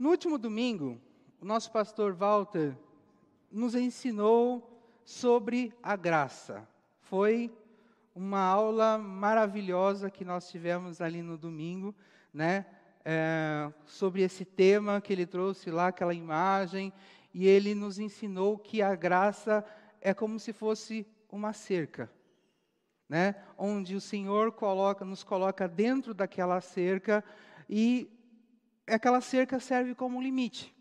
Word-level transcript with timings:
No 0.00 0.08
último 0.08 0.38
domingo, 0.38 0.98
o 1.42 1.44
nosso 1.44 1.70
pastor 1.70 2.14
Walter 2.14 2.74
nos 3.52 3.74
ensinou 3.74 4.82
sobre 5.04 5.74
a 5.82 5.94
graça. 5.94 6.66
Foi 7.02 7.52
uma 8.14 8.40
aula 8.40 8.96
maravilhosa 8.96 10.08
que 10.10 10.24
nós 10.24 10.48
tivemos 10.48 11.02
ali 11.02 11.20
no 11.20 11.36
domingo, 11.36 11.94
né? 12.32 12.64
É, 13.04 13.70
sobre 13.84 14.22
esse 14.22 14.42
tema 14.42 15.02
que 15.02 15.12
ele 15.12 15.26
trouxe 15.26 15.70
lá, 15.70 15.88
aquela 15.88 16.14
imagem, 16.14 16.94
e 17.34 17.46
ele 17.46 17.74
nos 17.74 17.98
ensinou 17.98 18.56
que 18.56 18.80
a 18.80 18.94
graça 18.94 19.62
é 20.00 20.14
como 20.14 20.40
se 20.40 20.54
fosse 20.54 21.06
uma 21.30 21.52
cerca, 21.52 22.10
né? 23.06 23.34
Onde 23.54 23.94
o 23.94 24.00
Senhor 24.00 24.50
coloca, 24.52 25.04
nos 25.04 25.22
coloca 25.22 25.68
dentro 25.68 26.14
daquela 26.14 26.58
cerca 26.62 27.22
e 27.68 28.10
aquela 28.94 29.20
cerca 29.20 29.58
serve 29.60 29.94
como 29.94 30.20
limite. 30.20 30.74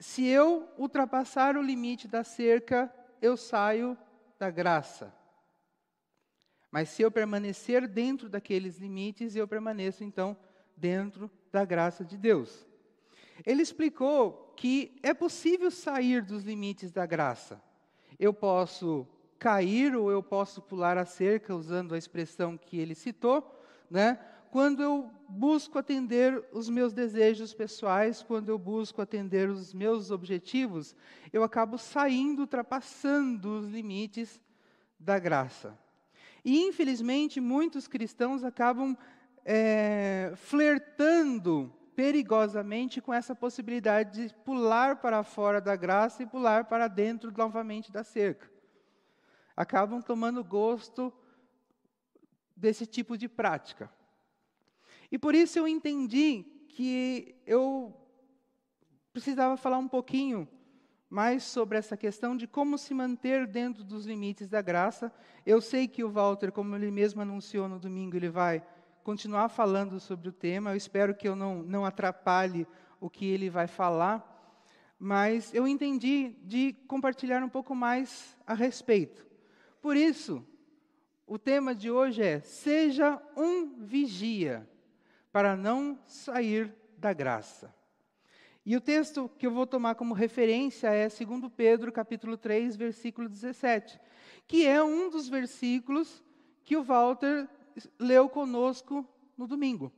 Se 0.00 0.26
eu 0.26 0.68
ultrapassar 0.76 1.56
o 1.56 1.62
limite 1.62 2.06
da 2.06 2.22
cerca, 2.22 2.92
eu 3.22 3.36
saio 3.36 3.96
da 4.38 4.50
graça. 4.50 5.14
Mas 6.70 6.90
se 6.90 7.02
eu 7.02 7.10
permanecer 7.10 7.88
dentro 7.88 8.28
daqueles 8.28 8.78
limites, 8.78 9.34
eu 9.34 9.48
permaneço 9.48 10.04
então 10.04 10.36
dentro 10.76 11.30
da 11.50 11.64
graça 11.64 12.04
de 12.04 12.18
Deus. 12.18 12.66
Ele 13.44 13.62
explicou 13.62 14.52
que 14.56 14.98
é 15.02 15.14
possível 15.14 15.70
sair 15.70 16.22
dos 16.22 16.44
limites 16.44 16.90
da 16.92 17.06
graça. 17.06 17.62
Eu 18.18 18.32
posso 18.32 19.06
cair 19.38 19.94
ou 19.94 20.10
eu 20.10 20.22
posso 20.22 20.62
pular 20.62 20.96
a 20.98 21.04
cerca, 21.04 21.54
usando 21.54 21.94
a 21.94 21.98
expressão 21.98 22.56
que 22.56 22.78
ele 22.78 22.94
citou, 22.94 23.58
né? 23.90 24.18
Quando 24.50 24.82
eu 24.82 25.10
busco 25.28 25.78
atender 25.78 26.42
os 26.52 26.68
meus 26.68 26.92
desejos 26.92 27.52
pessoais, 27.52 28.22
quando 28.22 28.48
eu 28.48 28.58
busco 28.58 29.02
atender 29.02 29.48
os 29.48 29.74
meus 29.74 30.10
objetivos, 30.10 30.94
eu 31.32 31.42
acabo 31.42 31.76
saindo, 31.78 32.40
ultrapassando 32.42 33.58
os 33.58 33.66
limites 33.66 34.40
da 34.98 35.18
graça. 35.18 35.78
E, 36.44 36.62
infelizmente, 36.62 37.40
muitos 37.40 37.88
cristãos 37.88 38.44
acabam 38.44 38.96
é, 39.44 40.32
flertando 40.36 41.72
perigosamente 41.96 43.00
com 43.00 43.12
essa 43.12 43.34
possibilidade 43.34 44.28
de 44.28 44.34
pular 44.44 44.96
para 44.96 45.22
fora 45.22 45.60
da 45.60 45.74
graça 45.74 46.22
e 46.22 46.26
pular 46.26 46.66
para 46.66 46.88
dentro 46.88 47.32
novamente 47.36 47.90
da 47.90 48.04
cerca. 48.04 48.50
Acabam 49.56 50.02
tomando 50.02 50.44
gosto 50.44 51.12
desse 52.54 52.86
tipo 52.86 53.16
de 53.16 53.28
prática. 53.28 53.90
E 55.10 55.18
por 55.18 55.34
isso 55.34 55.58
eu 55.58 55.68
entendi 55.68 56.44
que 56.68 57.34
eu 57.46 57.94
precisava 59.12 59.56
falar 59.56 59.78
um 59.78 59.88
pouquinho 59.88 60.48
mais 61.08 61.44
sobre 61.44 61.78
essa 61.78 61.96
questão 61.96 62.36
de 62.36 62.46
como 62.46 62.76
se 62.76 62.92
manter 62.92 63.46
dentro 63.46 63.84
dos 63.84 64.04
limites 64.04 64.48
da 64.48 64.60
graça. 64.60 65.12
Eu 65.44 65.60
sei 65.60 65.86
que 65.86 66.02
o 66.02 66.10
Walter, 66.10 66.50
como 66.50 66.74
ele 66.74 66.90
mesmo 66.90 67.22
anunciou 67.22 67.68
no 67.68 67.78
domingo, 67.78 68.16
ele 68.16 68.28
vai 68.28 68.62
continuar 69.02 69.48
falando 69.48 70.00
sobre 70.00 70.28
o 70.28 70.32
tema. 70.32 70.70
Eu 70.70 70.76
espero 70.76 71.14
que 71.14 71.28
eu 71.28 71.36
não, 71.36 71.62
não 71.62 71.84
atrapalhe 71.84 72.66
o 73.00 73.08
que 73.08 73.24
ele 73.24 73.48
vai 73.48 73.66
falar. 73.66 74.32
Mas 74.98 75.54
eu 75.54 75.68
entendi 75.68 76.34
de 76.42 76.72
compartilhar 76.88 77.42
um 77.42 77.48
pouco 77.48 77.74
mais 77.74 78.36
a 78.46 78.54
respeito. 78.54 79.26
Por 79.80 79.96
isso, 79.96 80.44
o 81.26 81.38
tema 81.38 81.74
de 81.74 81.90
hoje 81.90 82.22
é: 82.22 82.40
seja 82.40 83.20
um 83.36 83.84
vigia, 83.84 84.68
para 85.36 85.54
não 85.54 85.98
sair 86.06 86.74
da 86.96 87.12
graça. 87.12 87.70
E 88.64 88.74
o 88.74 88.80
texto 88.80 89.30
que 89.38 89.46
eu 89.46 89.50
vou 89.50 89.66
tomar 89.66 89.94
como 89.94 90.14
referência 90.14 90.88
é 90.88 91.10
2 91.10 91.52
Pedro, 91.54 91.92
capítulo 91.92 92.38
3, 92.38 92.74
versículo 92.74 93.28
17, 93.28 94.00
que 94.46 94.66
é 94.66 94.82
um 94.82 95.10
dos 95.10 95.28
versículos 95.28 96.24
que 96.64 96.74
o 96.74 96.82
Walter 96.82 97.46
leu 97.98 98.30
conosco 98.30 99.06
no 99.36 99.46
domingo. 99.46 99.92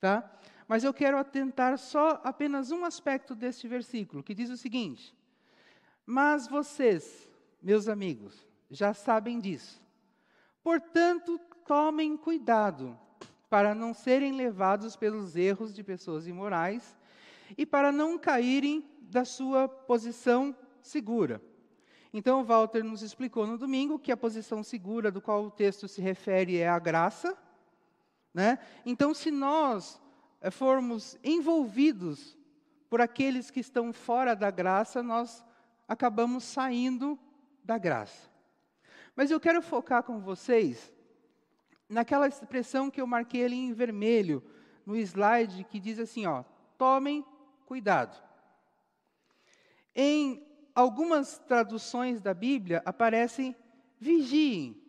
Tá? 0.00 0.32
Mas 0.68 0.84
eu 0.84 0.94
quero 0.94 1.18
atentar 1.18 1.76
só 1.76 2.20
apenas 2.22 2.70
um 2.70 2.84
aspecto 2.84 3.34
deste 3.34 3.66
versículo, 3.66 4.22
que 4.22 4.36
diz 4.36 4.50
o 4.50 4.56
seguinte: 4.56 5.12
Mas 6.06 6.46
vocês, 6.46 7.28
meus 7.60 7.88
amigos, 7.88 8.46
já 8.70 8.94
sabem 8.94 9.40
disso. 9.40 9.82
Portanto, 10.62 11.40
tomem 11.66 12.16
cuidado 12.16 12.96
para 13.48 13.74
não 13.74 13.94
serem 13.94 14.32
levados 14.32 14.96
pelos 14.96 15.36
erros 15.36 15.74
de 15.74 15.82
pessoas 15.82 16.26
imorais 16.26 16.96
e 17.56 17.64
para 17.64 17.90
não 17.90 18.18
caírem 18.18 18.84
da 19.00 19.24
sua 19.24 19.68
posição 19.68 20.54
segura. 20.82 21.40
Então, 22.12 22.44
Walter 22.44 22.82
nos 22.82 23.02
explicou 23.02 23.46
no 23.46 23.58
domingo 23.58 23.98
que 23.98 24.12
a 24.12 24.16
posição 24.16 24.62
segura 24.62 25.10
do 25.10 25.20
qual 25.20 25.44
o 25.44 25.50
texto 25.50 25.86
se 25.86 26.00
refere 26.00 26.56
é 26.56 26.68
a 26.68 26.78
graça. 26.78 27.36
Né? 28.32 28.58
Então, 28.84 29.12
se 29.12 29.30
nós 29.30 30.00
eh, 30.40 30.50
formos 30.50 31.18
envolvidos 31.22 32.36
por 32.88 33.00
aqueles 33.00 33.50
que 33.50 33.60
estão 33.60 33.92
fora 33.92 34.34
da 34.34 34.50
graça, 34.50 35.02
nós 35.02 35.44
acabamos 35.86 36.44
saindo 36.44 37.18
da 37.62 37.76
graça. 37.76 38.30
Mas 39.14 39.30
eu 39.30 39.40
quero 39.40 39.60
focar 39.60 40.02
com 40.02 40.20
vocês 40.20 40.92
naquela 41.88 42.28
expressão 42.28 42.90
que 42.90 43.00
eu 43.00 43.06
marquei 43.06 43.44
ali 43.44 43.56
em 43.56 43.72
vermelho 43.72 44.42
no 44.84 44.96
slide 44.96 45.64
que 45.64 45.80
diz 45.80 45.98
assim, 45.98 46.26
ó: 46.26 46.44
tomem 46.76 47.24
cuidado. 47.64 48.22
Em 49.94 50.46
algumas 50.74 51.38
traduções 51.38 52.20
da 52.20 52.34
Bíblia 52.34 52.82
aparecem 52.84 53.56
vigiem. 53.98 54.80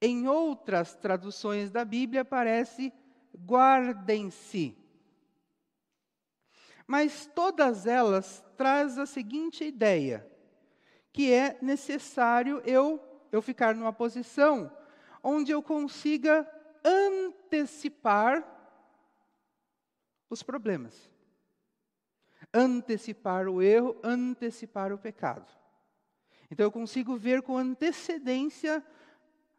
Em 0.00 0.28
outras 0.28 0.94
traduções 0.94 1.70
da 1.70 1.84
Bíblia 1.84 2.22
aparece 2.22 2.92
guardem-se. 3.36 4.76
Mas 6.86 7.26
todas 7.34 7.86
elas 7.86 8.44
trazem 8.56 9.02
a 9.02 9.06
seguinte 9.06 9.64
ideia: 9.64 10.26
que 11.12 11.32
é 11.32 11.58
necessário 11.60 12.62
eu 12.64 13.04
eu 13.30 13.42
ficar 13.42 13.74
numa 13.74 13.92
posição 13.92 14.72
onde 15.22 15.52
eu 15.52 15.62
consiga 15.62 16.48
antecipar 16.84 18.46
os 20.30 20.42
problemas 20.42 21.08
antecipar 22.52 23.48
o 23.48 23.60
erro, 23.62 23.98
antecipar 24.02 24.92
o 24.92 24.98
pecado. 24.98 25.46
Então 26.50 26.64
eu 26.64 26.72
consigo 26.72 27.16
ver 27.16 27.42
com 27.42 27.58
antecedência 27.58 28.84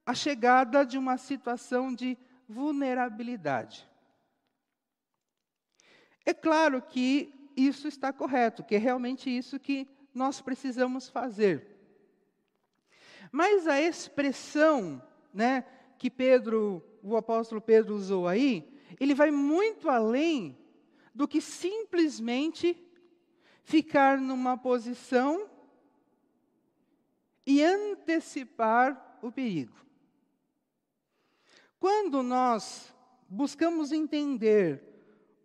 a 0.06 0.14
chegada 0.14 0.84
de 0.84 0.98
uma 0.98 1.18
situação 1.18 1.94
de 1.94 2.18
vulnerabilidade. 2.48 3.88
É 6.26 6.34
claro 6.34 6.82
que 6.82 7.52
isso 7.56 7.88
está 7.88 8.12
correto, 8.12 8.64
que 8.64 8.76
é 8.76 8.78
realmente 8.78 9.30
isso 9.30 9.60
que 9.60 9.88
nós 10.14 10.42
precisamos 10.42 11.10
fazer. 11.10 11.78
Mas 13.32 13.68
a 13.68 13.80
expressão, 13.80 15.02
né, 15.34 15.66
que 15.98 16.10
Pedro, 16.10 16.84
o 17.04 17.16
apóstolo 17.16 17.62
Pedro 17.62 17.96
usou 17.96 18.28
aí, 18.28 18.80
ele 19.00 19.14
vai 19.14 19.32
muito 19.32 19.90
além 19.90 20.58
do 21.14 21.28
que 21.28 21.42
simplesmente 21.42 22.78
ficar 23.64 24.18
numa 24.18 24.58
posição 24.58 25.50
e 27.46 27.64
antecipar 27.64 29.20
o 29.22 29.32
perigo. 29.32 29.76
Quando 31.80 32.22
nós 32.24 32.94
buscamos 33.28 33.92
entender 33.92 34.84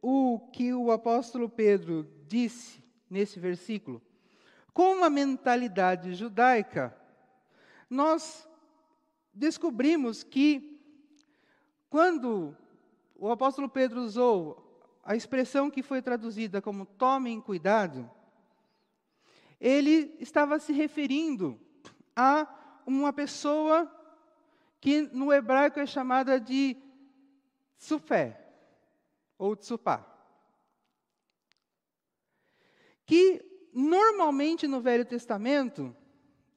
o 0.01 0.39
que 0.53 0.73
o 0.73 0.91
apóstolo 0.91 1.49
Pedro 1.49 2.11
disse 2.27 2.83
nesse 3.09 3.39
versículo, 3.39 4.03
com 4.73 4.93
uma 4.97 5.09
mentalidade 5.09 6.15
judaica, 6.15 6.97
nós 7.89 8.49
descobrimos 9.35 10.23
que 10.23 10.81
quando 11.91 12.57
o 13.15 13.31
apóstolo 13.31 13.69
Pedro 13.69 14.01
usou 14.01 14.61
a 15.03 15.15
expressão 15.15 15.71
que 15.71 15.83
foi 15.83 16.01
traduzida 16.01 16.63
como 16.63 16.87
tomem 16.87 17.41
cuidado, 17.41 18.11
ele 19.61 20.17
estava 20.21 20.59
se 20.59 20.73
referindo 20.73 21.61
a 22.17 22.47
uma 22.87 23.13
pessoa 23.13 23.91
que 24.81 25.03
no 25.03 25.33
hebraico 25.33 25.81
é 25.81 25.87
chamada 25.87 26.39
de 26.39 26.77
tsufé, 27.79 28.41
ou 29.39 29.57
tsupá. 29.57 30.07
Que 33.07 33.45
normalmente 33.73 34.67
no 34.67 34.81
Velho 34.81 35.05
Testamento, 35.05 35.95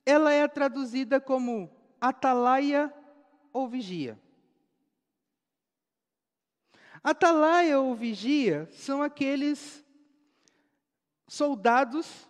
ela 0.06 0.32
é 0.32 0.48
traduzida 0.48 1.20
como 1.20 1.77
atalaia 2.00 2.94
ou 3.54 3.68
vigia. 3.68 4.20
Atalaia 7.04 7.80
ou 7.80 7.96
vigia 7.96 8.68
são 8.72 9.02
aqueles 9.02 9.84
soldados 11.28 12.28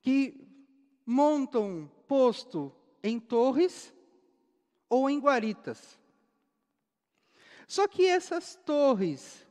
que 0.00 0.46
montam 1.04 1.90
posto 2.06 2.72
em 3.02 3.18
torres 3.18 3.92
ou 4.88 5.10
em 5.10 5.18
guaritas. 5.18 5.98
Só 7.66 7.88
que 7.88 8.06
essas 8.06 8.54
torres 8.54 9.46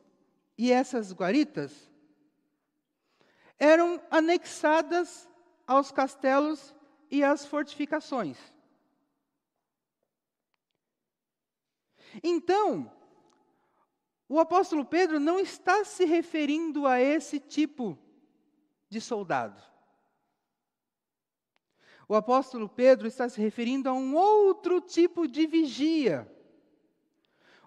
e 0.56 0.72
essas 0.72 1.12
guaritas 1.12 1.72
eram 3.58 4.00
anexadas 4.10 5.28
aos 5.66 5.92
castelos 5.92 6.74
e 7.10 7.22
às 7.22 7.44
fortificações. 7.44 8.55
Então, 12.22 12.90
o 14.28 14.40
apóstolo 14.40 14.84
Pedro 14.84 15.20
não 15.20 15.38
está 15.38 15.84
se 15.84 16.04
referindo 16.04 16.86
a 16.86 17.00
esse 17.00 17.38
tipo 17.38 17.98
de 18.88 19.00
soldado. 19.00 19.62
O 22.08 22.14
apóstolo 22.14 22.68
Pedro 22.68 23.06
está 23.06 23.28
se 23.28 23.40
referindo 23.40 23.88
a 23.88 23.92
um 23.92 24.14
outro 24.14 24.80
tipo 24.80 25.26
de 25.26 25.46
vigia. 25.46 26.30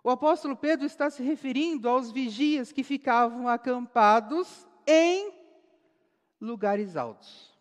O 0.04 0.10
apóstolo 0.10 0.56
Pedro 0.56 0.86
está 0.86 1.10
se 1.10 1.22
referindo 1.22 1.90
aos 1.90 2.12
vigias 2.12 2.72
que 2.72 2.84
ficavam 2.84 3.50
acampados 3.50 4.66
em 4.88 5.34
lugares 6.40 6.96
altos, 6.96 7.54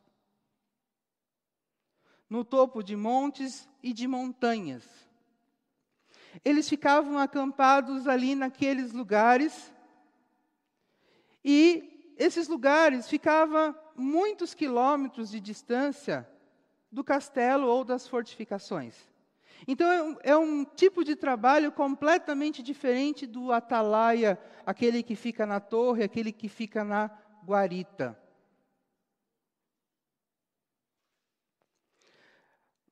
no 2.30 2.44
topo 2.44 2.80
de 2.80 2.94
montes 2.94 3.68
e 3.82 3.92
de 3.92 4.06
montanhas. 4.06 5.07
Eles 6.44 6.68
ficavam 6.68 7.18
acampados 7.18 8.06
ali 8.06 8.34
naqueles 8.34 8.92
lugares, 8.92 9.72
e 11.44 12.14
esses 12.16 12.48
lugares 12.48 13.08
ficavam 13.08 13.74
muitos 13.94 14.54
quilômetros 14.54 15.30
de 15.30 15.40
distância 15.40 16.28
do 16.90 17.04
castelo 17.04 17.66
ou 17.66 17.84
das 17.84 18.08
fortificações. 18.08 19.08
Então, 19.66 19.90
é 19.90 20.02
um, 20.02 20.16
é 20.22 20.36
um, 20.36 20.64
tipo 20.64 21.04
de 21.04 21.16
trabalho 21.16 21.72
completamente 21.72 22.62
diferente 22.62 23.26
do 23.26 23.52
atalaia, 23.52 24.38
aquele 24.64 25.02
que 25.02 25.16
fica 25.16 25.44
na 25.44 25.58
torre, 25.58 26.04
aquele 26.04 26.32
que 26.32 26.48
fica 26.48 26.84
na 26.84 27.10
guarita. 27.44 28.18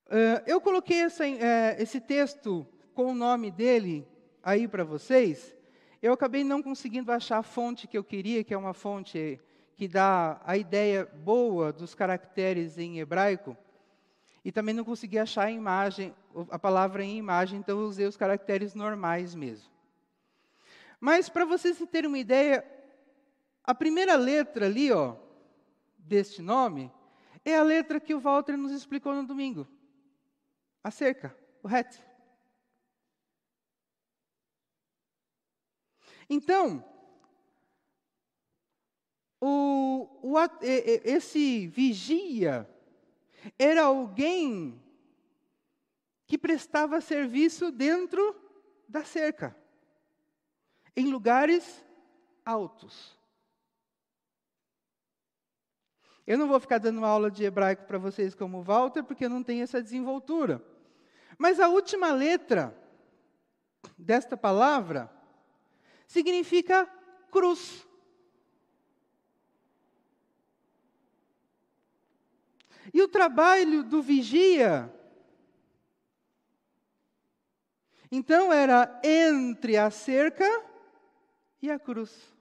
Uh, 0.06 0.43
eu 0.47 0.61
coloquei 0.61 1.00
essa, 1.00 1.25
uh, 1.25 1.77
esse 1.79 2.00
texto 2.00 2.67
com 2.96 3.12
o 3.12 3.14
nome 3.14 3.50
dele 3.50 4.08
aí 4.43 4.66
para 4.66 4.82
vocês. 4.82 5.54
Eu 6.00 6.14
acabei 6.14 6.43
não 6.43 6.62
conseguindo 6.62 7.12
achar 7.12 7.37
a 7.37 7.43
fonte 7.43 7.87
que 7.87 7.98
eu 7.98 8.02
queria, 8.02 8.43
que 8.43 8.54
é 8.54 8.56
uma 8.56 8.72
fonte 8.72 9.38
que 9.76 9.87
dá 9.87 10.40
a 10.43 10.56
ideia 10.56 11.04
boa 11.04 11.75
dos 11.75 11.94
caracteres 11.94 12.78
em 12.78 12.98
hebraico. 12.98 13.54
E 14.43 14.50
também 14.50 14.75
não 14.75 14.82
consegui 14.82 15.19
achar 15.19 15.44
a 15.44 15.50
imagem, 15.50 16.14
a 16.50 16.58
palavra 16.58 17.04
em 17.04 17.19
imagem, 17.19 17.58
então 17.58 17.78
eu 17.78 17.87
usei 17.87 18.06
os 18.06 18.16
caracteres 18.16 18.75
normais 18.75 19.34
mesmo. 19.34 19.70
Mas 20.99 21.28
para 21.28 21.44
vocês 21.44 21.78
terem 21.90 22.08
uma 22.08 22.19
ideia, 22.19 22.64
a 23.62 23.75
primeira 23.75 24.16
letra 24.16 24.64
ali, 24.64 24.90
ó, 24.90 25.16
deste 25.99 26.40
nome, 26.40 26.90
é 27.44 27.58
a 27.58 27.62
letra 27.62 28.00
que 28.00 28.14
o 28.14 28.20
Walter 28.20 28.56
nos 28.56 28.72
explicou 28.72 29.14
no 29.14 29.26
domingo. 29.26 29.69
A 30.82 30.90
cerca, 30.90 31.37
o 31.62 31.69
het. 31.69 32.06
Então, 36.28 36.84
o, 39.40 40.08
o, 40.23 40.37
esse 41.05 41.67
vigia 41.69 42.69
era 43.58 43.84
alguém 43.84 44.82
que 46.26 46.37
prestava 46.37 47.00
serviço 47.00 47.70
dentro 47.70 48.34
da 48.88 49.05
cerca, 49.05 49.56
em 50.96 51.06
lugares 51.06 51.84
altos. 52.44 53.17
Eu 56.26 56.37
não 56.37 56.49
vou 56.49 56.58
ficar 56.58 56.78
dando 56.78 57.05
aula 57.05 57.31
de 57.31 57.44
hebraico 57.44 57.84
para 57.84 57.99
vocês 57.99 58.34
como 58.34 58.62
Walter, 58.62 59.05
porque 59.05 59.26
eu 59.26 59.31
não 59.31 59.44
tenho 59.44 59.62
essa 59.62 59.81
desenvoltura. 59.81 60.61
Mas 61.38 61.61
a 61.61 61.69
última 61.69 62.11
letra 62.11 62.76
desta 63.96 64.37
palavra 64.37 65.15
significa 66.06 66.87
cruz. 67.31 67.87
E 72.94 73.03
o 73.03 73.08
trabalho 73.08 73.82
do 73.82 74.00
vigia, 74.00 74.93
então, 78.11 78.53
era 78.53 79.00
entre 79.03 79.76
a 79.76 79.91
cerca 79.91 80.44
e 81.61 81.70
a 81.70 81.79
cruz. 81.79 82.35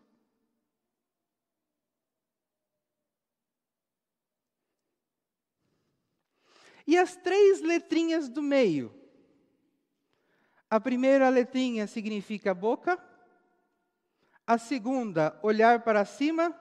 E 6.88 6.96
as 6.98 7.16
três 7.16 7.62
letrinhas 7.62 8.30
do 8.30 8.44
meio. 8.44 8.94
A 10.70 10.80
primeira 10.80 11.30
letrinha 11.30 11.88
significa 11.88 12.54
boca, 12.54 12.98
a 14.46 14.58
segunda, 14.58 15.38
olhar 15.42 15.84
para 15.84 16.06
cima, 16.06 16.54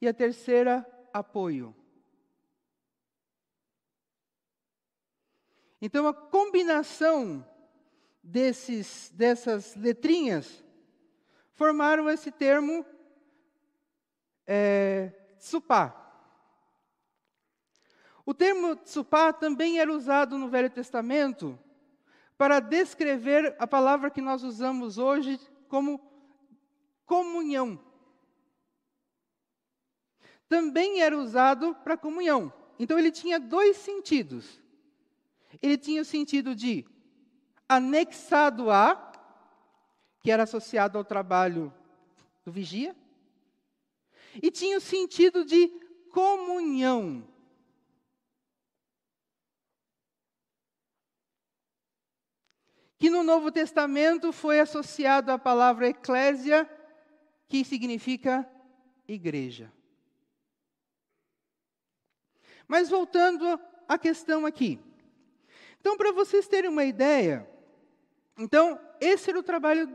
e 0.00 0.08
a 0.08 0.14
terceira, 0.14 0.86
apoio. 1.12 1.74
Então, 5.80 6.06
a 6.06 6.14
combinação 6.14 7.46
desses, 8.22 9.10
dessas 9.14 9.74
letrinhas 9.76 10.62
formaram 11.52 12.08
esse 12.08 12.30
termo 12.30 12.84
é, 14.46 15.12
tsupá. 15.38 15.96
O 18.24 18.34
termo 18.34 18.76
tsupá 18.76 19.32
também 19.32 19.80
era 19.80 19.92
usado 19.92 20.38
no 20.38 20.48
Velho 20.48 20.70
Testamento 20.70 21.58
para 22.36 22.60
descrever 22.60 23.54
a 23.58 23.66
palavra 23.66 24.10
que 24.10 24.20
nós 24.20 24.42
usamos 24.42 24.98
hoje 24.98 25.38
como 25.68 26.09
comunhão. 27.10 27.68
Também 30.48 31.02
era 31.02 31.16
usado 31.18 31.74
para 31.84 31.96
comunhão. 31.96 32.52
Então 32.78 32.98
ele 32.98 33.10
tinha 33.10 33.38
dois 33.38 33.76
sentidos 33.76 34.60
ele 35.60 35.76
tinha 35.76 36.02
o 36.02 36.04
sentido 36.04 36.54
de 36.54 36.86
anexado 37.68 38.70
a, 38.70 39.12
que 40.20 40.30
era 40.30 40.42
associado 40.44 40.98
ao 40.98 41.04
trabalho 41.04 41.72
do 42.44 42.52
vigia, 42.52 42.94
e 44.42 44.50
tinha 44.50 44.78
o 44.78 44.80
sentido 44.80 45.44
de 45.44 45.68
comunhão. 46.12 47.26
Que 52.98 53.08
no 53.08 53.22
Novo 53.24 53.50
Testamento 53.50 54.30
foi 54.30 54.60
associado 54.60 55.32
à 55.32 55.38
palavra 55.38 55.88
eclésia, 55.88 56.68
que 57.50 57.64
significa 57.64 58.48
igreja. 59.08 59.72
Mas 62.68 62.88
voltando 62.88 63.60
à 63.88 63.98
questão 63.98 64.46
aqui. 64.46 64.78
Então, 65.80 65.96
para 65.96 66.12
vocês 66.12 66.46
terem 66.46 66.70
uma 66.70 66.84
ideia, 66.84 67.50
então, 68.38 68.80
esse 69.00 69.30
era 69.30 69.38
o 69.40 69.42
trabalho 69.42 69.88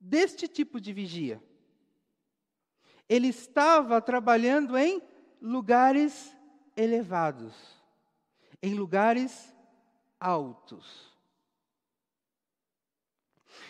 deste 0.00 0.48
tipo 0.48 0.80
de 0.80 0.90
vigia. 0.90 1.42
Ele 3.06 3.28
estava 3.28 4.00
trabalhando 4.00 4.74
em 4.78 5.02
lugares 5.40 6.34
elevados, 6.74 7.54
em 8.62 8.72
lugares 8.72 9.54
altos. 10.18 11.14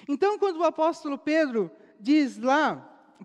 Então, 0.07 0.39
quando 0.39 0.59
o 0.59 0.65
apóstolo 0.65 1.19
Pedro 1.19 1.73
diz 2.01 2.39
lá 2.39 2.77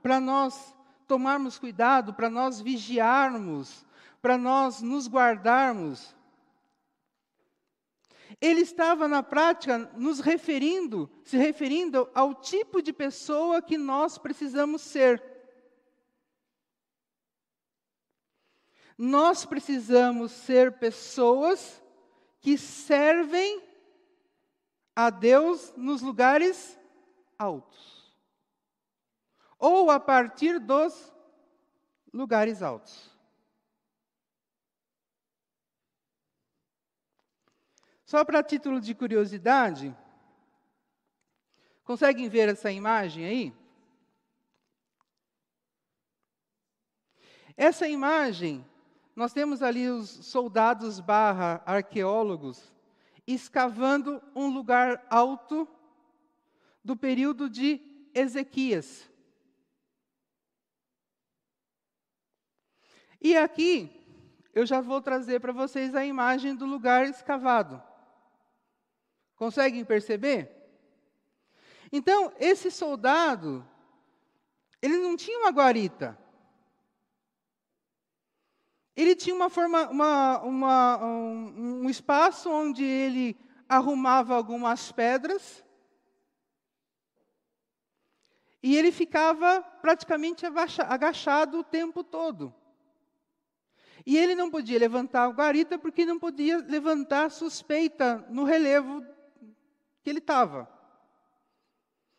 para 0.01 0.20
nós 0.20 0.75
tomarmos 1.08 1.60
cuidado, 1.60 2.13
para 2.13 2.30
nós 2.30 2.62
vigiarmos, 2.62 3.86
para 4.22 4.38
nós 4.38 4.82
nos 4.82 5.08
guardarmos, 5.08 6.16
ele 8.40 8.62
estava 8.62 9.08
na 9.08 9.22
prática 9.22 9.78
nos 9.96 10.20
referindo, 10.20 11.10
se 11.24 11.38
referindo 11.38 12.10
ao 12.13 12.34
tipo 12.36 12.82
de 12.82 12.94
pessoa 12.94 13.62
que 13.62 13.78
nós 13.78 14.18
precisamos 14.18 14.82
ser. 14.82 15.22
Nós 18.98 19.46
precisamos 19.46 20.32
ser 20.32 20.80
pessoas 20.80 21.84
que 22.40 22.58
servem 22.58 23.62
a 24.96 25.10
Deus 25.10 25.74
nos 25.75 26.01
lugares 26.01 26.78
altos. 27.38 28.00
Ou 29.62 29.91
a 29.91 30.00
partir 30.00 30.60
dos 30.60 31.13
lugares 32.12 32.63
altos. 32.63 33.15
Só 38.03 38.25
para 38.25 38.41
título 38.41 38.82
de 38.82 38.96
curiosidade, 38.96 39.96
conseguem 41.84 42.27
ver 42.27 42.50
essa 42.50 42.72
imagem 42.72 43.24
aí? 43.24 43.53
Essa 47.56 47.88
imagem, 47.88 48.65
nós 49.15 49.32
temos 49.32 49.62
ali 49.62 49.88
os 49.88 50.10
soldados 50.10 51.00
barra 51.00 51.62
arqueólogos 51.68 52.74
escavando 53.27 54.20
um 54.36 54.48
lugar 54.48 55.06
alto 55.08 55.68
do 56.84 56.98
período 56.98 57.48
de 57.48 57.80
Ezequias. 58.15 59.11
E 63.22 63.38
aqui 63.38 63.90
eu 64.54 64.66
já 64.66 64.82
vou 64.82 65.00
trazer 65.01 65.40
para 65.40 65.54
vocês 65.54 65.94
a 65.94 66.04
imagem 66.04 66.56
do 66.56 66.66
lugar 66.66 67.08
escavado. 67.08 67.82
Conseguem 69.36 69.86
perceber? 69.86 70.50
Então, 71.92 72.34
esse 72.40 72.72
soldado, 72.72 73.68
ele 74.82 74.98
não 74.98 75.16
tinha 75.16 75.38
uma 75.40 75.51
guarita. 75.51 76.18
Ele 78.96 79.16
tinha 79.16 79.36
uma 79.36 79.50
forma, 79.50 79.90
uma, 79.90 80.40
uma, 80.42 81.06
um, 81.06 81.84
um 81.84 81.90
espaço 81.90 82.50
onde 82.50 82.84
ele 82.84 83.38
arrumava 83.70 84.36
algumas 84.36 84.92
pedras 84.92 85.63
e 88.62 88.75
ele 88.75 88.92
ficava 88.92 89.62
praticamente 89.82 90.46
agachado 90.46 91.60
o 91.60 91.63
tempo 91.63 92.04
todo. 92.04 92.54
E 94.05 94.17
ele 94.17 94.36
não 94.36 94.50
podia 94.50 94.79
levantar 94.79 95.24
a 95.24 95.29
guarita 95.29 95.77
porque 95.77 96.05
não 96.05 96.17
podia 96.17 96.58
levantar 96.58 97.29
suspeita 97.29 98.25
no 98.29 98.43
relevo 98.43 99.05
que 100.03 100.10
ele 100.10 100.20
estava. 100.20 100.70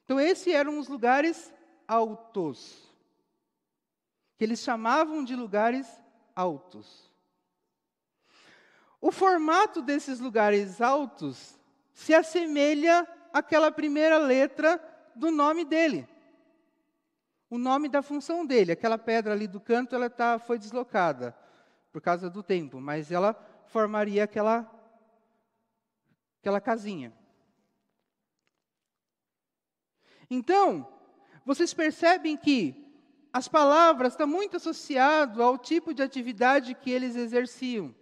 Então, 0.04 0.20
esses 0.20 0.52
eram 0.52 0.78
os 0.78 0.88
lugares 0.88 1.52
altos, 1.86 2.76
que 4.36 4.44
eles 4.44 4.60
chamavam 4.60 5.24
de 5.24 5.34
lugares 5.34 5.88
altos. 6.34 7.10
O 9.00 9.10
formato 9.10 9.82
desses 9.82 10.20
lugares 10.20 10.80
altos 10.80 11.58
se 11.92 12.14
assemelha 12.14 13.06
àquela 13.32 13.72
primeira 13.72 14.18
letra 14.18 14.80
do 15.14 15.30
nome 15.30 15.64
dele. 15.64 16.08
O 17.50 17.58
nome 17.58 17.88
da 17.88 18.00
função 18.00 18.46
dele. 18.46 18.72
Aquela 18.72 18.96
pedra 18.96 19.32
ali 19.32 19.46
do 19.46 19.60
canto, 19.60 19.94
ela 19.94 20.08
tá, 20.08 20.38
foi 20.38 20.58
deslocada 20.58 21.36
por 21.92 22.00
causa 22.00 22.30
do 22.30 22.42
tempo, 22.42 22.80
mas 22.80 23.12
ela 23.12 23.34
formaria 23.66 24.25
aquela, 24.25 24.68
aquela 26.40 26.61
casinha. 26.61 27.12
Então, 30.30 30.88
vocês 31.44 31.75
percebem 31.75 32.37
que 32.37 32.82
as 33.30 33.46
palavras 33.46 34.14
estão 34.14 34.26
muito 34.26 34.56
associadas 34.56 35.38
ao 35.38 35.58
tipo 35.58 35.92
de 35.92 36.02
atividade 36.02 36.75
que 36.75 36.90
eles 36.90 37.14
exerciam. 37.14 37.94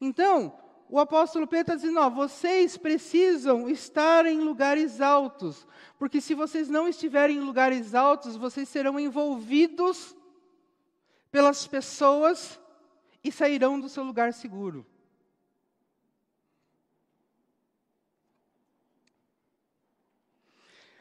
Então, 0.00 0.58
o 0.88 0.98
apóstolo 0.98 1.46
Pedro 1.46 1.72
está 1.72 1.74
dizendo: 1.74 2.00
ó, 2.00 2.10
vocês 2.10 2.76
precisam 2.76 3.68
estar 3.68 4.26
em 4.26 4.40
lugares 4.40 5.00
altos, 5.00 5.66
porque 5.98 6.20
se 6.20 6.34
vocês 6.34 6.68
não 6.68 6.86
estiverem 6.86 7.38
em 7.38 7.40
lugares 7.40 7.94
altos, 7.94 8.36
vocês 8.36 8.68
serão 8.68 9.00
envolvidos 9.00 10.14
pelas 11.30 11.66
pessoas 11.66 12.60
e 13.22 13.30
sairão 13.30 13.78
do 13.78 13.88
seu 13.88 14.02
lugar 14.02 14.32
seguro. 14.32 14.86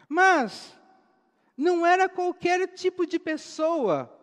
Mas 0.07 0.77
não 1.55 1.85
era 1.85 2.07
qualquer 2.07 2.67
tipo 2.73 3.05
de 3.05 3.19
pessoa 3.19 4.13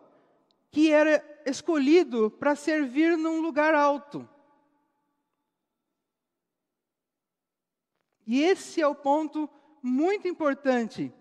que 0.71 0.91
era 0.91 1.23
escolhido 1.45 2.31
para 2.31 2.55
servir 2.55 3.17
num 3.17 3.41
lugar 3.41 3.75
alto. 3.75 4.27
E 8.25 8.41
esse 8.41 8.81
é 8.81 8.87
o 8.87 8.95
ponto 8.95 9.47
muito 9.81 10.27
importante 10.27 11.13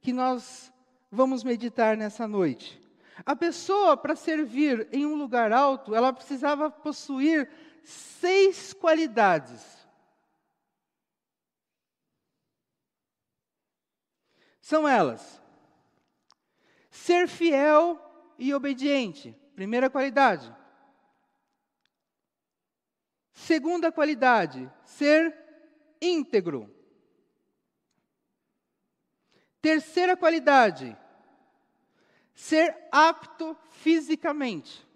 que 0.00 0.12
nós 0.12 0.72
vamos 1.10 1.42
meditar 1.42 1.96
nessa 1.96 2.28
noite. 2.28 2.85
A 3.24 3.34
pessoa, 3.34 3.96
para 3.96 4.14
servir 4.14 4.88
em 4.92 5.06
um 5.06 5.14
lugar 5.14 5.52
alto, 5.52 5.94
ela 5.94 6.12
precisava 6.12 6.70
possuir 6.70 7.50
seis 7.82 8.72
qualidades. 8.72 9.88
São 14.60 14.86
elas: 14.86 15.40
ser 16.90 17.28
fiel 17.28 18.00
e 18.38 18.52
obediente, 18.52 19.34
primeira 19.54 19.88
qualidade. 19.88 20.54
Segunda 23.32 23.92
qualidade, 23.92 24.70
ser 24.84 25.34
íntegro. 26.00 26.74
Terceira 29.60 30.16
qualidade, 30.16 30.96
ser 32.36 32.76
apto 32.92 33.56
fisicamente. 33.70 34.86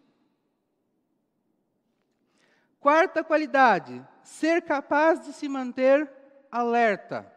Quarta 2.78 3.24
qualidade, 3.24 4.06
ser 4.22 4.62
capaz 4.62 5.24
de 5.24 5.32
se 5.32 5.48
manter 5.48 6.08
alerta. 6.52 7.30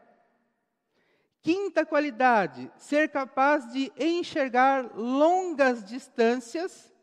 Quinta 1.42 1.86
qualidade, 1.86 2.70
ser 2.78 3.10
capaz 3.10 3.72
de 3.72 3.92
enxergar 3.98 4.94
longas 4.94 5.84
distâncias 5.84 6.94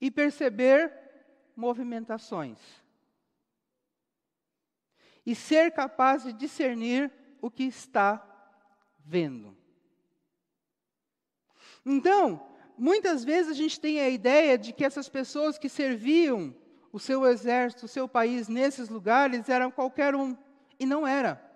e 0.00 0.10
perceber 0.10 0.92
movimentações. 1.54 2.58
E 5.26 5.34
ser 5.34 5.72
capaz 5.72 6.24
de 6.24 6.32
discernir 6.32 7.12
o 7.40 7.50
que 7.50 7.64
está 7.64 8.24
vendo. 8.98 9.61
Então, 11.84 12.44
muitas 12.76 13.24
vezes 13.24 13.50
a 13.50 13.54
gente 13.54 13.80
tem 13.80 14.00
a 14.00 14.08
ideia 14.08 14.56
de 14.56 14.72
que 14.72 14.84
essas 14.84 15.08
pessoas 15.08 15.58
que 15.58 15.68
serviam 15.68 16.54
o 16.92 16.98
seu 16.98 17.26
exército, 17.26 17.86
o 17.86 17.88
seu 17.88 18.08
país 18.08 18.48
nesses 18.48 18.88
lugares 18.88 19.48
eram 19.48 19.70
qualquer 19.70 20.14
um, 20.14 20.36
e 20.78 20.86
não 20.86 21.06
era 21.06 21.52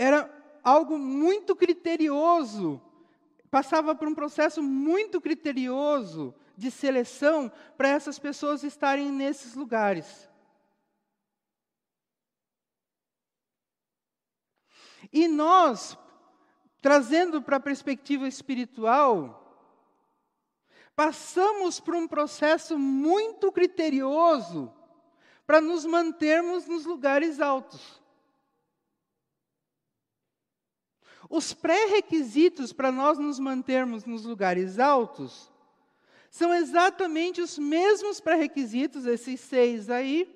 era 0.00 0.30
algo 0.64 0.98
muito 0.98 1.54
criterioso, 1.54 2.80
passava 3.50 3.94
por 3.94 4.08
um 4.08 4.14
processo 4.14 4.62
muito 4.62 5.20
criterioso 5.20 6.34
de 6.56 6.70
seleção 6.70 7.52
para 7.76 7.88
essas 7.90 8.18
pessoas 8.18 8.64
estarem 8.64 9.12
nesses 9.12 9.54
lugares. 9.54 10.26
E 15.12 15.28
nós, 15.28 15.98
trazendo 16.80 17.42
para 17.42 17.56
a 17.56 17.60
perspectiva 17.60 18.26
espiritual, 18.26 19.36
passamos 20.96 21.78
por 21.80 21.94
um 21.94 22.08
processo 22.08 22.78
muito 22.78 23.52
criterioso 23.52 24.72
para 25.46 25.60
nos 25.60 25.84
mantermos 25.84 26.66
nos 26.66 26.84
lugares 26.84 27.40
altos. 27.40 28.00
Os 31.28 31.52
pré-requisitos 31.52 32.72
para 32.72 32.90
nós 32.90 33.18
nos 33.18 33.38
mantermos 33.38 34.04
nos 34.04 34.24
lugares 34.24 34.78
altos 34.78 35.50
são 36.30 36.54
exatamente 36.54 37.40
os 37.40 37.58
mesmos 37.58 38.20
pré-requisitos, 38.20 39.04
esses 39.04 39.40
seis 39.40 39.90
aí, 39.90 40.28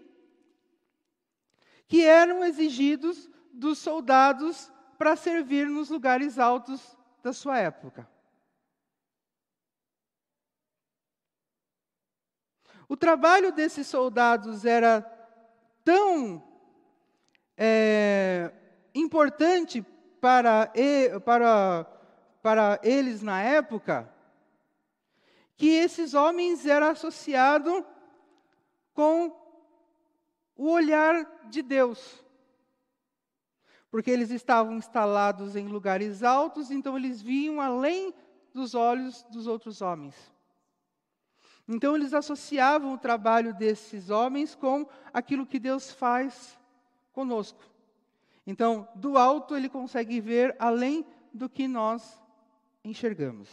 que 1.87 2.03
eram 2.03 2.45
exigidos 2.45 3.31
dos 3.53 3.79
soldados 3.79 4.73
para 4.99 5.17
servir 5.17 5.67
nos 5.69 5.91
lugares 5.91 6.39
altos 6.39 6.97
da 7.23 7.33
sua 7.33 7.59
época. 7.59 8.09
O 12.89 12.97
trabalho 12.97 13.53
desses 13.53 13.87
soldados 13.87 14.65
era 14.65 15.03
tão 15.85 16.43
é, 17.57 18.53
importante 18.95 19.83
para, 20.21 20.73
para, 21.25 21.85
para 22.43 22.81
eles 22.83 23.23
na 23.23 23.43
época 23.43 24.11
que 25.57 25.69
esses 25.69 26.15
homens 26.15 26.67
eram 26.67 26.89
associados 26.89 27.85
com 28.93 29.35
o 30.57 30.71
olhar 30.71 31.49
de 31.49 31.63
Deus. 31.63 32.24
Porque 33.95 34.11
eles 34.11 34.33
estavam 34.33 34.77
instalados 34.77 35.55
em 35.55 35.69
lugares 35.69 36.25
altos, 36.25 36.73
então 36.73 36.99
eles 36.99 37.23
viam 37.23 37.61
além 37.61 38.13
dos 38.53 38.75
olhos 38.75 39.23
dos 39.31 39.47
outros 39.47 39.81
homens. 39.81 40.17
Então 41.69 41.95
eles 41.95 42.13
associavam 42.13 42.93
o 42.93 42.99
trabalho 42.99 43.55
desses 43.55 44.11
homens 44.11 44.53
com 44.53 44.85
aquilo 45.13 45.47
que 45.47 45.61
Deus 45.61 45.93
faz 45.93 46.59
conosco. 47.13 47.63
Então, 48.45 48.89
do 48.97 49.17
alto 49.17 49.57
ele 49.57 49.69
consegue 49.69 50.21
ver 50.21 50.57
além 50.59 51.07
do 51.33 51.49
que 51.49 51.69
nós 51.69 52.21
enxergamos. 52.83 53.49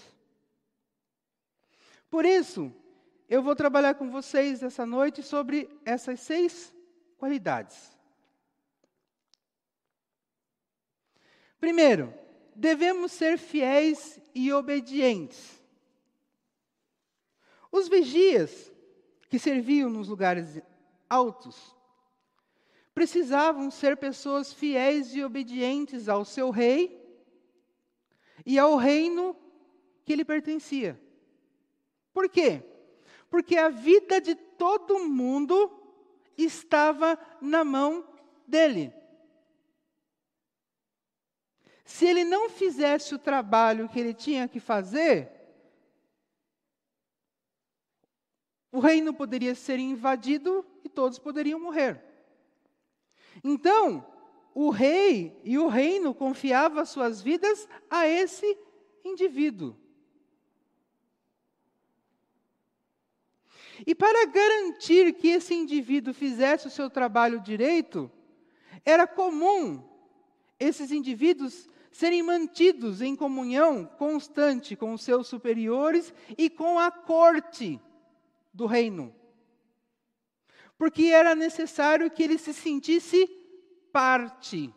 Por 2.10 2.26
isso, 2.26 2.74
eu 3.30 3.44
vou 3.44 3.56
trabalhar 3.56 3.94
com 3.94 4.10
vocês 4.10 4.64
essa 4.64 4.88
noite 4.88 5.22
sobre 5.22 5.70
essas 5.86 6.20
seis 6.20 6.74
qualidades. 7.20 8.01
Primeiro, 11.62 12.12
devemos 12.56 13.12
ser 13.12 13.38
fiéis 13.38 14.20
e 14.34 14.52
obedientes. 14.52 15.62
Os 17.72 17.88
vigias, 17.88 18.74
que 19.30 19.38
serviam 19.38 19.88
nos 19.88 20.10
lugares 20.10 20.60
altos, 21.08 21.78
precisavam 22.96 23.70
ser 23.70 23.96
pessoas 23.96 24.52
fiéis 24.52 25.14
e 25.14 25.24
obedientes 25.24 26.10
ao 26.10 26.26
seu 26.26 26.50
rei 26.50 27.00
e 28.44 28.58
ao 28.58 28.76
reino 28.76 29.36
que 30.04 30.16
lhe 30.16 30.26
pertencia. 30.26 31.00
Por 32.12 32.28
quê? 32.28 32.64
Porque 33.30 33.56
a 33.56 33.70
vida 33.70 34.20
de 34.20 34.34
todo 34.34 35.08
mundo 35.08 35.72
estava 36.36 37.18
na 37.40 37.64
mão 37.64 38.04
dele. 38.48 38.92
Se 41.84 42.06
ele 42.06 42.24
não 42.24 42.50
fizesse 42.50 43.14
o 43.16 43.20
trabalho 43.20 43.90
que 43.90 44.00
ele 44.00 44.14
tinha 44.14 44.48
que 44.48 44.60
fazer, 44.60 45.30
o 48.72 48.80
reino 48.80 49.14
poderia 49.14 49.54
ser 49.54 49.80
invadido 49.80 50.66
e 50.84 50.90
todos 50.90 51.20
poderiam 51.20 51.60
morrer. 51.60 52.02
Então, 53.44 54.06
o 54.54 54.70
rei 54.70 55.40
e 55.44 55.58
o 55.58 55.68
reino 55.68 56.14
confiavam 56.14 56.86
suas 56.86 57.22
vidas 57.22 57.68
a 57.90 58.08
esse 58.08 58.58
indivíduo. 59.04 59.76
E 63.86 63.96
para 63.96 64.28
garantir 64.28 65.14
que 65.14 65.30
esse 65.30 65.54
indivíduo 65.54 66.14
fizesse 66.14 66.68
o 66.68 66.72
seu 66.72 66.90
trabalho 66.90 67.40
direito, 67.40 68.12
era 68.86 69.08
comum 69.08 69.91
esses 70.62 70.92
indivíduos 70.92 71.68
serem 71.92 72.22
mantidos 72.22 73.02
em 73.02 73.16
comunhão 73.16 73.84
constante 73.98 74.76
com 74.76 74.94
os 74.94 75.02
seus 75.02 75.28
superiores 75.28 76.14
e 76.38 76.50
com 76.52 76.78
a 76.78 76.92
corte 76.92 77.82
do 78.54 78.68
reino. 78.68 79.14
Porque 80.78 81.06
era 81.06 81.34
necessário 81.34 82.10
que 82.12 82.22
ele 82.22 82.38
se 82.38 82.54
sentisse 82.54 83.28
parte. 83.92 84.74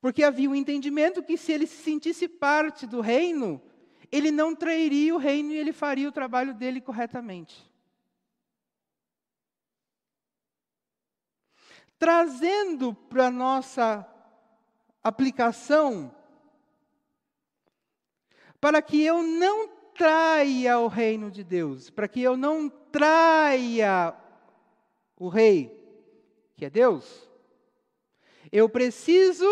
Porque 0.00 0.22
havia 0.22 0.48
o 0.48 0.52
um 0.52 0.54
entendimento 0.54 1.22
que 1.22 1.36
se 1.36 1.52
ele 1.52 1.66
se 1.66 1.82
sentisse 1.82 2.26
parte 2.26 2.86
do 2.86 3.02
reino, 3.02 3.60
ele 4.10 4.30
não 4.30 4.54
trairia 4.54 5.14
o 5.14 5.18
reino 5.18 5.52
e 5.52 5.56
ele 5.56 5.72
faria 5.72 6.08
o 6.08 6.12
trabalho 6.12 6.54
dele 6.54 6.80
corretamente. 6.80 7.70
Trazendo 11.98 12.94
para 12.94 13.26
a 13.26 13.30
nossa 13.30 14.06
aplicação 15.02 16.14
para 18.60 18.82
que 18.82 19.02
eu 19.02 19.22
não 19.22 19.68
traia 19.94 20.78
o 20.78 20.88
reino 20.88 21.30
de 21.30 21.44
Deus, 21.44 21.88
para 21.88 22.08
que 22.08 22.20
eu 22.20 22.36
não 22.36 22.68
traia 22.68 24.14
o 25.16 25.28
rei, 25.28 25.70
que 26.56 26.64
é 26.64 26.70
Deus. 26.70 27.28
Eu 28.50 28.68
preciso 28.68 29.46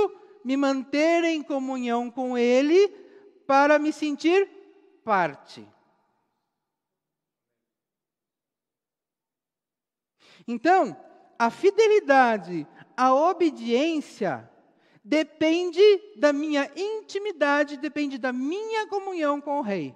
me 0.45 0.57
manter 0.57 1.25
em 1.25 1.43
comunhão 1.43 2.11
com 2.11 2.37
Ele 2.37 2.89
para 3.47 3.79
me 3.79 3.93
sentir 3.93 4.49
parte. 5.05 5.67
Então, 10.47 10.97
a 11.39 11.51
fidelidade, 11.51 12.67
a 12.97 13.15
obediência 13.15 14.51
depende 15.05 15.83
da 16.17 16.33
minha 16.33 16.71
intimidade, 16.75 17.77
depende 17.77 18.17
da 18.17 18.33
minha 18.33 18.87
comunhão 18.87 19.41
com 19.41 19.59
o 19.59 19.63
Rei. 19.63 19.95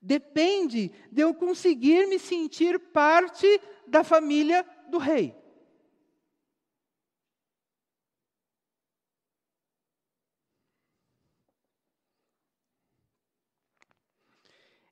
Depende 0.00 0.90
de 1.12 1.22
eu 1.22 1.32
conseguir 1.32 2.08
me 2.08 2.18
sentir 2.18 2.78
parte 2.78 3.46
da 3.86 4.02
família 4.02 4.66
do 4.88 4.98
Rei. 4.98 5.40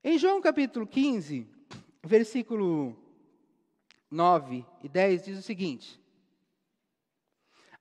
Em 0.02 0.16
João 0.16 0.40
capítulo 0.40 0.87
15, 0.87 1.46
versículo 2.02 2.96
9 4.10 4.66
e 4.82 4.88
10 4.88 5.24
diz 5.24 5.38
o 5.38 5.42
seguinte: 5.42 6.00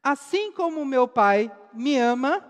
Assim 0.01 0.51
como 0.51 0.85
meu 0.85 1.07
Pai 1.07 1.51
me 1.73 1.97
ama, 1.97 2.45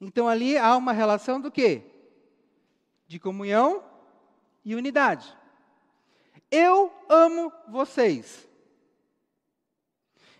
então 0.00 0.28
ali 0.28 0.56
há 0.56 0.76
uma 0.76 0.92
relação 0.92 1.40
do 1.40 1.50
quê? 1.50 1.82
De 3.06 3.18
comunhão 3.18 3.84
e 4.64 4.74
unidade. 4.74 5.36
Eu 6.50 6.92
amo 7.08 7.52
vocês. 7.68 8.48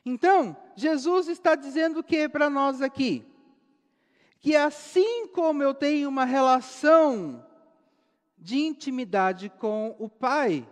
Então, 0.04 0.56
Jesus 0.76 1.28
está 1.28 1.54
dizendo 1.54 2.00
o 2.00 2.04
que 2.04 2.28
para 2.28 2.50
nós 2.50 2.82
aqui? 2.82 3.24
Que 4.38 4.54
assim 4.54 5.26
como 5.28 5.62
eu 5.62 5.72
tenho 5.72 6.08
uma 6.08 6.24
relação 6.24 7.44
de 8.44 8.58
intimidade 8.58 9.48
com 9.48 9.96
o 9.98 10.06
Pai, 10.06 10.68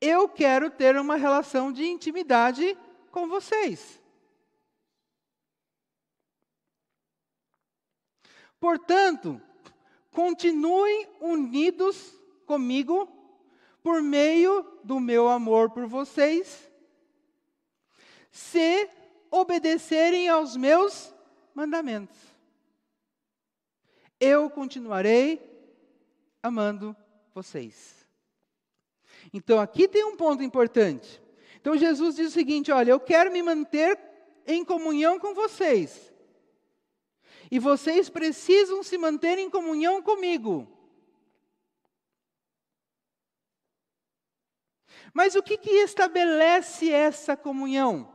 eu 0.00 0.28
quero 0.28 0.68
ter 0.68 0.96
uma 0.96 1.14
relação 1.14 1.70
de 1.70 1.84
intimidade 1.84 2.76
com 3.12 3.28
vocês. 3.28 4.02
Portanto, 8.58 9.40
continuem 10.10 11.08
unidos 11.20 12.12
comigo 12.44 13.08
por 13.80 14.02
meio 14.02 14.66
do 14.82 14.98
meu 14.98 15.28
amor 15.28 15.70
por 15.70 15.86
vocês, 15.86 16.68
se 18.32 18.90
obedecerem 19.30 20.28
aos 20.28 20.56
meus 20.56 21.14
mandamentos. 21.54 22.18
Eu 24.18 24.50
continuarei 24.50 25.51
amando 26.42 26.96
vocês. 27.34 28.06
Então 29.32 29.60
aqui 29.60 29.86
tem 29.86 30.04
um 30.04 30.16
ponto 30.16 30.42
importante. 30.42 31.22
Então 31.60 31.76
Jesus 31.76 32.16
diz 32.16 32.28
o 32.28 32.32
seguinte: 32.32 32.72
olha, 32.72 32.90
eu 32.90 33.00
quero 33.00 33.30
me 33.30 33.42
manter 33.42 33.98
em 34.46 34.64
comunhão 34.64 35.18
com 35.18 35.34
vocês. 35.34 36.12
E 37.50 37.58
vocês 37.58 38.08
precisam 38.08 38.82
se 38.82 38.96
manter 38.96 39.38
em 39.38 39.50
comunhão 39.50 40.02
comigo. 40.02 40.66
Mas 45.12 45.34
o 45.34 45.42
que, 45.42 45.58
que 45.58 45.70
estabelece 45.70 46.90
essa 46.90 47.36
comunhão? 47.36 48.10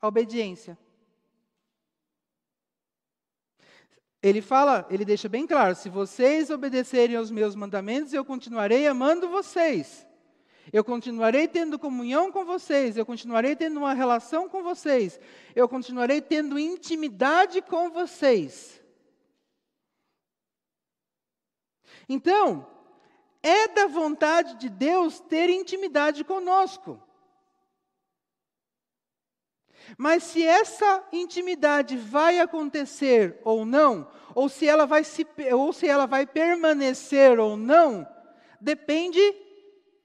A 0.00 0.08
obediência. 0.08 0.76
Ele 4.22 4.40
fala, 4.40 4.86
ele 4.88 5.04
deixa 5.04 5.28
bem 5.28 5.46
claro: 5.46 5.74
se 5.74 5.88
vocês 5.88 6.48
obedecerem 6.48 7.16
aos 7.16 7.30
meus 7.30 7.56
mandamentos, 7.56 8.12
eu 8.12 8.24
continuarei 8.24 8.86
amando 8.86 9.28
vocês. 9.28 10.06
Eu 10.72 10.84
continuarei 10.84 11.48
tendo 11.48 11.78
comunhão 11.78 12.30
com 12.30 12.44
vocês, 12.44 12.96
eu 12.96 13.04
continuarei 13.04 13.56
tendo 13.56 13.78
uma 13.78 13.92
relação 13.94 14.48
com 14.48 14.62
vocês, 14.62 15.18
eu 15.56 15.68
continuarei 15.68 16.20
tendo 16.20 16.56
intimidade 16.56 17.60
com 17.62 17.90
vocês. 17.90 18.80
Então, 22.08 22.66
é 23.42 23.66
da 23.66 23.86
vontade 23.88 24.54
de 24.54 24.68
Deus 24.68 25.18
ter 25.18 25.50
intimidade 25.50 26.22
conosco. 26.22 27.02
Mas 29.96 30.22
se 30.24 30.42
essa 30.42 31.04
intimidade 31.12 31.96
vai 31.96 32.40
acontecer 32.40 33.38
ou 33.44 33.64
não, 33.64 34.08
ou 34.34 34.48
se 34.48 34.66
ela 34.66 34.86
vai 34.86 35.04
se 35.04 35.26
ou 35.52 35.72
se 35.72 35.86
ela 35.86 36.06
vai 36.06 36.26
permanecer 36.26 37.38
ou 37.38 37.56
não, 37.56 38.06
depende 38.60 39.20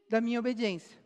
da 0.10 0.22
minha 0.22 0.40
obediência. 0.40 0.98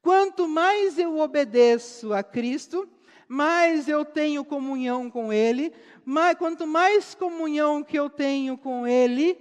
Quanto 0.00 0.48
mais 0.48 0.98
eu 0.98 1.18
obedeço 1.18 2.12
a 2.12 2.24
Cristo, 2.24 2.88
mais 3.28 3.88
eu 3.88 4.04
tenho 4.04 4.44
comunhão 4.44 5.08
com 5.08 5.32
Ele, 5.32 5.72
mais, 6.04 6.36
quanto 6.36 6.66
mais 6.66 7.14
comunhão 7.14 7.84
que 7.84 7.98
eu 7.98 8.10
tenho 8.10 8.58
com 8.58 8.86
Ele, 8.86 9.38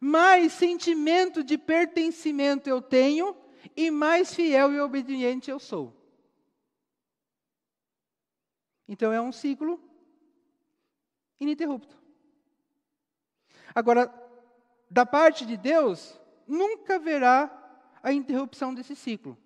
mais 0.00 0.54
sentimento 0.54 1.44
de 1.44 1.58
pertencimento 1.58 2.68
eu 2.68 2.80
tenho 2.80 3.36
e 3.76 3.90
mais 3.90 4.34
fiel 4.34 4.72
e 4.72 4.80
obediente 4.80 5.50
eu 5.50 5.58
sou. 5.58 5.94
Então 8.88 9.12
é 9.12 9.20
um 9.20 9.30
ciclo 9.30 9.78
ininterrupto. 11.38 12.00
Agora, 13.74 14.12
da 14.90 15.06
parte 15.06 15.46
de 15.46 15.56
Deus, 15.56 16.18
nunca 16.46 16.96
haverá 16.96 17.56
a 18.02 18.12
interrupção 18.12 18.74
desse 18.74 18.96
ciclo. 18.96 19.38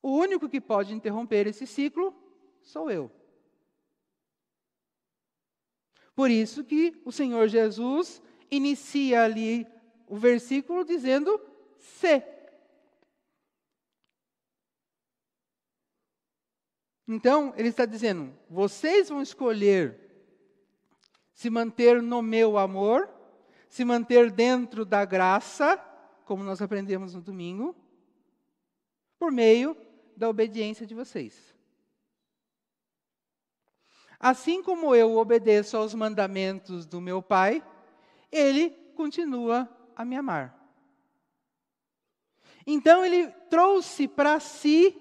O 0.00 0.12
único 0.12 0.48
que 0.48 0.60
pode 0.60 0.94
interromper 0.94 1.46
esse 1.46 1.66
ciclo 1.66 2.14
sou 2.62 2.90
eu. 2.90 3.10
Por 6.14 6.30
isso 6.30 6.64
que 6.64 6.98
o 7.04 7.12
Senhor 7.12 7.48
Jesus 7.48 8.22
inicia 8.50 9.24
ali 9.24 9.66
o 10.06 10.16
versículo 10.16 10.84
dizendo 10.84 11.40
se. 11.78 12.22
Então, 17.08 17.52
ele 17.56 17.68
está 17.68 17.86
dizendo: 17.86 18.36
vocês 18.48 19.08
vão 19.08 19.22
escolher 19.22 20.00
se 21.32 21.50
manter 21.50 22.02
no 22.02 22.22
meu 22.22 22.56
amor, 22.56 23.08
se 23.68 23.84
manter 23.84 24.30
dentro 24.30 24.84
da 24.84 25.04
graça, 25.04 25.76
como 26.24 26.42
nós 26.42 26.60
aprendemos 26.62 27.14
no 27.14 27.20
domingo, 27.20 27.76
por 29.18 29.30
meio 29.30 29.76
da 30.16 30.28
obediência 30.28 30.86
de 30.86 30.94
vocês. 30.94 31.54
Assim 34.18 34.62
como 34.62 34.94
eu 34.94 35.16
obedeço 35.16 35.76
aos 35.76 35.94
mandamentos 35.94 36.86
do 36.86 37.00
meu 37.00 37.22
Pai, 37.22 37.62
ele 38.30 38.70
continua 38.94 39.68
a 39.94 40.04
me 40.04 40.16
amar. 40.16 40.54
Então 42.66 43.04
ele 43.04 43.28
trouxe 43.48 44.08
para 44.08 44.40
si 44.40 44.94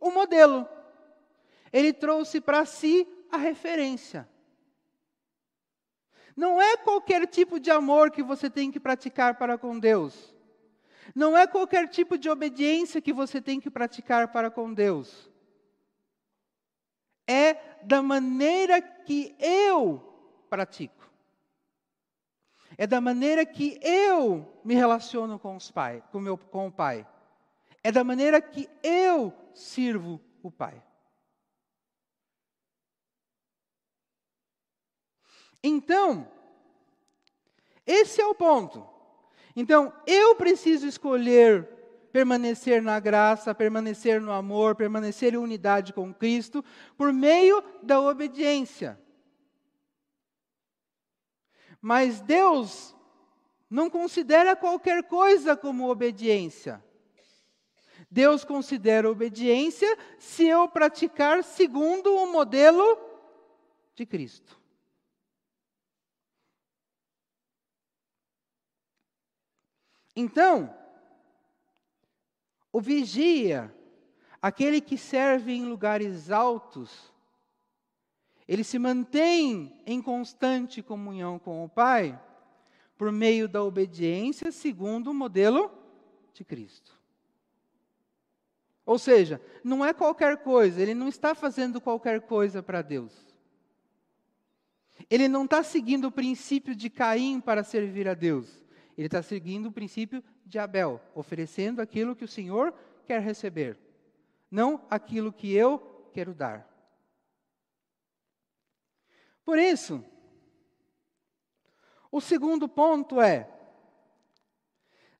o 0.00 0.10
modelo. 0.10 0.68
Ele 1.72 1.92
trouxe 1.92 2.40
para 2.40 2.64
si 2.64 3.06
a 3.30 3.36
referência. 3.36 4.28
Não 6.36 6.60
é 6.60 6.76
qualquer 6.76 7.26
tipo 7.26 7.58
de 7.58 7.70
amor 7.70 8.10
que 8.10 8.22
você 8.22 8.48
tem 8.48 8.70
que 8.70 8.80
praticar 8.80 9.36
para 9.36 9.58
com 9.58 9.78
Deus. 9.78 10.34
Não 11.14 11.36
é 11.36 11.46
qualquer 11.46 11.88
tipo 11.88 12.16
de 12.16 12.30
obediência 12.30 13.00
que 13.00 13.12
você 13.12 13.40
tem 13.40 13.60
que 13.60 13.70
praticar 13.70 14.28
para 14.32 14.50
com 14.50 14.72
Deus. 14.72 15.30
É 17.26 17.54
da 17.82 18.00
maneira 18.02 18.80
que 18.80 19.34
eu 19.38 20.00
pratico. 20.48 21.01
É 22.76 22.86
da 22.86 23.00
maneira 23.00 23.44
que 23.44 23.78
eu 23.82 24.60
me 24.64 24.74
relaciono 24.74 25.38
com, 25.38 25.56
os 25.56 25.70
pai, 25.70 26.02
com, 26.10 26.20
meu, 26.20 26.36
com 26.36 26.68
o 26.68 26.72
Pai. 26.72 27.06
É 27.82 27.90
da 27.90 28.04
maneira 28.04 28.40
que 28.40 28.68
eu 28.82 29.32
sirvo 29.54 30.20
o 30.42 30.50
Pai. 30.50 30.82
Então, 35.62 36.28
esse 37.86 38.20
é 38.20 38.26
o 38.26 38.34
ponto. 38.34 38.86
Então, 39.54 39.92
eu 40.06 40.34
preciso 40.34 40.86
escolher 40.86 41.68
permanecer 42.12 42.82
na 42.82 43.00
graça, 43.00 43.54
permanecer 43.54 44.20
no 44.20 44.32
amor, 44.32 44.76
permanecer 44.76 45.32
em 45.32 45.38
unidade 45.38 45.92
com 45.92 46.12
Cristo, 46.12 46.62
por 46.96 47.12
meio 47.12 47.64
da 47.82 48.00
obediência. 48.00 49.00
Mas 51.82 52.20
Deus 52.20 52.94
não 53.68 53.90
considera 53.90 54.54
qualquer 54.54 55.02
coisa 55.02 55.56
como 55.56 55.90
obediência. 55.90 56.82
Deus 58.08 58.44
considera 58.44 59.10
obediência 59.10 59.98
se 60.18 60.46
eu 60.46 60.68
praticar 60.68 61.42
segundo 61.42 62.14
o 62.14 62.30
modelo 62.30 62.84
de 63.96 64.06
Cristo. 64.06 64.60
Então, 70.14 70.72
o 72.70 72.80
vigia, 72.80 73.74
aquele 74.40 74.80
que 74.80 74.98
serve 74.98 75.52
em 75.52 75.64
lugares 75.64 76.30
altos, 76.30 77.11
ele 78.52 78.62
se 78.62 78.78
mantém 78.78 79.80
em 79.86 80.02
constante 80.02 80.82
comunhão 80.82 81.38
com 81.38 81.64
o 81.64 81.70
Pai 81.70 82.20
por 82.98 83.10
meio 83.10 83.48
da 83.48 83.62
obediência 83.62 84.52
segundo 84.52 85.10
o 85.10 85.14
modelo 85.14 85.72
de 86.34 86.44
Cristo. 86.44 86.92
Ou 88.84 88.98
seja, 88.98 89.40
não 89.64 89.82
é 89.82 89.94
qualquer 89.94 90.42
coisa, 90.42 90.82
ele 90.82 90.92
não 90.92 91.08
está 91.08 91.34
fazendo 91.34 91.80
qualquer 91.80 92.20
coisa 92.20 92.62
para 92.62 92.82
Deus. 92.82 93.14
Ele 95.08 95.28
não 95.28 95.46
está 95.46 95.62
seguindo 95.62 96.08
o 96.08 96.12
princípio 96.12 96.76
de 96.76 96.90
Caim 96.90 97.40
para 97.40 97.64
servir 97.64 98.06
a 98.06 98.12
Deus. 98.12 98.62
Ele 98.98 99.06
está 99.06 99.22
seguindo 99.22 99.70
o 99.70 99.72
princípio 99.72 100.22
de 100.44 100.58
Abel, 100.58 101.00
oferecendo 101.14 101.80
aquilo 101.80 102.14
que 102.14 102.26
o 102.26 102.28
Senhor 102.28 102.74
quer 103.06 103.22
receber, 103.22 103.78
não 104.50 104.84
aquilo 104.90 105.32
que 105.32 105.50
eu 105.54 106.10
quero 106.12 106.34
dar. 106.34 106.70
Por 109.44 109.58
isso, 109.58 110.04
o 112.10 112.20
segundo 112.20 112.68
ponto 112.68 113.20
é: 113.20 113.48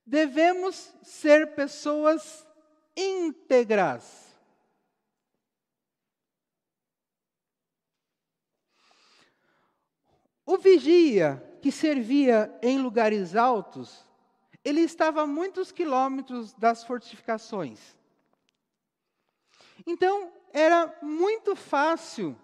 devemos 0.07 0.95
ser 1.03 1.55
pessoas 1.55 2.47
íntegras. 2.97 4.31
O 10.45 10.59
vigia 10.59 11.43
que 11.63 11.73
servia 11.73 12.53
em 12.61 12.79
lugares 12.79 13.35
altos, 13.37 14.05
ele 14.65 14.81
estava 14.81 15.23
a 15.23 15.27
muitos 15.27 15.73
quilômetros 15.73 16.53
das 16.55 16.85
fortificações. 16.85 17.97
Então, 19.87 20.33
era 20.53 20.95
muito 21.01 21.57
fácil 21.57 22.37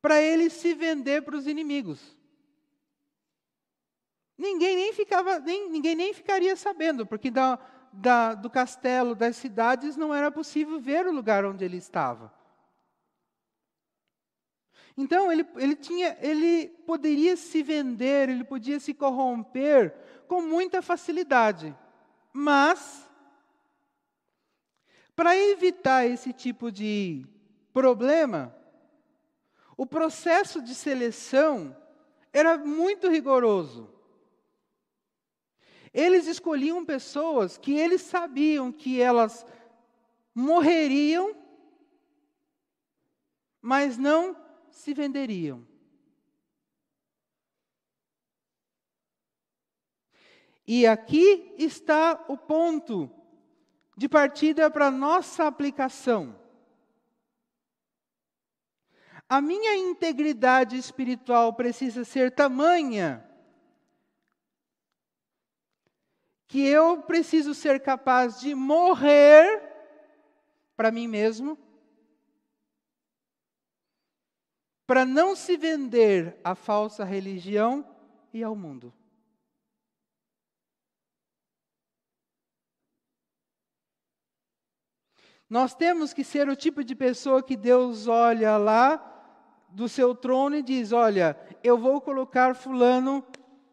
para 0.00 0.20
ele 0.20 0.48
se 0.48 0.74
vender 0.74 1.22
para 1.22 1.36
os 1.36 1.46
inimigos. 1.46 2.16
Ninguém 4.36 4.74
nem, 4.74 4.92
ficava, 4.92 5.38
nem, 5.38 5.68
ninguém 5.70 5.94
nem 5.94 6.14
ficaria 6.14 6.56
sabendo, 6.56 7.04
porque 7.04 7.30
da, 7.30 7.58
da, 7.92 8.34
do 8.34 8.48
castelo, 8.48 9.14
das 9.14 9.36
cidades, 9.36 9.96
não 9.96 10.14
era 10.14 10.30
possível 10.30 10.80
ver 10.80 11.06
o 11.06 11.12
lugar 11.12 11.44
onde 11.44 11.64
ele 11.64 11.76
estava. 11.76 12.32
Então 14.96 15.30
ele, 15.30 15.46
ele, 15.56 15.76
tinha, 15.76 16.16
ele 16.20 16.68
poderia 16.86 17.36
se 17.36 17.62
vender, 17.62 18.28
ele 18.28 18.44
podia 18.44 18.80
se 18.80 18.94
corromper 18.94 19.94
com 20.26 20.42
muita 20.42 20.80
facilidade. 20.80 21.76
Mas, 22.32 23.08
para 25.14 25.36
evitar 25.36 26.06
esse 26.06 26.32
tipo 26.32 26.70
de 26.70 27.26
problema, 27.72 28.54
o 29.80 29.86
processo 29.86 30.60
de 30.60 30.74
seleção 30.74 31.74
era 32.30 32.58
muito 32.58 33.08
rigoroso. 33.08 33.90
Eles 35.90 36.26
escolhiam 36.26 36.84
pessoas 36.84 37.56
que 37.56 37.72
eles 37.72 38.02
sabiam 38.02 38.70
que 38.70 39.00
elas 39.00 39.46
morreriam, 40.34 41.34
mas 43.58 43.96
não 43.96 44.36
se 44.70 44.92
venderiam. 44.92 45.66
E 50.66 50.86
aqui 50.86 51.54
está 51.56 52.22
o 52.28 52.36
ponto 52.36 53.10
de 53.96 54.10
partida 54.10 54.70
para 54.70 54.90
nossa 54.90 55.46
aplicação. 55.46 56.38
A 59.32 59.40
minha 59.40 59.76
integridade 59.76 60.76
espiritual 60.76 61.54
precisa 61.54 62.04
ser 62.04 62.32
tamanha 62.32 63.24
que 66.48 66.66
eu 66.66 67.00
preciso 67.02 67.54
ser 67.54 67.80
capaz 67.80 68.40
de 68.40 68.56
morrer 68.56 69.62
para 70.74 70.90
mim 70.90 71.06
mesmo, 71.06 71.56
para 74.84 75.04
não 75.04 75.36
se 75.36 75.56
vender 75.56 76.36
à 76.42 76.56
falsa 76.56 77.04
religião 77.04 77.88
e 78.32 78.42
ao 78.42 78.56
mundo. 78.56 78.92
Nós 85.48 85.72
temos 85.72 86.12
que 86.12 86.24
ser 86.24 86.48
o 86.48 86.56
tipo 86.56 86.82
de 86.82 86.96
pessoa 86.96 87.40
que 87.40 87.56
Deus 87.56 88.08
olha 88.08 88.56
lá 88.56 89.09
do 89.72 89.88
seu 89.88 90.14
trono 90.14 90.56
e 90.56 90.62
diz: 90.62 90.92
Olha, 90.92 91.38
eu 91.62 91.78
vou 91.78 92.00
colocar 92.00 92.54
Fulano 92.54 93.24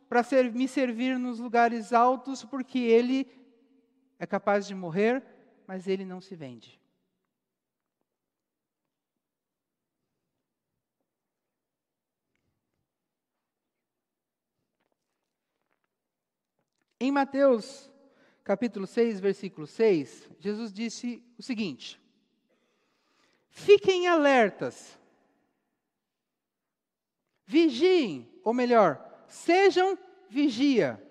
para 0.07 0.23
ser, 0.23 0.51
me 0.51 0.67
servir 0.67 1.19
nos 1.19 1.39
lugares 1.39 1.91
altos, 1.91 2.43
porque 2.43 2.79
ele 2.79 3.27
é 4.17 4.25
capaz 4.25 4.67
de 4.67 4.73
morrer, 4.73 5.23
mas 5.65 5.88
ele 5.88 6.05
não 6.05 6.21
se 6.21 6.36
vende. 6.36 6.79
Em 16.99 17.12
Mateus 17.12 17.91
capítulo 18.43 18.88
6, 18.88 19.19
versículo 19.19 19.67
6, 19.67 20.31
Jesus 20.39 20.73
disse 20.73 21.23
o 21.38 21.43
seguinte: 21.43 22.01
Fiquem 23.49 24.07
alertas, 24.07 24.96
vigiem, 27.47 28.29
ou 28.43 28.53
melhor, 28.53 29.01
sejam 29.27 29.97
vigia. 30.29 31.01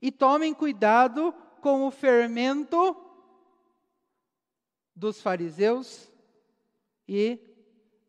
E 0.00 0.10
tomem 0.10 0.52
cuidado 0.52 1.32
com 1.60 1.86
o 1.86 1.90
fermento 1.92 2.96
dos 4.94 5.22
fariseus 5.22 6.10
e 7.06 7.38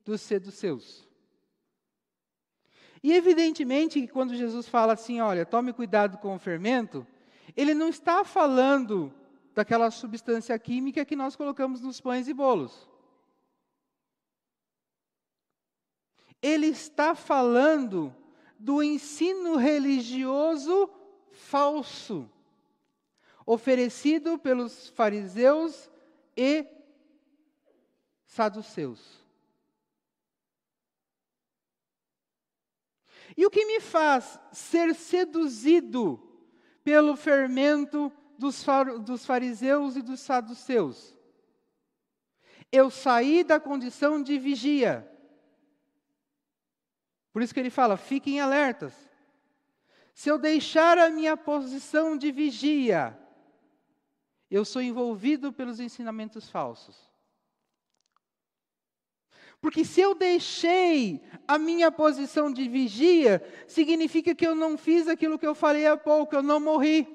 dos 0.04 0.20
seduceus. 0.22 1.08
E 3.04 3.14
evidentemente 3.14 4.02
que 4.02 4.08
quando 4.08 4.34
Jesus 4.34 4.68
fala 4.68 4.94
assim, 4.94 5.22
olha, 5.22 5.46
tome 5.46 5.72
cuidado 5.72 6.18
com 6.18 6.36
o 6.36 6.40
fermento, 6.40 7.06
ele 7.56 7.76
não 7.76 7.90
está 7.90 8.24
falando 8.24 9.14
daquela 9.54 9.92
substância 9.92 10.58
química 10.58 11.06
que 11.06 11.16
nós 11.16 11.36
colocamos 11.36 11.80
nos 11.80 12.02
pães 12.02 12.28
e 12.28 12.34
bolos. 12.34 12.90
Ele 16.44 16.68
está 16.68 17.16
falando 17.16 18.14
do 18.60 18.84
ensino 18.84 19.56
religioso 19.56 20.90
falso, 21.32 22.30
oferecido 23.46 24.38
pelos 24.38 24.90
fariseus 24.90 25.90
e 26.36 26.68
saduceus. 28.26 29.24
E 33.38 33.46
o 33.46 33.50
que 33.50 33.66
me 33.66 33.80
faz 33.80 34.38
ser 34.52 34.94
seduzido 34.94 36.22
pelo 36.84 37.16
fermento 37.16 38.12
dos, 38.38 38.66
dos 39.02 39.26
fariseus 39.26 39.96
e 39.96 40.02
dos 40.02 40.20
saduceus? 40.20 41.18
Eu 42.70 42.90
saí 42.90 43.46
da 43.46 43.62
condição 43.62 44.22
de 44.22 44.38
vigia. 44.38 45.10
Por 47.34 47.42
isso 47.42 47.54
que 47.54 47.60
ele 47.60 47.72
fala: 47.72 47.98
fiquem 47.98 48.40
alertas. 48.40 48.94
Se 50.14 50.30
eu 50.30 50.38
deixar 50.38 50.98
a 51.00 51.10
minha 51.10 51.36
posição 51.36 52.16
de 52.16 52.32
vigia, 52.32 53.20
eu 54.50 54.64
sou 54.64 54.82
envolvido 54.82 55.52
pelos 55.52 55.80
ensinamentos 55.80 56.48
falsos. 56.48 57.12
Porque 59.60 59.84
se 59.84 60.02
eu 60.02 60.14
deixei 60.14 61.24
a 61.48 61.58
minha 61.58 61.92
posição 61.92 62.54
de 62.54 62.68
vigia, 62.68 63.42
significa 63.68 64.36
que 64.36 64.46
eu 64.46 64.54
não 64.54 64.78
fiz 64.78 65.08
aquilo 65.08 65.40
que 65.40 65.48
eu 65.48 65.56
falei 65.56 65.88
há 65.88 65.98
pouco, 65.98 66.36
eu 66.36 66.44
não 66.44 66.60
morri. 66.60 67.08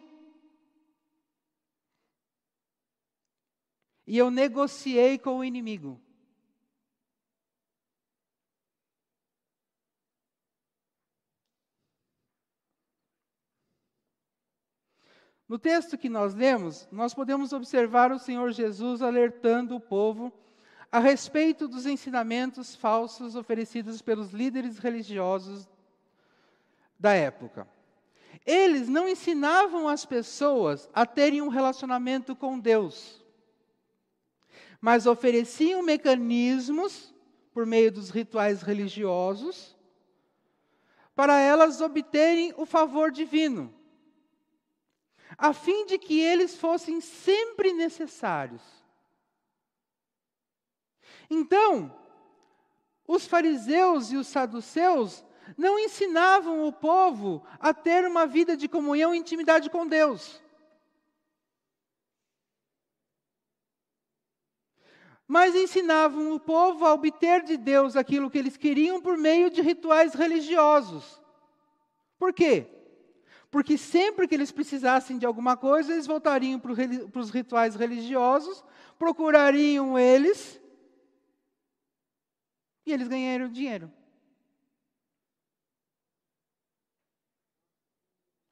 E 4.07 4.17
eu 4.17 4.31
negociei 4.31 5.19
com 5.19 5.39
o 5.39 5.45
inimigo. 5.45 6.01
No 15.49 15.59
texto 15.59 15.97
que 15.97 16.11
nós 16.11 16.35
lemos, 16.35 16.87
nós 16.93 17.15
podemos 17.15 17.55
observar 17.55 18.13
o 18.13 18.19
Senhor 18.19 18.53
Jesus 18.53 19.01
alertando 19.01 19.77
o 19.77 19.81
povo 19.81 20.31
a 20.93 20.99
respeito 20.99 21.67
dos 21.67 21.87
ensinamentos 21.87 22.77
falsos 22.77 23.35
oferecidos 23.35 24.03
pelos 24.03 24.31
líderes 24.31 24.79
religiosos 24.79 25.67
da 26.99 27.15
época. 27.15 27.67
Eles 28.45 28.89
não 28.89 29.09
ensinavam 29.09 29.89
as 29.89 30.05
pessoas 30.05 30.89
a 30.93 31.07
terem 31.07 31.41
um 31.41 31.49
relacionamento 31.49 32.37
com 32.37 32.59
Deus, 32.59 33.25
mas 34.81 35.07
ofereciam 35.07 35.83
mecanismos, 35.83 37.15
por 37.53 37.67
meio 37.67 37.91
dos 37.91 38.11
rituais 38.11 38.63
religiosos, 38.63 39.77
para 41.15 41.41
elas 41.41 41.81
obterem 41.81 42.55
o 42.57 42.65
favor 42.65 43.11
divino, 43.11 43.75
a 45.37 45.53
fim 45.53 45.87
de 45.87 45.99
que 45.99 46.21
eles 46.21 46.57
fossem 46.57 47.01
sempre 47.01 47.73
necessários 47.73 48.79
então, 51.31 51.95
os 53.07 53.27
fariseus 53.27 54.11
e 54.11 54.17
os 54.17 54.27
saduceus 54.27 55.25
não 55.57 55.79
ensinavam 55.79 56.67
o 56.67 56.73
povo 56.73 57.45
a 57.59 57.73
ter 57.75 58.07
uma 58.07 58.27
vida 58.27 58.57
de 58.57 58.69
comunhão 58.69 59.15
e 59.15 59.19
intimidade 59.19 59.69
com 59.71 59.87
Deus. 59.87 60.43
Mas 65.27 65.55
ensinavam 65.55 66.33
o 66.33 66.41
povo 66.41 66.87
a 66.87 66.95
obter 66.95 67.43
de 67.43 67.59
Deus 67.59 67.97
aquilo 67.97 68.31
que 68.31 68.39
eles 68.39 68.57
queriam 68.57 69.01
por 69.01 69.19
meio 69.19 69.51
de 69.51 69.61
rituais 69.61 70.15
religiosos. 70.15 71.21
Por 72.19 72.33
quê? 72.33 72.67
Porque 73.51 73.79
sempre 73.79 74.29
que 74.29 74.35
eles 74.35 74.53
precisassem 74.53 75.19
de 75.19 75.25
alguma 75.25 75.57
coisa, 75.57 75.93
eles 75.93 76.07
voltariam 76.07 76.61
para 76.61 77.21
os 77.21 77.31
rituais 77.31 77.75
religiosos, 77.75 78.63
procurariam 78.99 79.99
eles 79.99 80.61
e 82.85 82.93
eles 82.93 83.09
ganharam 83.09 83.49
dinheiro. 83.49 83.91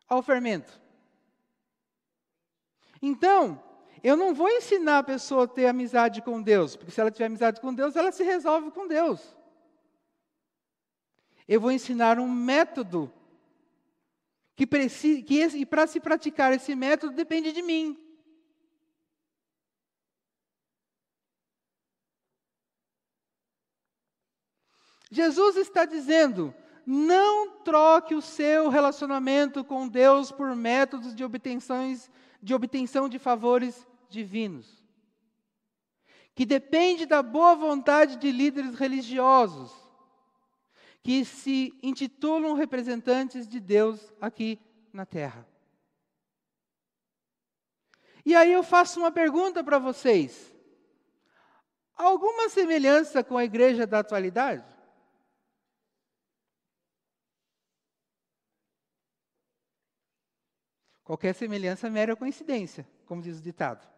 Ao 0.09 0.23
fermento. 0.23 0.81
Então, 3.03 3.63
eu 4.03 4.17
não 4.17 4.35
vou 4.35 4.49
ensinar 4.49 4.99
a 4.99 5.03
pessoa 5.03 5.45
a 5.45 5.49
ter 5.49 5.67
amizade 5.67 6.23
com 6.23 6.41
Deus, 6.41 6.75
porque 6.75 6.91
se 6.91 7.01
ela 7.01 7.11
tiver 7.11 7.27
amizade 7.27 7.61
com 7.61 7.75
Deus, 7.75 7.97
ela 7.97 8.13
se 8.13 8.23
resolve 8.23 8.71
com 8.71 8.87
Deus. 8.87 9.37
Eu 11.47 11.61
vou 11.61 11.71
ensinar 11.71 12.19
um 12.19 12.29
método 12.29 13.13
que, 14.57 14.67
que 15.23 15.47
e 15.49 15.67
para 15.67 15.87
se 15.87 16.01
praticar 16.01 16.53
esse 16.53 16.75
método 16.75 17.15
depende 17.15 17.53
de 17.53 17.61
mim. 17.61 18.03
Jesus 25.11 25.57
está 25.57 25.85
dizendo: 25.85 26.55
não 26.87 27.59
troque 27.61 28.15
o 28.15 28.23
seu 28.23 28.69
relacionamento 28.69 29.63
com 29.63 29.87
Deus 29.87 30.33
por 30.33 30.57
métodos 30.57 31.15
de, 31.15 31.23
obtenções, 31.23 32.11
de 32.43 32.55
obtenção 32.55 33.09
de 33.09 33.19
favores 33.19 33.87
divinos, 34.09 34.83
que 36.35 36.47
depende 36.47 37.05
da 37.05 37.23
boa 37.23 37.55
vontade 37.55 38.17
de 38.17 38.33
líderes 38.33 38.75
religiosos, 38.75 39.86
que 41.07 41.25
se 41.25 41.73
intitulam 41.85 42.55
representantes 42.55 43.47
de 43.47 43.61
Deus 43.61 44.13
aqui 44.21 44.61
na 44.93 45.07
terra. 45.07 45.47
E 48.25 48.35
aí 48.35 48.53
eu 48.53 48.65
faço 48.65 48.99
uma 48.99 49.13
pergunta 49.13 49.63
para 49.63 49.79
vocês: 49.79 50.53
alguma 51.95 52.49
semelhança 52.49 53.23
com 53.23 53.37
a 53.37 53.45
igreja 53.45 53.87
da 53.87 54.01
atualidade? 54.01 54.67
Qualquer 61.05 61.37
semelhança 61.37 61.87
é 61.87 61.91
mera 61.91 62.17
coincidência, 62.17 62.85
como 63.07 63.23
diz 63.23 63.39
o 63.39 63.43
ditado. 63.43 63.89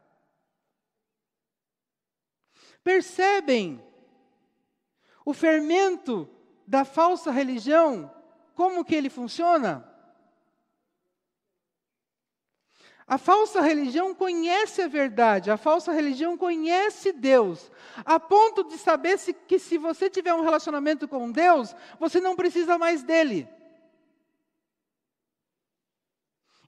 Percebem 2.85 3.83
o 5.25 5.33
fermento 5.33 6.35
da 6.69 6.85
falsa 6.85 7.31
religião, 7.31 8.13
como 8.55 8.85
que 8.85 8.95
ele 8.95 9.09
funciona? 9.09 9.85
A 13.07 13.17
falsa 13.17 13.63
religião 13.63 14.15
conhece 14.15 14.83
a 14.83 14.89
verdade, 14.89 15.51
a 15.51 15.57
falsa 15.57 15.93
religião 15.93 16.37
conhece 16.37 17.11
Deus, 17.11 17.73
a 18.05 18.21
ponto 18.21 18.65
de 18.65 18.77
saber 18.77 19.19
se, 19.19 19.33
que 19.33 19.59
se 19.59 19.79
você 19.79 20.11
tiver 20.11 20.35
um 20.35 20.43
relacionamento 20.43 21.09
com 21.09 21.33
Deus, 21.33 21.75
você 21.99 22.21
não 22.21 22.37
precisa 22.37 22.77
mais 22.77 23.03
dele. 23.03 23.49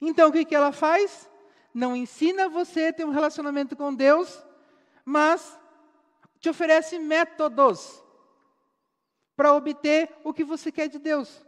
Então 0.00 0.30
o 0.30 0.32
que, 0.32 0.46
que 0.46 0.54
ela 0.54 0.72
faz? 0.72 1.28
não 1.72 1.94
ensina 1.94 2.48
você 2.48 2.86
a 2.86 2.92
ter 2.92 3.04
um 3.04 3.10
relacionamento 3.10 3.76
com 3.76 3.94
Deus, 3.94 4.44
mas 5.04 5.58
te 6.40 6.48
oferece 6.48 6.98
métodos 6.98 8.02
para 9.40 9.54
obter 9.54 10.10
o 10.22 10.34
que 10.34 10.44
você 10.44 10.70
quer 10.70 10.86
de 10.86 10.98
Deus. 10.98 11.42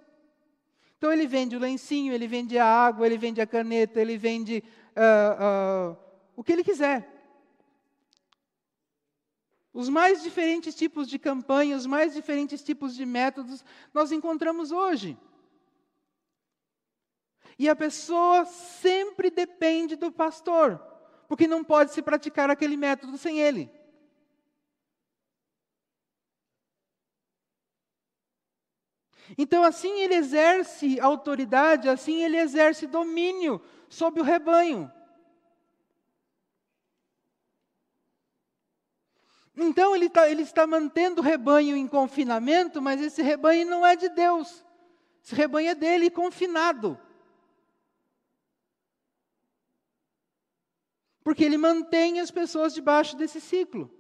Então 0.96 1.12
ele 1.12 1.26
vende 1.26 1.54
o 1.54 1.58
lencinho, 1.58 2.14
ele 2.14 2.26
vende 2.26 2.56
a 2.56 2.64
água, 2.64 3.04
ele 3.04 3.18
vende 3.18 3.38
a 3.38 3.46
caneta, 3.46 4.00
ele 4.00 4.16
vende 4.16 4.64
uh, 4.96 5.92
uh, 5.92 5.96
o 6.34 6.42
que 6.42 6.52
ele 6.52 6.64
quiser. 6.64 7.06
Os 9.74 9.90
mais 9.90 10.22
diferentes 10.22 10.74
tipos 10.74 11.06
de 11.06 11.18
campanhas, 11.18 11.80
os 11.80 11.86
mais 11.86 12.14
diferentes 12.14 12.62
tipos 12.62 12.96
de 12.96 13.04
métodos 13.04 13.62
nós 13.92 14.10
encontramos 14.10 14.72
hoje. 14.72 15.14
E 17.58 17.68
a 17.68 17.76
pessoa 17.76 18.46
sempre 18.46 19.30
depende 19.30 19.96
do 19.96 20.10
pastor, 20.10 20.80
porque 21.28 21.46
não 21.46 21.62
pode 21.62 21.92
se 21.92 22.00
praticar 22.00 22.48
aquele 22.48 22.78
método 22.78 23.18
sem 23.18 23.38
ele. 23.38 23.70
Então, 29.38 29.62
assim 29.62 30.00
ele 30.00 30.14
exerce 30.14 31.00
autoridade, 31.00 31.88
assim 31.88 32.22
ele 32.22 32.36
exerce 32.36 32.86
domínio 32.86 33.60
sobre 33.88 34.20
o 34.20 34.24
rebanho. 34.24 34.90
Então 39.56 39.94
ele, 39.94 40.08
tá, 40.08 40.28
ele 40.30 40.42
está 40.42 40.66
mantendo 40.66 41.20
o 41.20 41.24
rebanho 41.24 41.76
em 41.76 41.86
confinamento, 41.86 42.80
mas 42.80 43.00
esse 43.00 43.22
rebanho 43.22 43.68
não 43.68 43.84
é 43.84 43.94
de 43.94 44.08
Deus. 44.08 44.64
Esse 45.22 45.34
rebanho 45.34 45.70
é 45.70 45.74
dele 45.74 46.10
confinado. 46.10 46.98
Porque 51.22 51.44
ele 51.44 51.56
mantém 51.56 52.18
as 52.18 52.30
pessoas 52.30 52.74
debaixo 52.74 53.16
desse 53.16 53.40
ciclo. 53.40 53.90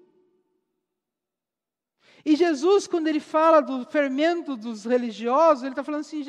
E 2.24 2.36
Jesus, 2.36 2.86
quando 2.86 3.08
ele 3.08 3.20
fala 3.20 3.60
do 3.60 3.84
fermento 3.86 4.56
dos 4.56 4.84
religiosos, 4.84 5.64
ele 5.64 5.72
está 5.72 5.82
falando 5.82 6.02
assim: 6.02 6.24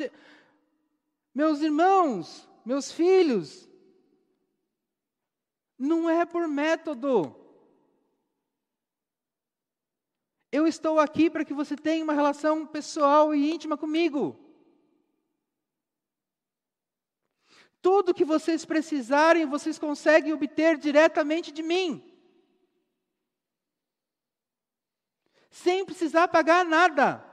meus 1.34 1.60
irmãos, 1.60 2.48
meus 2.64 2.90
filhos, 2.90 3.68
não 5.78 6.08
é 6.08 6.24
por 6.24 6.48
método. 6.48 7.34
Eu 10.50 10.66
estou 10.66 11.00
aqui 11.00 11.28
para 11.28 11.44
que 11.44 11.52
você 11.52 11.74
tenha 11.76 12.04
uma 12.04 12.12
relação 12.12 12.64
pessoal 12.64 13.34
e 13.34 13.52
íntima 13.52 13.76
comigo. 13.76 14.38
Tudo 17.82 18.14
que 18.14 18.24
vocês 18.24 18.64
precisarem, 18.64 19.46
vocês 19.46 19.78
conseguem 19.78 20.32
obter 20.32 20.78
diretamente 20.78 21.52
de 21.52 21.62
mim. 21.62 22.13
Sem 25.54 25.84
precisar 25.84 26.26
pagar 26.26 26.64
nada. 26.64 27.24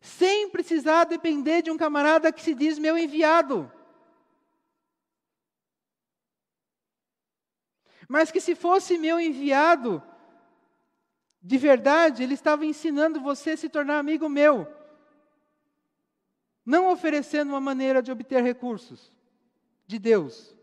Sem 0.00 0.50
precisar 0.50 1.04
depender 1.04 1.62
de 1.62 1.70
um 1.70 1.76
camarada 1.76 2.32
que 2.32 2.42
se 2.42 2.52
diz 2.52 2.76
meu 2.76 2.98
enviado. 2.98 3.70
Mas 8.08 8.32
que 8.32 8.40
se 8.40 8.56
fosse 8.56 8.98
meu 8.98 9.20
enviado, 9.20 10.02
de 11.40 11.56
verdade, 11.56 12.24
ele 12.24 12.34
estava 12.34 12.66
ensinando 12.66 13.20
você 13.20 13.50
a 13.50 13.56
se 13.56 13.68
tornar 13.68 14.00
amigo 14.00 14.28
meu, 14.28 14.66
não 16.64 16.90
oferecendo 16.90 17.50
uma 17.50 17.60
maneira 17.60 18.02
de 18.02 18.10
obter 18.10 18.42
recursos 18.42 19.12
de 19.86 20.00
Deus. 20.00 20.55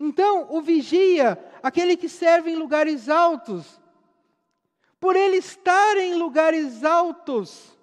Então, 0.00 0.46
o 0.50 0.60
vigia, 0.60 1.38
aquele 1.62 1.96
que 1.96 2.08
serve 2.08 2.50
em 2.50 2.56
lugares 2.56 3.08
altos, 3.08 3.80
por 4.98 5.14
ele 5.16 5.36
estar 5.36 5.96
em 5.98 6.14
lugares 6.14 6.82
altos, 6.82 7.76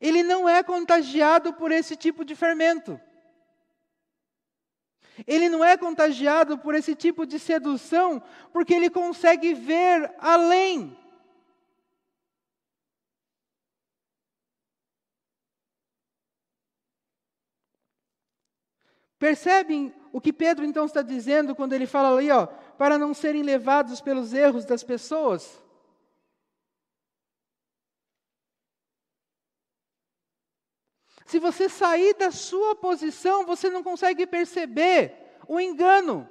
ele 0.00 0.22
não 0.22 0.48
é 0.48 0.62
contagiado 0.62 1.52
por 1.54 1.72
esse 1.72 1.96
tipo 1.96 2.24
de 2.24 2.34
fermento. 2.34 3.00
Ele 5.26 5.48
não 5.48 5.64
é 5.64 5.76
contagiado 5.76 6.58
por 6.58 6.74
esse 6.74 6.94
tipo 6.94 7.24
de 7.24 7.38
sedução, 7.38 8.22
porque 8.52 8.74
ele 8.74 8.90
consegue 8.90 9.54
ver 9.54 10.12
além. 10.18 10.96
Percebem 19.18 19.94
o 20.12 20.20
que 20.20 20.32
Pedro 20.32 20.64
então 20.64 20.84
está 20.84 21.02
dizendo 21.02 21.54
quando 21.54 21.72
ele 21.72 21.86
fala 21.86 22.16
ali, 22.16 22.30
ó, 22.30 22.46
para 22.46 22.98
não 22.98 23.14
serem 23.14 23.42
levados 23.42 24.00
pelos 24.00 24.32
erros 24.32 24.64
das 24.64 24.82
pessoas? 24.82 25.62
Se 31.26 31.40
você 31.40 31.68
sair 31.68 32.14
da 32.14 32.30
sua 32.30 32.76
posição, 32.76 33.44
você 33.44 33.68
não 33.68 33.82
consegue 33.82 34.26
perceber 34.26 35.38
o 35.48 35.58
engano. 35.58 36.28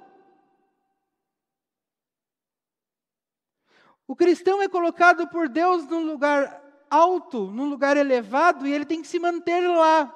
O 4.08 4.16
cristão 4.16 4.62
é 4.62 4.68
colocado 4.68 5.28
por 5.28 5.48
Deus 5.48 5.86
num 5.86 6.04
lugar 6.04 6.62
alto, 6.88 7.50
num 7.50 7.68
lugar 7.68 7.96
elevado, 7.96 8.66
e 8.66 8.72
ele 8.72 8.86
tem 8.86 9.02
que 9.02 9.08
se 9.08 9.18
manter 9.18 9.60
lá. 9.68 10.15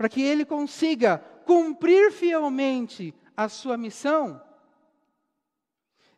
Para 0.00 0.08
que 0.08 0.22
ele 0.22 0.46
consiga 0.46 1.18
cumprir 1.44 2.10
fielmente 2.10 3.14
a 3.36 3.50
sua 3.50 3.76
missão, 3.76 4.42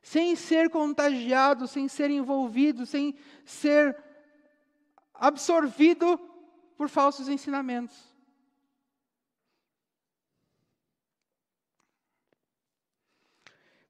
sem 0.01 0.37
ser 0.37 0.71
contagiado, 0.71 1.67
sem 1.67 1.89
ser 1.89 2.09
envolvido, 2.09 2.87
sem 2.87 3.19
ser 3.45 4.01
absorvido 5.13 6.17
por 6.77 6.89
falsos 6.89 7.29
ensinamentos. 7.29 8.15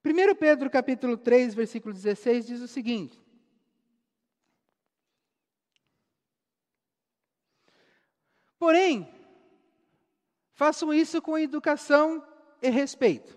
Primeiro 0.02 0.34
Pedro 0.34 0.70
capítulo 0.70 1.18
3, 1.18 1.52
versículo 1.52 1.92
16 1.92 2.46
diz 2.46 2.62
o 2.62 2.66
seguinte: 2.66 3.22
Porém, 8.58 9.20
façam 10.62 10.94
isso 10.94 11.20
com 11.20 11.36
educação 11.36 12.24
e 12.62 12.70
respeito 12.70 13.36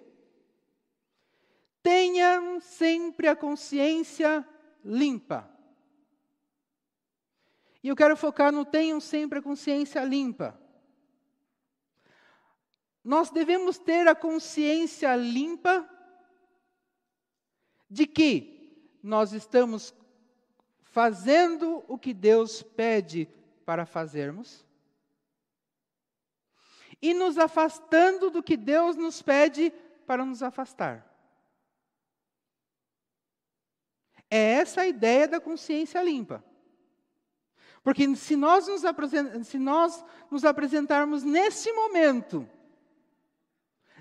Tenham 1.82 2.60
sempre 2.62 3.28
a 3.28 3.36
consciência 3.36 4.48
limpa. 4.84 5.48
E 7.84 7.88
eu 7.88 7.96
quero 7.96 8.18
focar 8.18 8.52
no 8.52 8.66
tenham 8.66 9.00
sempre 9.00 9.38
a 9.38 9.42
consciência 9.42 10.04
limpa. 10.04 10.60
Nós 13.04 13.30
devemos 13.30 13.78
ter 13.78 14.08
a 14.08 14.16
consciência 14.16 15.16
limpa 15.16 15.88
de 17.88 18.08
que 18.08 18.98
nós 19.04 19.32
estamos 19.32 19.94
fazendo 20.82 21.84
o 21.88 22.00
que 22.00 22.16
Deus 22.16 22.64
pede 22.64 23.30
para 23.64 23.86
fazermos 23.86 24.65
e 27.10 27.14
nos 27.14 27.38
afastando 27.38 28.32
do 28.32 28.42
que 28.42 28.58
Deus 28.58 28.96
nos 28.96 29.22
pede 29.22 29.72
para 30.08 30.26
nos 30.26 30.42
afastar. 30.42 31.06
É 34.30 34.54
essa 34.54 34.82
a 34.82 34.88
ideia 34.88 35.28
da 35.28 35.40
consciência 35.40 36.02
limpa. 36.02 36.44
Porque 37.84 38.16
se 38.16 38.36
nós 38.36 38.68
nos, 38.68 38.82
se 39.46 39.60
nós 39.60 40.04
nos 40.32 40.44
apresentarmos 40.44 41.22
nesse 41.22 41.72
momento 41.72 42.50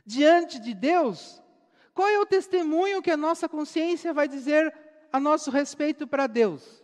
diante 0.07 0.59
de 0.59 0.73
Deus, 0.73 1.43
qual 1.93 2.09
é 2.09 2.19
o 2.19 2.25
testemunho 2.25 3.03
que 3.03 3.11
a 3.11 3.19
nossa 3.19 3.47
consciência 3.47 4.15
vai 4.15 4.27
dizer 4.27 4.75
a 5.13 5.21
nosso 5.21 5.51
respeito 5.51 6.07
para 6.07 6.27
Deus? 6.27 6.83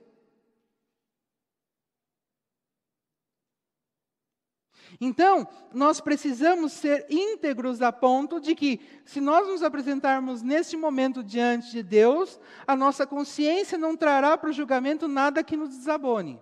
Então, 5.00 5.48
nós 5.72 5.98
precisamos 5.98 6.72
ser 6.72 7.06
íntegros 7.08 7.80
a 7.80 7.90
ponto 7.90 8.38
de 8.38 8.54
que, 8.54 8.80
se 9.02 9.18
nós 9.18 9.48
nos 9.48 9.62
apresentarmos 9.62 10.42
neste 10.42 10.76
momento 10.76 11.24
diante 11.24 11.70
de 11.70 11.82
Deus, 11.82 12.38
a 12.66 12.76
nossa 12.76 13.06
consciência 13.06 13.78
não 13.78 13.96
trará 13.96 14.36
para 14.36 14.50
o 14.50 14.52
julgamento 14.52 15.08
nada 15.08 15.42
que 15.42 15.56
nos 15.56 15.70
desabone. 15.70 16.38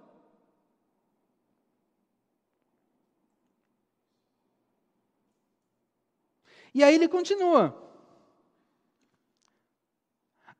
E 6.74 6.82
aí 6.82 6.96
ele 6.96 7.06
continua. 7.06 7.88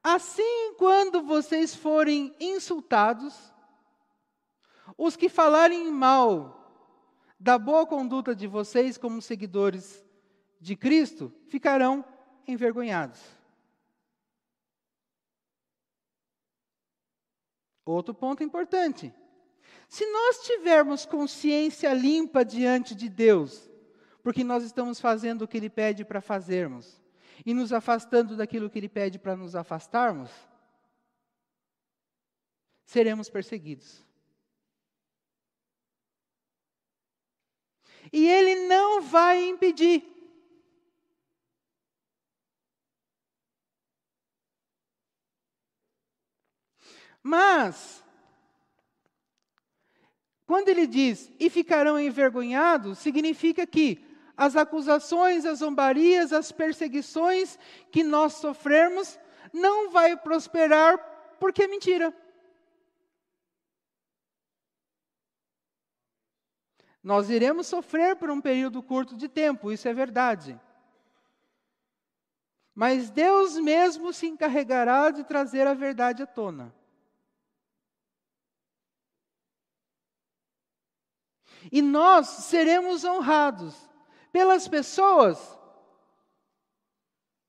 Assim, 0.01 0.75
quando 0.79 1.21
vocês 1.23 1.75
forem 1.75 2.33
insultados, 2.39 3.35
os 4.97 5.17
que 5.17 5.29
falarem 5.29 5.91
mal 5.91 6.58
da 7.39 7.59
boa 7.59 7.87
conduta 7.87 8.35
de 8.35 8.47
vocês 8.47 8.99
como 8.99 9.23
seguidores 9.23 10.05
de 10.61 10.75
Cristo 10.75 11.33
ficarão 11.47 12.05
envergonhados. 12.47 13.21
Outro 17.85 18.13
ponto 18.13 18.43
importante. 18.43 19.15
Se 19.89 20.05
nós 20.11 20.43
tivermos 20.45 21.07
consciência 21.07 21.93
limpa 21.95 22.45
diante 22.45 22.95
de 22.95 23.09
Deus, 23.09 23.71
porque 24.23 24.45
nós 24.45 24.63
estamos 24.63 25.01
fazendo 25.01 25.43
o 25.43 25.49
que 25.49 25.57
Ele 25.57 25.71
pede 25.71 26.05
para 26.05 26.21
fazermos, 26.21 27.01
e 27.47 27.55
nos 27.55 27.73
afastando 27.73 28.37
daquilo 28.37 28.69
que 28.69 28.79
Ele 28.79 28.89
pede 28.89 29.19
para 29.19 29.37
nos 29.37 29.55
afastarmos, 29.55 30.31
seremos 32.85 33.31
perseguidos. 33.31 34.08
E 38.13 38.27
Ele 38.27 38.67
não 38.67 39.01
vai 39.01 39.49
impedir. 39.49 40.05
Mas, 47.23 48.03
quando 50.47 50.71
ele 50.71 50.87
diz 50.87 51.31
e 51.39 51.51
ficarão 51.51 52.01
envergonhados, 52.01 52.99
significa 52.99 53.67
que 53.67 54.03
as 54.35 54.57
acusações, 54.57 55.45
as 55.45 55.59
zombarias, 55.59 56.33
as 56.33 56.51
perseguições 56.51 57.59
que 57.91 58.03
nós 58.03 58.35
sofremos 58.35 59.19
não 59.53 59.91
vai 59.91 60.17
prosperar 60.17 60.99
porque 61.39 61.65
é 61.65 61.69
mentira. 61.69 62.15
Nós 67.03 67.31
iremos 67.31 67.67
sofrer 67.67 68.17
por 68.17 68.31
um 68.31 68.41
período 68.41 68.83
curto 68.83 69.17
de 69.17 69.29
tempo, 69.29 69.71
isso 69.71 69.89
é 69.89 69.95
verdade. 69.95 70.61
Mas 72.75 73.11
Deus 73.11 73.57
mesmo 73.59 74.13
se 74.13 74.27
encarregará 74.27 75.11
de 75.11 75.25
trazer 75.25 75.67
a 75.67 75.75
verdade 75.75 76.23
à 76.23 76.27
tona. 76.27 76.75
E 81.71 81.83
nós 81.83 82.27
seremos 82.29 83.05
honrados 83.05 83.75
pelas 84.33 84.69
pessoas? 84.69 85.59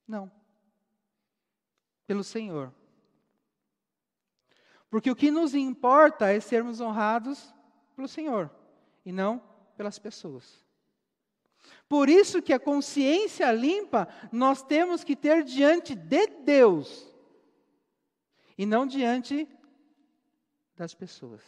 Não. 0.08 0.32
Pelo 2.08 2.24
Senhor. 2.24 2.74
Porque 4.90 5.12
o 5.12 5.16
que 5.16 5.30
nos 5.30 5.54
importa 5.54 6.32
é 6.32 6.40
sermos 6.40 6.82
honrados 6.82 7.54
pelo 7.96 8.08
Senhor 8.08 8.59
e 9.10 9.12
não 9.12 9.40
pelas 9.76 9.98
pessoas. 9.98 10.64
Por 11.88 12.08
isso 12.08 12.44
que 12.44 12.54
a 12.54 12.60
consciência 12.60 13.52
limpa 13.52 14.08
nós 14.32 14.62
temos 14.62 15.04
que 15.04 15.16
ter 15.16 15.44
diante 15.44 15.96
de 15.96 16.28
Deus 16.28 17.12
e 18.56 18.68
não 18.68 18.86
diante 18.86 19.50
das 20.76 20.94
pessoas. 20.94 21.42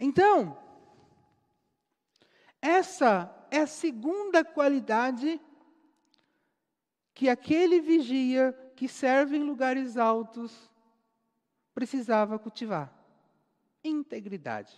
Então, 0.00 0.58
essa 2.60 3.32
é 3.52 3.58
a 3.58 3.66
segunda 3.68 4.44
qualidade 4.44 5.40
que 7.14 7.28
aquele 7.28 7.80
vigia 7.80 8.52
que 8.78 8.86
serve 8.86 9.36
em 9.36 9.42
lugares 9.42 9.96
altos 9.96 10.70
precisava 11.74 12.38
cultivar: 12.38 12.96
integridade. 13.82 14.72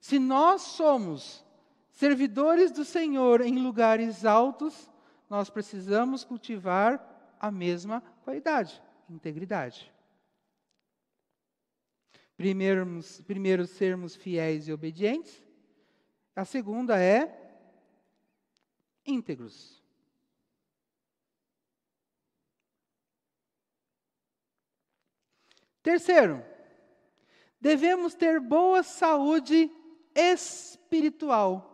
Se 0.00 0.16
nós 0.20 0.62
somos 0.62 1.44
servidores 1.90 2.70
do 2.70 2.84
Senhor 2.84 3.40
em 3.40 3.58
lugares 3.58 4.24
altos, 4.24 4.88
nós 5.28 5.50
precisamos 5.50 6.22
cultivar 6.22 7.34
a 7.40 7.50
mesma 7.50 8.00
qualidade, 8.22 8.80
integridade. 9.10 9.92
Primeiro, 12.36 13.00
primeiro, 13.26 13.66
sermos 13.66 14.14
fiéis 14.14 14.68
e 14.68 14.72
obedientes. 14.72 15.42
A 16.36 16.44
segunda 16.44 16.96
é 16.96 17.66
íntegros. 19.04 19.83
Terceiro, 25.84 26.42
devemos 27.60 28.14
ter 28.14 28.40
boa 28.40 28.82
saúde 28.82 29.70
espiritual. 30.14 31.70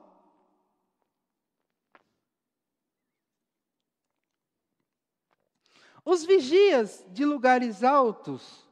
Os 6.05 6.25
vigias 6.25 7.07
de 7.11 7.25
lugares 7.25 7.85
altos 7.85 8.69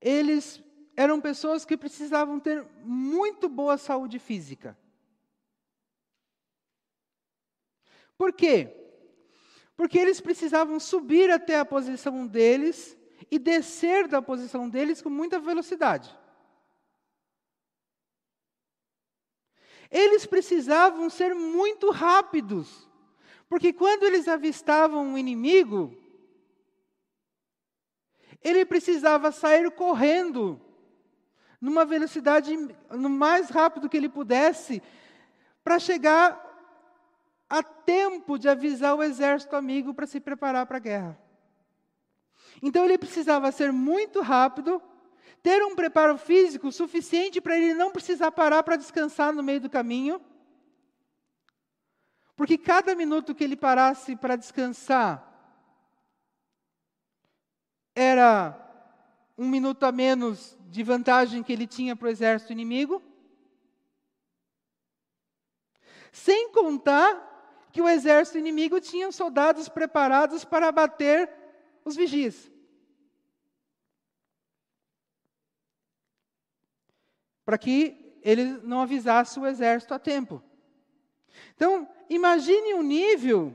eles 0.00 0.60
eram 0.96 1.20
pessoas 1.20 1.64
que 1.64 1.76
precisavam 1.76 2.40
ter 2.40 2.66
muito 2.82 3.48
boa 3.48 3.78
saúde 3.78 4.18
física. 4.18 4.76
Por 8.18 8.32
quê? 8.32 8.76
Porque 9.76 9.96
eles 9.96 10.20
precisavam 10.20 10.80
subir 10.80 11.30
até 11.30 11.56
a 11.56 11.64
posição 11.64 12.26
deles 12.26 12.98
e 13.30 13.38
descer 13.38 14.08
da 14.08 14.20
posição 14.20 14.68
deles 14.68 15.00
com 15.00 15.08
muita 15.08 15.38
velocidade. 15.38 16.18
Eles 19.90 20.26
precisavam 20.26 21.08
ser 21.10 21.34
muito 21.34 21.90
rápidos, 21.90 22.88
porque 23.48 23.72
quando 23.72 24.04
eles 24.04 24.28
avistavam 24.28 25.04
um 25.04 25.18
inimigo, 25.18 25.96
ele 28.42 28.64
precisava 28.64 29.32
sair 29.32 29.70
correndo, 29.70 30.60
numa 31.60 31.84
velocidade 31.84 32.56
no 32.90 33.10
mais 33.10 33.50
rápido 33.50 33.88
que 33.88 33.96
ele 33.96 34.08
pudesse, 34.08 34.82
para 35.62 35.78
chegar 35.78 36.48
a 37.48 37.62
tempo 37.62 38.38
de 38.38 38.48
avisar 38.48 38.96
o 38.96 39.02
exército 39.02 39.56
amigo 39.56 39.92
para 39.92 40.06
se 40.06 40.20
preparar 40.20 40.64
para 40.66 40.76
a 40.76 40.80
guerra. 40.80 41.19
Então 42.62 42.84
ele 42.84 42.98
precisava 42.98 43.50
ser 43.52 43.72
muito 43.72 44.20
rápido, 44.20 44.82
ter 45.42 45.62
um 45.64 45.74
preparo 45.74 46.18
físico 46.18 46.70
suficiente 46.70 47.40
para 47.40 47.56
ele 47.56 47.74
não 47.74 47.90
precisar 47.90 48.30
parar 48.30 48.62
para 48.62 48.76
descansar 48.76 49.32
no 49.32 49.42
meio 49.42 49.60
do 49.60 49.70
caminho. 49.70 50.20
Porque 52.36 52.56
cada 52.56 52.94
minuto 52.94 53.34
que 53.34 53.44
ele 53.44 53.56
parasse 53.56 54.16
para 54.16 54.36
descansar, 54.36 55.26
era 57.94 58.56
um 59.36 59.48
minuto 59.48 59.84
a 59.84 59.92
menos 59.92 60.56
de 60.68 60.82
vantagem 60.82 61.42
que 61.42 61.52
ele 61.52 61.66
tinha 61.66 61.96
para 61.96 62.06
o 62.06 62.10
exército 62.10 62.52
inimigo. 62.52 63.02
Sem 66.12 66.50
contar 66.52 67.28
que 67.72 67.80
o 67.80 67.88
exército 67.88 68.38
inimigo 68.38 68.80
tinha 68.80 69.12
soldados 69.12 69.68
preparados 69.68 70.44
para 70.44 70.68
abater 70.68 71.30
os 71.84 71.96
vigias. 71.96 72.50
Para 77.44 77.58
que 77.58 78.18
ele 78.22 78.44
não 78.62 78.82
avisasse 78.82 79.38
o 79.38 79.46
exército 79.46 79.94
a 79.94 79.98
tempo. 79.98 80.42
Então, 81.54 81.88
imagine 82.08 82.74
o 82.74 82.82
nível 82.82 83.54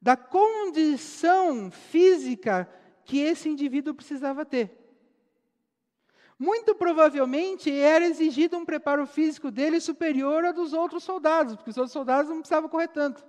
da 0.00 0.16
condição 0.16 1.70
física 1.70 2.68
que 3.04 3.18
esse 3.18 3.48
indivíduo 3.48 3.94
precisava 3.94 4.44
ter. 4.44 4.84
Muito 6.38 6.74
provavelmente 6.74 7.70
era 7.70 8.04
exigido 8.04 8.58
um 8.58 8.64
preparo 8.64 9.06
físico 9.06 9.50
dele 9.50 9.80
superior 9.80 10.44
ao 10.44 10.52
dos 10.52 10.72
outros 10.72 11.04
soldados, 11.04 11.54
porque 11.54 11.70
os 11.70 11.76
outros 11.76 11.92
soldados 11.92 12.28
não 12.28 12.40
precisavam 12.40 12.68
correr 12.68 12.88
tanto. 12.88 13.24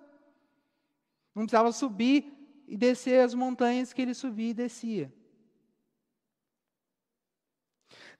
Não 1.34 1.44
precisavam 1.44 1.72
subir 1.72 2.34
e 2.68 2.78
descer 2.78 3.24
as 3.24 3.34
montanhas 3.34 3.94
que 3.94 4.02
ele 4.02 4.14
subia 4.14 4.52
e 4.52 4.54
descia. 4.54 5.14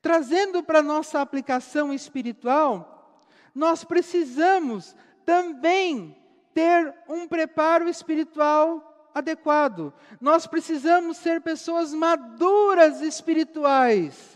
Trazendo 0.02 0.64
para 0.64 0.84
nossa 0.84 1.20
aplicação 1.20 1.92
espiritual, 1.92 3.22
nós 3.54 3.84
precisamos 3.84 4.96
também 5.26 6.16
ter 6.54 6.94
um 7.10 7.28
preparo 7.28 7.90
espiritual 7.90 9.12
adequado. 9.16 9.94
Nós 10.20 10.46
precisamos 10.46 11.18
ser 11.18 11.42
pessoas 11.42 11.94
maduras 11.94 13.02
espirituais. 13.02 14.35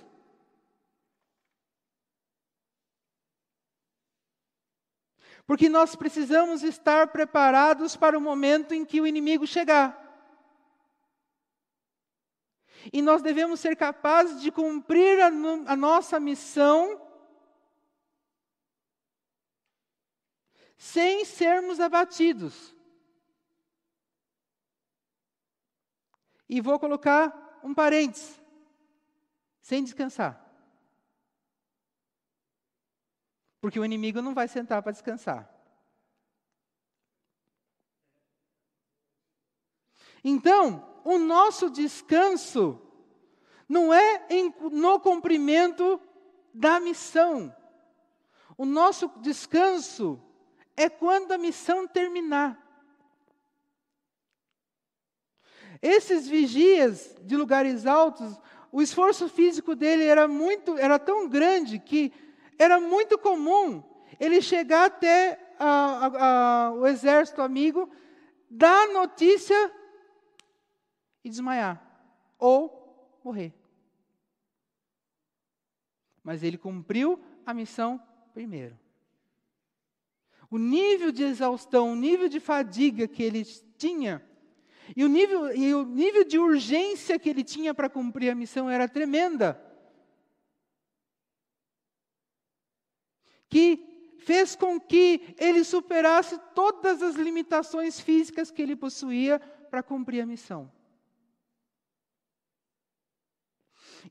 Porque 5.49 5.67
nós 5.67 5.95
precisamos 5.95 6.61
estar 6.61 7.07
preparados 7.07 7.95
para 7.95 8.15
o 8.15 8.21
momento 8.21 8.71
em 8.75 8.85
que 8.85 9.01
o 9.01 9.07
inimigo 9.07 9.47
chegar. 9.47 9.97
E 12.93 13.01
nós 13.01 13.23
devemos 13.23 13.59
ser 13.59 13.75
capazes 13.75 14.43
de 14.43 14.51
cumprir 14.51 15.19
a, 15.19 15.25
a 15.25 15.75
nossa 15.75 16.19
missão 16.19 17.01
sem 20.77 21.25
sermos 21.25 21.79
abatidos. 21.79 22.75
E 26.47 26.61
vou 26.61 26.79
colocar 26.79 27.59
um 27.63 27.73
parênteses: 27.73 28.39
sem 29.59 29.83
descansar. 29.83 30.48
Porque 33.62 33.80
o 33.80 33.86
inimigo 33.86 34.22
não 34.22 34.34
vai 34.34 34.47
sentar 34.47 34.82
para 34.82 34.91
descansar. 34.91 35.49
Então, 40.24 41.01
o 41.03 41.18
nosso 41.18 41.70
descanso 41.70 42.82
não 43.68 43.93
é 43.93 44.26
em, 44.30 44.53
no 44.72 44.99
cumprimento 44.99 45.99
da 46.53 46.80
missão. 46.80 47.55
O 48.57 48.66
nosso 48.66 49.10
descanso 49.22 50.22
é 50.76 50.89
quando 50.89 51.32
a 51.32 51.38
missão 51.38 51.88
terminar. 51.88 52.57
Esses 55.82 56.28
vigias 56.28 57.16
de 57.22 57.38
lugares 57.38 57.86
altos, 57.86 58.38
o 58.72 58.82
esforço 58.82 59.30
físico 59.30 59.76
dele 59.76 60.03
era 60.03 60.28
muito, 60.28 60.78
era 60.78 60.99
tão 60.99 61.30
grande 61.30 61.80
que 61.80 62.12
era 62.60 62.80
muito 62.80 63.18
comum 63.18 63.82
ele 64.20 64.41
chegar 64.41 64.86
até 64.86 65.55
a, 65.57 66.68
a, 66.68 66.72
o 66.74 66.86
exército 66.86 67.41
amigo, 67.41 67.89
dar 68.49 68.89
notícia 68.89 69.72
e 71.24 71.30
desmaiar 71.30 71.82
ou 72.38 73.18
morrer. 73.24 73.53
Mas 76.22 76.43
ele 76.43 76.57
cumpriu 76.57 77.20
a 77.45 77.53
missão 77.53 78.01
primeiro. 78.34 78.78
O 80.51 80.57
nível 80.57 81.12
de 81.12 81.24
exaustão, 81.24 81.93
o 81.93 81.95
nível 81.95 82.28
de 82.28 82.39
fadiga 82.39 83.07
que 83.07 83.24
ele 83.24 83.45
tinha, 83.78 84.26
e 84.95 85.03
o 85.03 85.07
nível, 85.07 85.55
e 85.55 85.74
o 85.74 85.86
nível 85.86 86.24
de 86.24 86.39
urgência 86.39 87.20
que 87.20 87.30
ele 87.30 87.43
tinha 87.43 87.74
para 87.74 87.89
cumprir 87.89 88.32
a 88.32 88.36
missão 88.36 88.70
era 88.70 88.88
tremenda. 88.88 89.68
Que 93.49 93.85
fez 94.19 94.55
com 94.55 94.79
que 94.79 95.33
ele 95.37 95.63
superasse 95.63 96.39
todas 96.53 97.01
as 97.01 97.15
limitações 97.15 97.99
físicas 97.99 98.51
que 98.51 98.61
ele 98.61 98.75
possuía 98.75 99.39
para 99.69 99.81
cumprir 99.81 100.21
a 100.21 100.25
missão. 100.25 100.71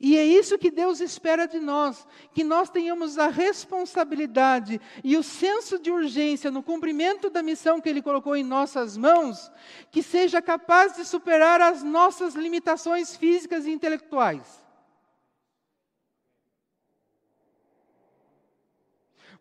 E 0.00 0.16
é 0.16 0.24
isso 0.24 0.58
que 0.58 0.70
Deus 0.70 1.00
espera 1.00 1.46
de 1.46 1.58
nós, 1.58 2.06
que 2.32 2.44
nós 2.44 2.70
tenhamos 2.70 3.18
a 3.18 3.28
responsabilidade 3.28 4.80
e 5.02 5.16
o 5.16 5.22
senso 5.22 5.78
de 5.78 5.90
urgência 5.90 6.50
no 6.50 6.62
cumprimento 6.62 7.30
da 7.30 7.42
missão 7.42 7.80
que 7.80 7.88
Ele 7.88 8.02
colocou 8.02 8.36
em 8.36 8.44
nossas 8.44 8.96
mãos, 8.96 9.50
que 9.90 10.02
seja 10.02 10.40
capaz 10.42 10.94
de 10.94 11.04
superar 11.04 11.60
as 11.60 11.82
nossas 11.82 12.34
limitações 12.34 13.16
físicas 13.16 13.66
e 13.66 13.70
intelectuais. 13.70 14.67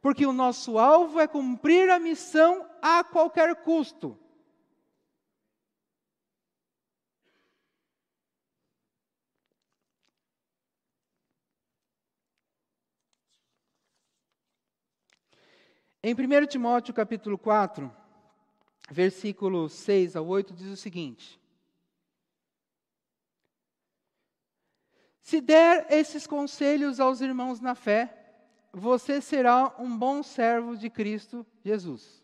Porque 0.07 0.25
o 0.25 0.31
nosso 0.31 0.79
alvo 0.79 1.19
é 1.19 1.27
cumprir 1.27 1.89
a 1.89 1.99
missão 1.99 2.65
a 2.81 3.03
qualquer 3.03 3.53
custo. 3.57 4.17
Em 16.01 16.13
1 16.13 16.47
Timóteo 16.47 16.93
capítulo 16.93 17.37
4, 17.37 17.93
versículo 18.89 19.67
6 19.67 20.15
a 20.15 20.21
8, 20.21 20.53
diz 20.53 20.67
o 20.67 20.77
seguinte: 20.77 21.37
Se 25.19 25.41
der 25.41 25.85
esses 25.89 26.25
conselhos 26.25 27.01
aos 27.01 27.19
irmãos 27.19 27.59
na 27.59 27.75
fé, 27.75 28.16
você 28.77 29.19
será 29.19 29.75
um 29.79 29.97
bom 29.97 30.21
servo 30.21 30.77
de 30.77 30.89
Cristo 30.89 31.45
Jesus. 31.63 32.23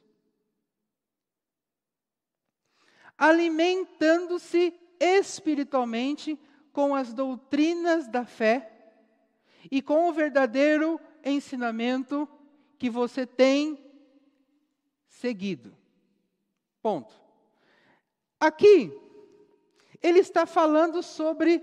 Alimentando-se 3.18 4.74
espiritualmente 5.00 6.40
com 6.72 6.96
as 6.96 7.14
doutrinas 7.14 8.08
da 8.08 8.26
fé 8.26 8.70
e 9.72 9.82
com 9.82 10.10
o 10.10 10.14
verdadeiro 10.14 11.00
ensinamento 11.24 12.28
que 12.78 12.90
você 12.90 13.26
tem 13.26 13.78
seguido. 15.08 15.76
Ponto. 16.82 17.14
Aqui, 18.40 18.92
ele 20.02 20.20
está 20.20 20.46
falando 20.46 21.02
sobre 21.02 21.60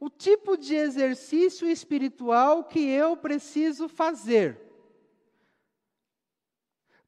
o 0.00 0.08
tipo 0.08 0.56
de 0.56 0.74
exercício 0.74 1.68
espiritual 1.68 2.64
que 2.64 2.88
eu 2.88 3.16
preciso 3.16 3.88
fazer 3.88 4.60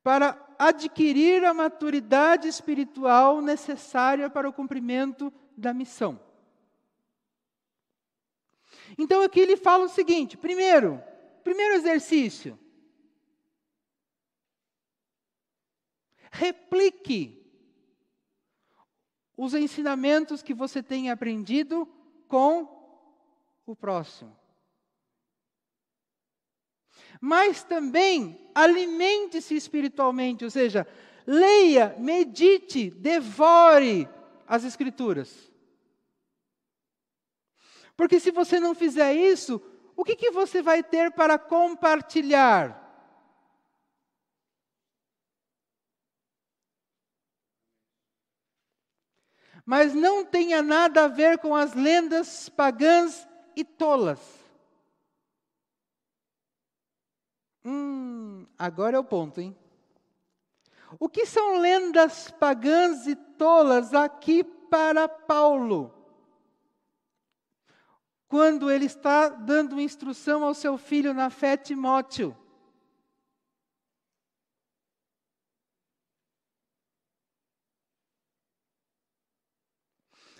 para 0.02 0.54
adquirir 0.58 1.44
a 1.44 1.54
maturidade 1.54 2.48
espiritual 2.48 3.40
necessária 3.40 4.28
para 4.28 4.48
o 4.48 4.52
cumprimento 4.52 5.32
da 5.56 5.72
missão. 5.72 6.20
Então 8.98 9.22
aqui 9.22 9.40
ele 9.40 9.56
fala 9.56 9.84
o 9.84 9.88
seguinte: 9.88 10.36
primeiro, 10.36 11.02
primeiro 11.44 11.74
exercício, 11.74 12.58
replique 16.32 17.36
os 19.36 19.54
ensinamentos 19.54 20.42
que 20.42 20.52
você 20.52 20.82
tem 20.82 21.10
aprendido 21.10 21.86
com 22.26 22.79
o 23.66 23.74
próximo. 23.76 24.36
Mas 27.20 27.62
também 27.62 28.50
alimente-se 28.54 29.54
espiritualmente, 29.54 30.44
ou 30.44 30.50
seja, 30.50 30.86
leia, 31.26 31.94
medite, 31.98 32.90
devore 32.90 34.08
as 34.46 34.64
Escrituras. 34.64 35.50
Porque 37.96 38.18
se 38.18 38.30
você 38.30 38.58
não 38.58 38.74
fizer 38.74 39.14
isso, 39.14 39.62
o 39.94 40.04
que, 40.04 40.16
que 40.16 40.30
você 40.30 40.62
vai 40.62 40.82
ter 40.82 41.12
para 41.12 41.38
compartilhar? 41.38 42.80
Mas 49.66 49.94
não 49.94 50.24
tenha 50.24 50.62
nada 50.62 51.04
a 51.04 51.08
ver 51.08 51.38
com 51.38 51.54
as 51.54 51.74
lendas 51.74 52.48
pagãs 52.48 53.28
e 53.56 53.64
tolas. 53.64 54.20
Hum, 57.64 58.46
agora 58.58 58.96
é 58.96 59.00
o 59.00 59.04
ponto, 59.04 59.40
hein? 59.40 59.56
O 60.98 61.08
que 61.08 61.26
são 61.26 61.58
lendas 61.58 62.30
pagãs 62.32 63.06
e 63.06 63.14
tolas 63.14 63.94
aqui 63.94 64.42
para 64.42 65.08
Paulo? 65.08 65.94
Quando 68.26 68.70
ele 68.70 68.86
está 68.86 69.28
dando 69.28 69.80
instrução 69.80 70.44
ao 70.44 70.54
seu 70.54 70.78
filho 70.78 71.12
na 71.12 71.30
fé, 71.30 71.56
Timóteo. 71.56 72.36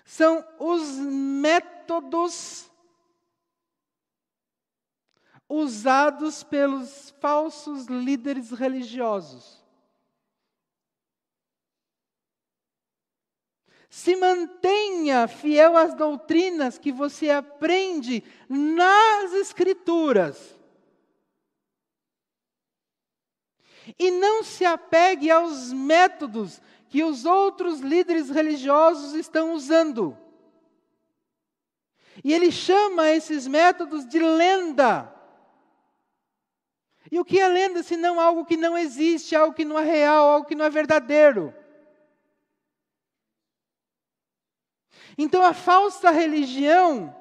São 0.04 0.44
os 0.58 0.98
métodos 0.98 2.69
usados 5.50 6.44
pelos 6.44 7.10
falsos 7.18 7.86
líderes 7.86 8.52
religiosos. 8.52 9.60
Se 13.90 14.14
mantenha 14.14 15.26
fiel 15.26 15.76
às 15.76 15.92
doutrinas 15.92 16.78
que 16.78 16.92
você 16.92 17.28
aprende 17.28 18.22
nas 18.48 19.32
Escrituras. 19.32 20.56
E 23.98 24.12
não 24.12 24.44
se 24.44 24.64
apegue 24.64 25.32
aos 25.32 25.72
métodos 25.72 26.62
que 26.88 27.02
os 27.02 27.24
outros 27.24 27.80
líderes 27.80 28.30
religiosos 28.30 29.14
estão 29.14 29.52
usando. 29.54 30.16
E 32.22 32.32
ele 32.32 32.52
chama 32.52 33.10
esses 33.10 33.48
métodos 33.48 34.06
de 34.06 34.20
lenda. 34.20 35.19
E 37.10 37.18
o 37.18 37.24
que 37.24 37.40
é 37.40 37.48
lenda 37.48 37.82
se 37.82 37.96
não 37.96 38.20
algo 38.20 38.44
que 38.44 38.56
não 38.56 38.78
existe, 38.78 39.34
algo 39.34 39.54
que 39.54 39.64
não 39.64 39.78
é 39.78 39.84
real, 39.84 40.28
algo 40.28 40.46
que 40.46 40.54
não 40.54 40.64
é 40.64 40.70
verdadeiro? 40.70 41.52
Então 45.18 45.44
a 45.44 45.52
falsa 45.52 46.10
religião 46.10 47.14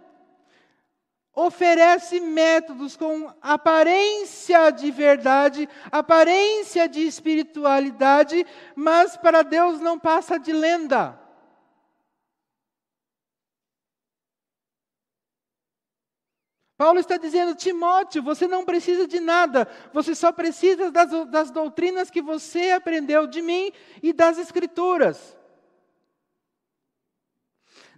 oferece 1.35 2.19
métodos 2.19 2.95
com 2.95 3.33
aparência 3.41 4.71
de 4.71 4.91
verdade, 4.91 5.67
aparência 5.91 6.87
de 6.87 7.01
espiritualidade, 7.01 8.45
mas 8.75 9.17
para 9.17 9.41
Deus 9.41 9.79
não 9.79 9.97
passa 9.97 10.37
de 10.37 10.53
lenda. 10.53 11.18
Paulo 16.79 16.97
está 16.97 17.17
dizendo, 17.17 17.55
Timóteo, 17.55 18.23
você 18.23 18.47
não 18.47 18.63
precisa 18.63 19.05
de 19.05 19.19
nada, 19.19 19.67
você 19.91 20.15
só 20.15 20.31
precisa 20.31 20.89
das, 20.89 21.11
das 21.27 21.51
doutrinas 21.51 22.09
que 22.09 22.21
você 22.21 22.71
aprendeu 22.71 23.27
de 23.27 23.41
mim 23.41 23.69
e 24.01 24.13
das 24.13 24.37
Escrituras. 24.37 25.35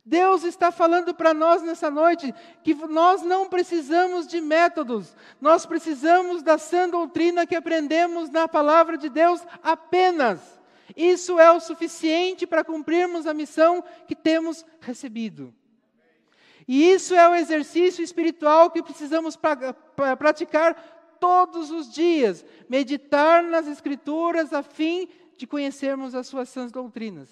Deus 0.03 0.43
está 0.43 0.71
falando 0.71 1.13
para 1.13 1.31
nós 1.31 1.61
nessa 1.61 1.91
noite 1.91 2.33
que 2.63 2.73
nós 2.73 3.21
não 3.21 3.47
precisamos 3.47 4.25
de 4.25 4.41
métodos, 4.41 5.15
nós 5.39 5.63
precisamos 5.63 6.41
da 6.41 6.57
sã 6.57 6.89
doutrina 6.89 7.45
que 7.45 7.55
aprendemos 7.55 8.31
na 8.31 8.47
palavra 8.47 8.97
de 8.97 9.09
Deus 9.09 9.45
apenas. 9.61 10.59
Isso 10.97 11.39
é 11.39 11.51
o 11.51 11.59
suficiente 11.59 12.47
para 12.47 12.63
cumprirmos 12.63 13.27
a 13.27 13.33
missão 13.33 13.83
que 14.07 14.15
temos 14.15 14.65
recebido. 14.79 15.53
E 16.73 16.89
isso 16.89 17.13
é 17.13 17.27
o 17.27 17.35
exercício 17.35 18.01
espiritual 18.01 18.71
que 18.71 18.81
precisamos 18.81 19.35
pra, 19.35 19.73
pra, 19.73 20.15
praticar 20.15 21.17
todos 21.19 21.69
os 21.69 21.91
dias, 21.91 22.45
meditar 22.69 23.43
nas 23.43 23.67
Escrituras 23.67 24.53
a 24.53 24.63
fim 24.63 25.09
de 25.35 25.45
conhecermos 25.45 26.15
as 26.15 26.27
suas 26.27 26.47
sãs 26.47 26.71
doutrinas. 26.71 27.27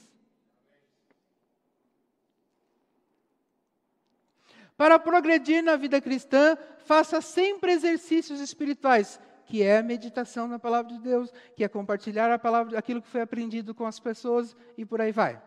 Para 4.76 5.00
progredir 5.00 5.64
na 5.64 5.78
vida 5.78 6.02
cristã, 6.02 6.58
faça 6.80 7.22
sempre 7.22 7.72
exercícios 7.72 8.42
espirituais, 8.42 9.22
que 9.46 9.64
é 9.64 9.78
a 9.78 9.84
meditação 9.84 10.50
na 10.50 10.60
palavra 10.60 10.92
de 10.92 11.00
Deus, 11.00 11.32
que 11.56 11.64
é 11.64 11.70
compartilhar 11.70 12.30
a 12.30 12.38
palavra, 12.38 12.78
aquilo 12.78 13.02
que 13.02 13.08
foi 13.08 13.22
aprendido 13.22 13.74
com 13.74 13.86
as 13.86 14.02
pessoas 14.02 14.54
e 14.78 14.86
por 14.86 15.00
aí 15.00 15.14
vai 15.14 15.42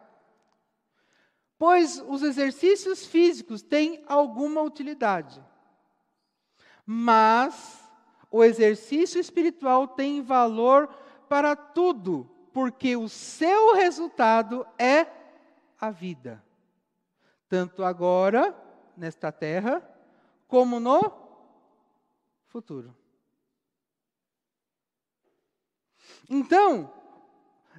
pois 1.63 2.03
os 2.09 2.25
exercícios 2.25 3.07
físicos 3.07 3.63
têm 3.63 4.03
alguma 4.09 4.61
utilidade. 4.63 5.41
Mas 6.85 7.89
o 8.33 8.43
exercício 8.43 9.21
espiritual 9.21 9.87
tem 9.87 10.21
valor 10.23 10.89
para 11.29 11.55
tudo, 11.55 12.29
porque 12.53 12.97
o 12.97 13.09
seu 13.09 13.77
resultado 13.77 14.67
é 14.77 15.07
a 15.81 15.89
vida. 15.93 16.45
Tanto 17.49 17.85
agora, 17.85 18.53
nesta 18.97 19.31
terra, 19.31 19.89
como 20.49 20.81
no 20.81 21.13
futuro. 22.49 22.93
Então, 26.29 26.93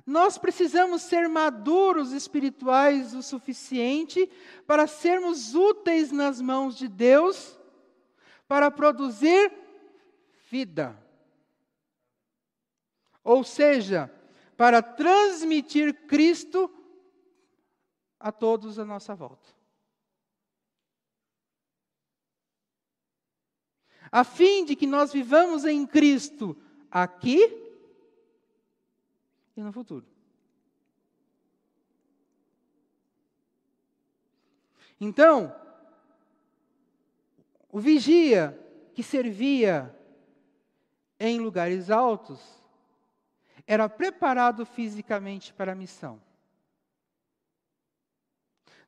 nós 0.05 0.37
precisamos 0.37 1.01
ser 1.03 1.29
maduros 1.29 2.11
espirituais 2.11 3.13
o 3.13 3.23
suficiente 3.23 4.29
para 4.67 4.85
sermos 4.85 5.55
úteis 5.55 6.11
nas 6.11 6.41
mãos 6.41 6.77
de 6.77 6.89
Deus 6.89 7.57
para 8.47 8.69
produzir 8.69 9.51
vida. 10.49 11.01
Ou 13.23 13.43
seja, 13.43 14.13
para 14.57 14.81
transmitir 14.81 16.05
Cristo 16.05 16.69
a 18.19 18.31
todos 18.31 18.77
à 18.77 18.83
nossa 18.83 19.15
volta. 19.15 19.49
A 24.11 24.23
fim 24.25 24.65
de 24.65 24.75
que 24.75 24.85
nós 24.85 25.13
vivamos 25.13 25.65
em 25.65 25.87
Cristo 25.87 26.55
aqui 26.91 27.62
e 29.55 29.61
no 29.61 29.71
futuro. 29.71 30.05
Então, 34.99 35.53
o 37.71 37.79
vigia 37.79 38.59
que 38.93 39.03
servia 39.03 39.93
em 41.19 41.39
lugares 41.39 41.89
altos 41.89 42.39
era 43.65 43.89
preparado 43.89 44.65
fisicamente 44.65 45.53
para 45.53 45.71
a 45.71 45.75
missão. 45.75 46.21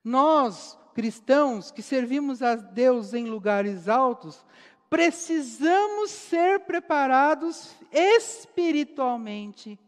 Nós, 0.04 0.78
cristãos 0.94 1.72
que 1.72 1.82
servimos 1.82 2.42
a 2.42 2.56
Deus 2.56 3.14
em 3.14 3.26
lugares 3.26 3.90
altos, 3.90 4.46
precisamos 4.90 6.12
ser 6.12 6.62
preparados 6.62 7.76
espiritualmente 7.92 9.80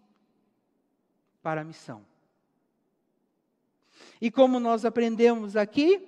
para 1.47 1.61
a 1.61 1.63
missão. 1.63 2.05
E 4.19 4.29
como 4.29 4.59
nós 4.59 4.83
aprendemos 4.83 5.55
aqui, 5.55 6.05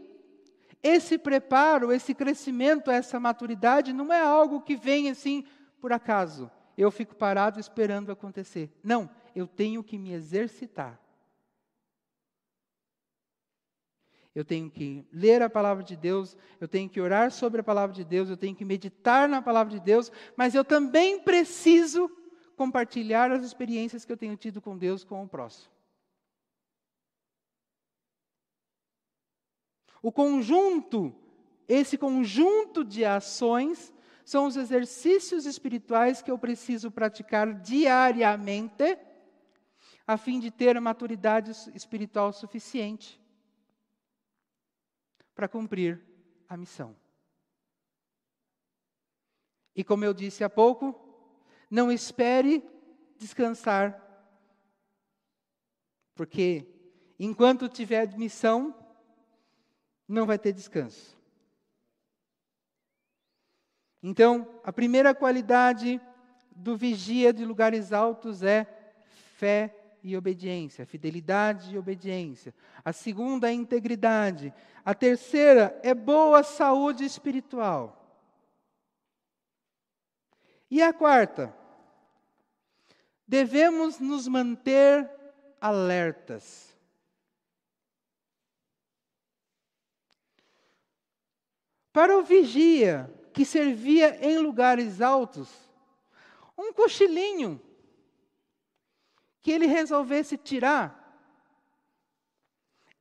esse 0.84 1.18
preparo, 1.18 1.94
esse 1.94 2.14
crescimento, 2.14 2.92
essa 2.92 3.22
maturidade 3.22 3.94
não 3.94 4.12
é 4.12 4.20
algo 4.20 4.60
que 4.60 4.76
vem 4.76 5.10
assim 5.10 5.46
por 5.80 5.94
acaso. 5.94 6.52
Eu 6.78 6.92
fico 6.92 7.16
parado 7.16 7.58
esperando 7.58 8.12
acontecer. 8.12 8.70
Não, 8.84 9.10
eu 9.34 9.48
tenho 9.48 9.82
que 9.82 9.98
me 9.98 10.12
exercitar. 10.12 11.00
Eu 14.36 14.44
tenho 14.44 14.70
que 14.70 15.08
ler 15.10 15.42
a 15.42 15.50
palavra 15.50 15.86
de 15.86 15.96
Deus, 15.96 16.36
eu 16.60 16.68
tenho 16.68 16.90
que 16.90 17.00
orar 17.00 17.32
sobre 17.32 17.62
a 17.62 17.64
palavra 17.64 17.96
de 17.96 18.04
Deus, 18.04 18.30
eu 18.30 18.36
tenho 18.36 18.58
que 18.58 18.66
meditar 18.66 19.30
na 19.30 19.42
palavra 19.42 19.72
de 19.72 19.80
Deus, 19.80 20.12
mas 20.36 20.54
eu 20.54 20.66
também 20.66 21.22
preciso 21.22 22.12
compartilhar 22.60 23.32
as 23.32 23.42
experiências 23.42 24.04
que 24.04 24.12
eu 24.12 24.18
tenho 24.18 24.36
tido 24.36 24.60
com 24.60 24.78
Deus 24.78 25.06
com 25.06 25.24
o 25.24 25.30
próximo. 25.30 25.72
O 30.02 30.12
conjunto, 30.12 31.16
esse 31.70 31.98
conjunto 31.98 32.84
de 32.84 33.06
ações, 33.06 33.94
são 34.26 34.46
os 34.46 34.58
exercícios 34.58 35.46
espirituais 35.46 36.22
que 36.22 36.30
eu 36.30 36.38
preciso 36.38 36.92
praticar 36.92 37.54
diariamente, 37.54 38.98
a 40.06 40.18
fim 40.18 40.38
de 40.38 40.52
ter 40.52 40.76
a 40.76 40.82
maturidade 40.82 41.52
espiritual 41.74 42.34
suficiente 42.34 43.22
para 45.34 45.48
cumprir 45.48 46.04
a 46.50 46.58
missão. 46.58 46.94
E 49.74 49.82
como 49.82 50.04
eu 50.04 50.14
disse 50.14 50.44
há 50.44 50.50
pouco, 50.50 51.09
não 51.70 51.92
espere 51.92 52.64
descansar, 53.18 54.02
porque 56.16 56.66
enquanto 57.20 57.70
tiver 57.70 58.18
missão, 58.18 58.76
não 60.08 60.26
vai 60.26 60.40
ter 60.40 60.52
descanso. 60.52 61.18
Então, 64.02 64.60
a 64.64 64.72
primeira 64.72 65.14
qualidade 65.14 66.02
do 66.56 66.76
vigia 66.76 67.32
de 67.32 67.46
lugares 67.46 67.94
altos 67.94 68.42
é 68.44 68.66
fé 69.38 69.76
e 70.02 70.16
obediência, 70.16 70.86
fidelidade 70.86 71.74
e 71.74 71.78
obediência. 71.78 72.54
A 72.84 72.94
segunda 72.94 73.50
é 73.50 73.54
integridade. 73.54 74.54
A 74.84 74.94
terceira 74.94 75.78
é 75.84 75.94
boa 75.94 76.42
saúde 76.44 77.04
espiritual. 77.04 77.96
E 80.72 80.82
a 80.82 80.94
quarta? 80.94 81.54
Devemos 83.30 84.00
nos 84.00 84.28
manter 84.28 85.08
alertas. 85.62 86.76
Para 91.94 92.18
o 92.18 92.24
vigia 92.24 93.14
que 93.32 93.46
servia 93.46 94.18
em 94.26 94.40
lugares 94.40 95.00
altos, 95.00 95.48
um 96.58 96.74
cochilinho 96.74 97.62
que 99.42 99.52
ele 99.52 99.68
resolvesse 99.68 100.36
tirar 100.36 100.98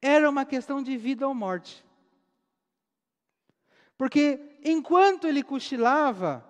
era 0.03 0.29
uma 0.29 0.45
questão 0.45 0.83
de 0.83 0.95
vida 0.99 1.27
ou 1.27 1.35
morte. 1.35 1.83
Porque 3.97 4.59
enquanto 4.63 5.27
ele 5.27 5.43
cochilava, 5.43 6.47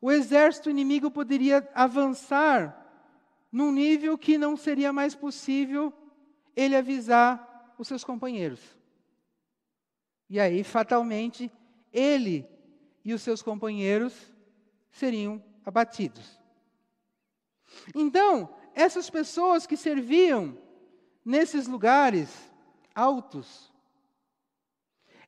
o 0.00 0.10
exército 0.10 0.68
inimigo 0.68 1.08
poderia 1.08 1.70
avançar 1.72 2.82
num 3.56 3.72
nível 3.72 4.18
que 4.18 4.36
não 4.36 4.54
seria 4.54 4.92
mais 4.92 5.14
possível 5.14 5.90
ele 6.54 6.76
avisar 6.76 7.74
os 7.78 7.88
seus 7.88 8.04
companheiros. 8.04 8.60
E 10.28 10.38
aí, 10.38 10.62
fatalmente, 10.62 11.50
ele 11.90 12.46
e 13.02 13.14
os 13.14 13.22
seus 13.22 13.40
companheiros 13.40 14.12
seriam 14.90 15.42
abatidos. 15.64 16.38
Então, 17.94 18.54
essas 18.74 19.08
pessoas 19.08 19.66
que 19.66 19.74
serviam 19.74 20.58
nesses 21.24 21.66
lugares 21.66 22.28
altos, 22.94 23.72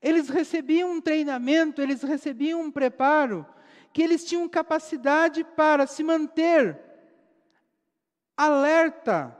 eles 0.02 0.28
recebiam 0.28 0.92
um 0.92 1.00
treinamento, 1.00 1.80
eles 1.80 2.02
recebiam 2.02 2.60
um 2.60 2.70
preparo, 2.70 3.46
que 3.90 4.02
eles 4.02 4.22
tinham 4.22 4.46
capacidade 4.46 5.42
para 5.44 5.86
se 5.86 6.02
manter 6.02 6.87
alerta 8.38 9.36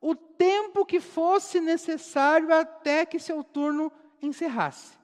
o 0.00 0.14
tempo 0.14 0.86
que 0.86 1.00
fosse 1.00 1.60
necessário 1.60 2.54
até 2.54 3.04
que 3.04 3.18
seu 3.18 3.42
turno 3.42 3.92
encerrasse. 4.22 4.96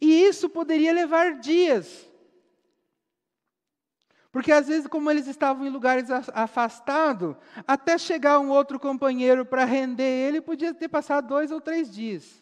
E 0.00 0.24
isso 0.24 0.48
poderia 0.48 0.94
levar 0.94 1.38
dias. 1.38 2.08
Porque 4.32 4.50
às 4.50 4.68
vezes, 4.68 4.86
como 4.86 5.10
eles 5.10 5.26
estavam 5.26 5.66
em 5.66 5.70
lugares 5.70 6.08
afastados, 6.32 7.36
até 7.66 7.98
chegar 7.98 8.38
um 8.38 8.48
outro 8.48 8.78
companheiro 8.80 9.44
para 9.44 9.64
render 9.64 10.04
ele, 10.04 10.40
podia 10.40 10.72
ter 10.72 10.88
passado 10.88 11.26
dois 11.26 11.50
ou 11.50 11.60
três 11.60 11.90
dias. 11.90 12.39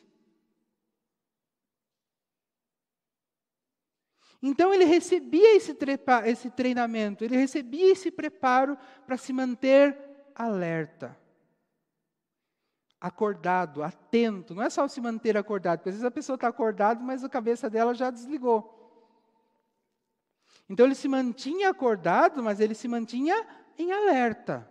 Então 4.43 4.73
ele 4.73 4.85
recebia 4.85 5.57
esse, 5.57 5.75
trepa, 5.75 6.23
esse 6.29 6.49
treinamento, 6.51 7.25
ele 7.25 7.37
recebia 7.37 7.91
esse 7.91 8.11
preparo 8.11 8.79
para 9.05 9.17
se 9.17 9.33
manter 9.33 9.99
alerta, 10.35 11.19
acordado, 13.01 13.83
atento. 13.83 14.55
Não 14.55 14.63
é 14.63 14.71
só 14.71 14.87
se 14.87 15.01
manter 15.01 15.37
acordado, 15.37 15.81
porque 15.81 15.89
às 15.89 15.97
vezes 15.97 16.07
a 16.07 16.11
pessoa 16.11 16.37
está 16.37 16.49
acordada, 16.49 17.03
mas 17.03 17.25
a 17.25 17.29
cabeça 17.29 17.69
dela 17.69 17.95
já 17.95 18.11
desligou. 18.11 18.77
Então 20.69 20.87
ele 20.87 20.95
se 20.95 21.09
mantinha 21.09 21.71
acordado, 21.71 22.43
mas 22.43 22.61
ele 22.61 22.75
se 22.75 22.87
mantinha 22.87 23.45
em 23.77 23.91
alerta. 23.91 24.71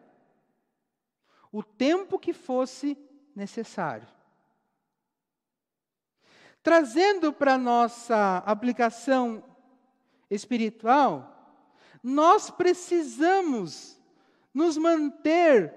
O 1.51 1.61
tempo 1.61 2.19
que 2.19 2.31
fosse 2.31 2.97
necessário. 3.35 4.07
Trazendo 6.61 7.33
para 7.33 7.55
a 7.55 7.57
nossa 7.57 8.37
aplicação 8.39 9.43
espiritual, 10.29 11.33
nós 12.03 12.49
precisamos 12.49 13.99
nos 14.53 14.77
manter 14.77 15.73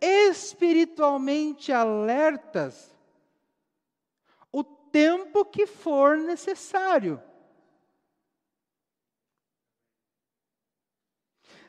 espiritualmente 0.00 1.72
alertas 1.72 2.94
o 4.52 4.64
tempo 4.64 5.44
que 5.44 5.66
for 5.66 6.16
necessário. 6.16 7.22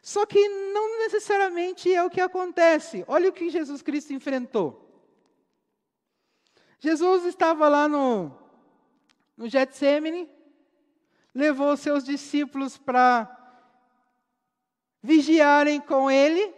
Só 0.01 0.25
que 0.25 0.47
não 0.49 0.99
necessariamente 0.99 1.93
é 1.93 2.03
o 2.03 2.09
que 2.09 2.19
acontece. 2.19 3.05
Olha 3.07 3.29
o 3.29 3.33
que 3.33 3.49
Jesus 3.49 3.81
Cristo 3.83 4.13
enfrentou. 4.13 4.89
Jesus 6.79 7.25
estava 7.25 7.69
lá 7.69 7.87
no, 7.87 8.35
no 9.37 9.47
Getsemane, 9.47 10.27
levou 11.33 11.75
seus 11.77 12.03
discípulos 12.03 12.77
para 12.77 13.37
vigiarem 15.01 15.79
com 15.81 16.09
ele. 16.09 16.53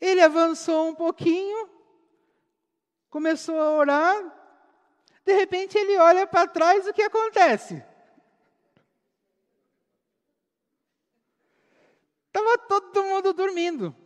Ele 0.00 0.20
avançou 0.20 0.88
um 0.88 0.94
pouquinho, 0.94 1.68
começou 3.10 3.58
a 3.60 3.70
orar. 3.72 4.32
De 5.24 5.32
repente 5.32 5.76
ele 5.76 5.96
olha 5.98 6.26
para 6.26 6.46
trás, 6.46 6.86
o 6.86 6.92
que 6.92 7.02
acontece? 7.02 7.84
Estava 12.26 12.58
todo 12.58 13.02
mundo 13.04 13.32
dormindo. 13.32 13.96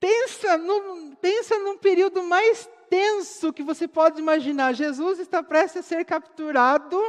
Pensa, 0.00 0.56
no, 0.56 1.16
pensa 1.16 1.58
num 1.58 1.78
período 1.78 2.22
mais 2.22 2.68
tenso 2.88 3.52
que 3.52 3.62
você 3.62 3.86
pode 3.86 4.20
imaginar. 4.20 4.72
Jesus 4.72 5.18
está 5.18 5.42
prestes 5.42 5.80
a 5.80 5.82
ser 5.82 6.04
capturado, 6.04 7.00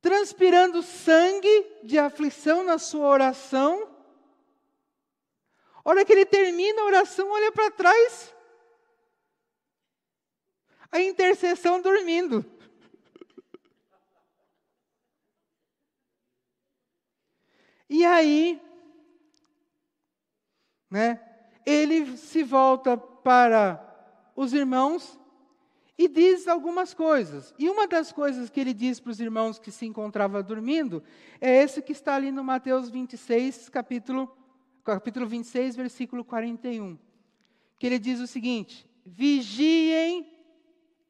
transpirando 0.00 0.82
sangue 0.82 1.80
de 1.82 1.98
aflição 1.98 2.64
na 2.64 2.78
sua 2.78 3.06
oração. 3.06 3.88
A 5.84 5.90
hora 5.90 6.04
que 6.04 6.12
ele 6.12 6.26
termina 6.26 6.82
a 6.82 6.86
oração, 6.86 7.30
olha 7.30 7.50
para 7.52 7.70
trás. 7.70 8.34
A 10.90 11.00
intercessão 11.00 11.80
dormindo. 11.80 12.44
E 17.88 18.06
aí, 18.06 18.58
né, 20.90 21.31
ele 21.64 22.16
se 22.16 22.42
volta 22.42 22.96
para 22.96 23.80
os 24.34 24.52
irmãos 24.52 25.18
e 25.96 26.08
diz 26.08 26.48
algumas 26.48 26.94
coisas. 26.94 27.54
E 27.58 27.68
uma 27.68 27.86
das 27.86 28.12
coisas 28.12 28.50
que 28.50 28.60
ele 28.60 28.74
diz 28.74 28.98
para 28.98 29.10
os 29.10 29.20
irmãos 29.20 29.58
que 29.58 29.70
se 29.70 29.86
encontrava 29.86 30.42
dormindo 30.42 31.02
é 31.40 31.62
esse 31.62 31.82
que 31.82 31.92
está 31.92 32.14
ali 32.16 32.32
no 32.32 32.42
Mateus 32.42 32.88
26, 32.88 33.68
capítulo, 33.68 34.34
capítulo 34.84 35.26
26, 35.26 35.76
versículo 35.76 36.24
41. 36.24 36.98
Que 37.78 37.86
ele 37.86 37.98
diz 37.98 38.20
o 38.20 38.26
seguinte: 38.26 38.88
Vigiem 39.04 40.26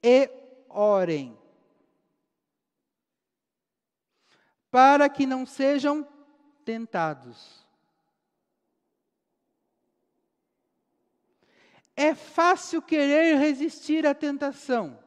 e 0.03 0.30
orem, 0.68 1.38
para 4.70 5.09
que 5.09 5.26
não 5.26 5.46
sejam 5.46 6.07
tentados. 6.64 7.62
É 11.97 12.14
fácil 12.14 12.80
querer 12.80 13.36
resistir 13.36 14.07
à 14.07 14.14
tentação. 14.14 14.99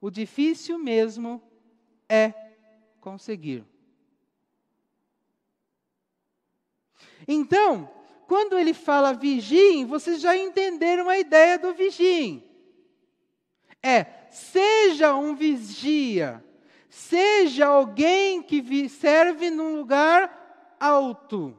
O 0.00 0.10
difícil 0.10 0.78
mesmo 0.78 1.42
é 2.08 2.32
conseguir. 3.00 3.64
Então, 7.26 7.90
quando 8.26 8.58
ele 8.58 8.72
fala 8.72 9.12
vigiem, 9.12 9.84
vocês 9.84 10.20
já 10.20 10.36
entenderam 10.36 11.08
a 11.08 11.18
ideia 11.18 11.58
do 11.58 11.74
vigiem. 11.74 12.48
É, 13.82 14.04
seja 14.30 15.14
um 15.14 15.34
vigia, 15.34 16.44
seja 16.88 17.66
alguém 17.66 18.42
que 18.42 18.88
serve 18.88 19.50
num 19.50 19.76
lugar 19.76 20.76
alto. 20.78 21.56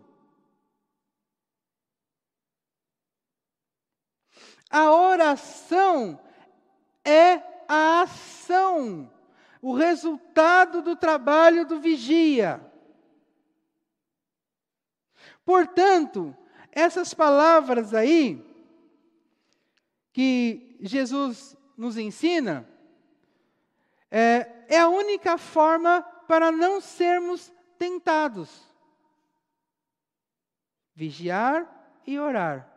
A 4.71 4.91
oração 4.91 6.19
é 7.03 7.41
a 7.67 8.01
ação, 8.01 9.11
o 9.61 9.73
resultado 9.73 10.81
do 10.81 10.95
trabalho 10.95 11.65
do 11.65 11.79
vigia. 11.79 12.61
Portanto, 15.43 16.35
essas 16.71 17.13
palavras 17.13 17.93
aí, 17.93 18.43
que 20.13 20.77
Jesus 20.81 21.57
nos 21.77 21.97
ensina, 21.97 22.67
é, 24.09 24.49
é 24.69 24.79
a 24.79 24.87
única 24.87 25.37
forma 25.37 26.01
para 26.27 26.51
não 26.51 26.79
sermos 26.79 27.51
tentados 27.77 28.71
vigiar 31.01 31.67
e 32.05 32.19
orar. 32.19 32.70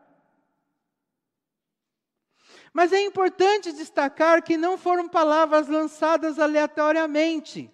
Mas 2.74 2.92
é 2.92 3.00
importante 3.00 3.72
destacar 3.72 4.42
que 4.42 4.56
não 4.56 4.76
foram 4.76 5.08
palavras 5.08 5.68
lançadas 5.68 6.40
aleatoriamente, 6.40 7.72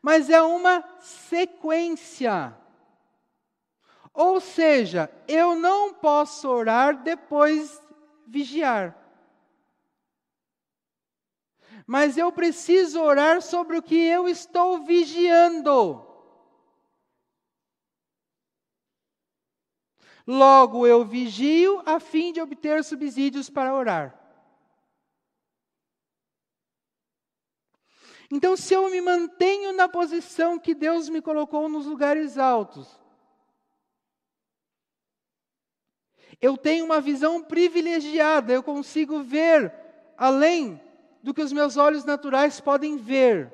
mas 0.00 0.30
é 0.30 0.40
uma 0.40 0.84
sequência. 1.00 2.56
Ou 4.14 4.40
seja, 4.40 5.10
eu 5.26 5.56
não 5.56 5.92
posso 5.92 6.48
orar 6.48 7.02
depois 7.02 7.82
vigiar. 8.24 8.96
Mas 11.84 12.16
eu 12.16 12.30
preciso 12.30 13.02
orar 13.02 13.42
sobre 13.42 13.76
o 13.76 13.82
que 13.82 13.96
eu 13.96 14.28
estou 14.28 14.84
vigiando. 14.84 16.06
Logo 20.24 20.86
eu 20.86 21.04
vigio 21.04 21.82
a 21.84 21.98
fim 21.98 22.32
de 22.32 22.40
obter 22.40 22.84
subsídios 22.84 23.50
para 23.50 23.74
orar. 23.74 24.25
Então, 28.30 28.56
se 28.56 28.74
eu 28.74 28.90
me 28.90 29.00
mantenho 29.00 29.72
na 29.72 29.88
posição 29.88 30.58
que 30.58 30.74
Deus 30.74 31.08
me 31.08 31.22
colocou 31.22 31.68
nos 31.68 31.86
lugares 31.86 32.36
altos, 32.38 32.88
Eu 36.40 36.56
tenho 36.56 36.84
uma 36.84 37.00
visão 37.00 37.42
privilegiada, 37.42 38.52
eu 38.52 38.62
consigo 38.62 39.22
ver 39.22 39.72
além 40.16 40.80
do 41.22 41.32
que 41.32 41.42
os 41.42 41.52
meus 41.52 41.76
olhos 41.76 42.04
naturais 42.04 42.60
podem 42.60 42.96
ver. 42.96 43.52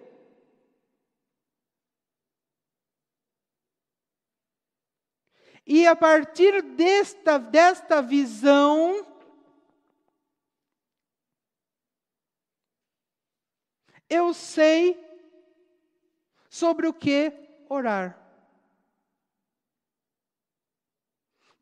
E 5.65 5.87
a 5.87 5.95
partir 5.95 6.61
desta, 6.61 7.39
desta 7.39 8.03
visão, 8.03 9.07
eu 14.13 14.35
sei 14.35 15.03
sobre 16.51 16.87
o 16.87 16.93
que 16.93 17.33
orar. 17.69 18.19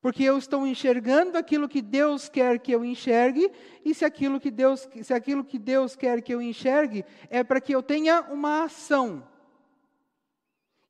Porque 0.00 0.24
eu 0.24 0.36
estou 0.36 0.66
enxergando 0.66 1.38
aquilo 1.38 1.68
que 1.68 1.80
Deus 1.80 2.28
quer 2.28 2.58
que 2.58 2.72
eu 2.72 2.84
enxergue, 2.84 3.52
e 3.84 3.94
se 3.94 4.04
aquilo 4.04 4.40
que 4.40 4.50
Deus, 4.50 4.88
se 5.02 5.14
aquilo 5.14 5.44
que 5.44 5.58
Deus 5.58 5.94
quer 5.94 6.20
que 6.22 6.34
eu 6.34 6.42
enxergue 6.42 7.04
é 7.28 7.44
para 7.44 7.60
que 7.60 7.72
eu 7.72 7.82
tenha 7.82 8.22
uma 8.22 8.64
ação. 8.64 9.28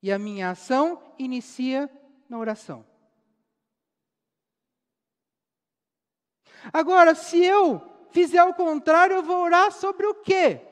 E 0.03 0.11
a 0.11 0.19
minha 0.19 0.51
ação 0.51 1.03
inicia 1.19 1.91
na 2.29 2.39
oração. 2.39 2.87
Agora, 6.73 7.15
se 7.15 7.45
eu 7.45 7.83
fizer 8.13 8.45
o 8.45 8.55
contrário, 8.55 9.17
eu 9.17 9.23
vou 9.23 9.43
orar 9.43 9.73
sobre 9.73 10.07
o 10.07 10.15
quê? 10.15 10.70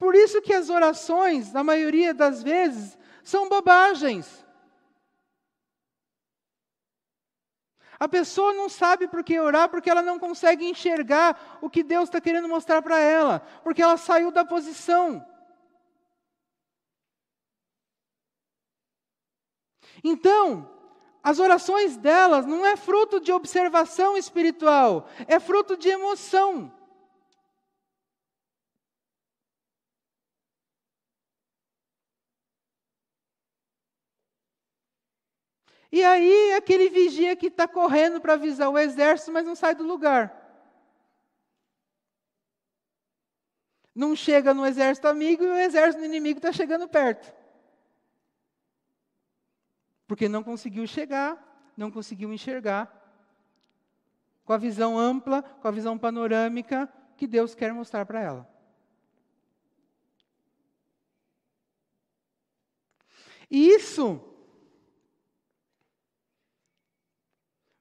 Por 0.00 0.14
isso 0.14 0.40
que 0.40 0.54
as 0.54 0.70
orações, 0.70 1.52
na 1.52 1.62
maioria 1.62 2.14
das 2.14 2.42
vezes, 2.42 2.96
são 3.22 3.50
bobagens. 3.50 4.42
A 7.98 8.08
pessoa 8.08 8.54
não 8.54 8.66
sabe 8.66 9.06
por 9.06 9.22
que 9.22 9.38
orar 9.38 9.68
porque 9.68 9.90
ela 9.90 10.00
não 10.00 10.18
consegue 10.18 10.64
enxergar 10.64 11.58
o 11.60 11.68
que 11.68 11.82
Deus 11.82 12.04
está 12.04 12.18
querendo 12.18 12.48
mostrar 12.48 12.80
para 12.80 12.98
ela, 12.98 13.40
porque 13.62 13.82
ela 13.82 13.98
saiu 13.98 14.30
da 14.30 14.42
posição. 14.42 15.22
Então, 20.02 20.66
as 21.22 21.38
orações 21.38 21.98
delas 21.98 22.46
não 22.46 22.64
é 22.64 22.74
fruto 22.74 23.20
de 23.20 23.30
observação 23.32 24.16
espiritual, 24.16 25.06
é 25.28 25.38
fruto 25.38 25.76
de 25.76 25.90
emoção. 25.90 26.79
E 35.92 36.04
aí, 36.04 36.52
aquele 36.52 36.88
vigia 36.88 37.34
que 37.34 37.46
está 37.46 37.66
correndo 37.66 38.20
para 38.20 38.34
avisar 38.34 38.68
o 38.68 38.78
exército, 38.78 39.32
mas 39.32 39.44
não 39.44 39.56
sai 39.56 39.74
do 39.74 39.82
lugar. 39.82 40.36
Não 43.94 44.14
chega 44.14 44.54
no 44.54 44.64
exército 44.64 45.08
amigo 45.08 45.42
e 45.42 45.48
o 45.48 45.58
exército 45.58 46.04
inimigo 46.04 46.38
está 46.38 46.52
chegando 46.52 46.88
perto. 46.88 47.34
Porque 50.06 50.28
não 50.28 50.44
conseguiu 50.44 50.86
chegar, 50.86 51.72
não 51.76 51.90
conseguiu 51.90 52.32
enxergar 52.32 52.96
com 54.44 54.52
a 54.52 54.58
visão 54.58 54.98
ampla, 54.98 55.42
com 55.42 55.68
a 55.68 55.70
visão 55.72 55.98
panorâmica 55.98 56.92
que 57.16 57.26
Deus 57.26 57.54
quer 57.54 57.72
mostrar 57.72 58.06
para 58.06 58.20
ela. 58.20 58.60
E 63.50 63.68
isso 63.70 64.29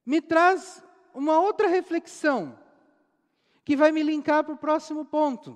me 0.10 0.20
traz 0.22 0.84
uma 1.14 1.39
outra 1.39 1.68
reflexão, 1.68 2.57
que 3.64 3.76
vai 3.76 3.91
me 3.91 4.01
linkar 4.01 4.43
para 4.43 4.55
o 4.55 4.57
próximo 4.57 5.05
ponto. 5.05 5.55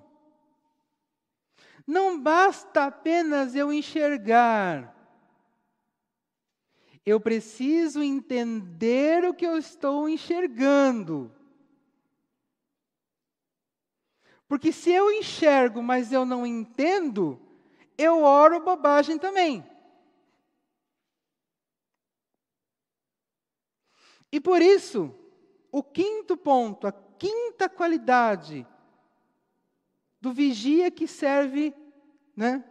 Não 1.87 2.19
basta 2.19 2.85
apenas 2.85 3.55
eu 3.55 3.73
enxergar, 3.73 4.95
eu 7.03 7.19
preciso 7.19 8.03
entender 8.03 9.25
o 9.25 9.33
que 9.33 9.43
eu 9.43 9.57
estou 9.57 10.07
enxergando. 10.07 11.33
Porque 14.47 14.71
se 14.71 14.91
eu 14.91 15.11
enxergo, 15.11 15.81
mas 15.81 16.11
eu 16.11 16.27
não 16.27 16.45
entendo, 16.45 17.41
eu 17.97 18.21
oro 18.21 18.59
bobagem 18.59 19.17
também. 19.17 19.65
E 24.33 24.39
por 24.39 24.63
isso, 24.63 25.13
o 25.71 25.83
quinto 25.83 26.35
ponto, 26.35 26.87
a 26.87 26.91
quinta 26.91 27.69
qualidade 27.69 28.65
do 30.19 30.33
vigia 30.33 30.89
que 30.89 31.05
serve, 31.07 31.71
né? 32.35 32.63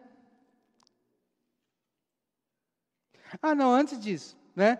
Ah, 3.40 3.54
não, 3.54 3.72
antes 3.72 3.96
disso, 4.00 4.36
né? 4.56 4.76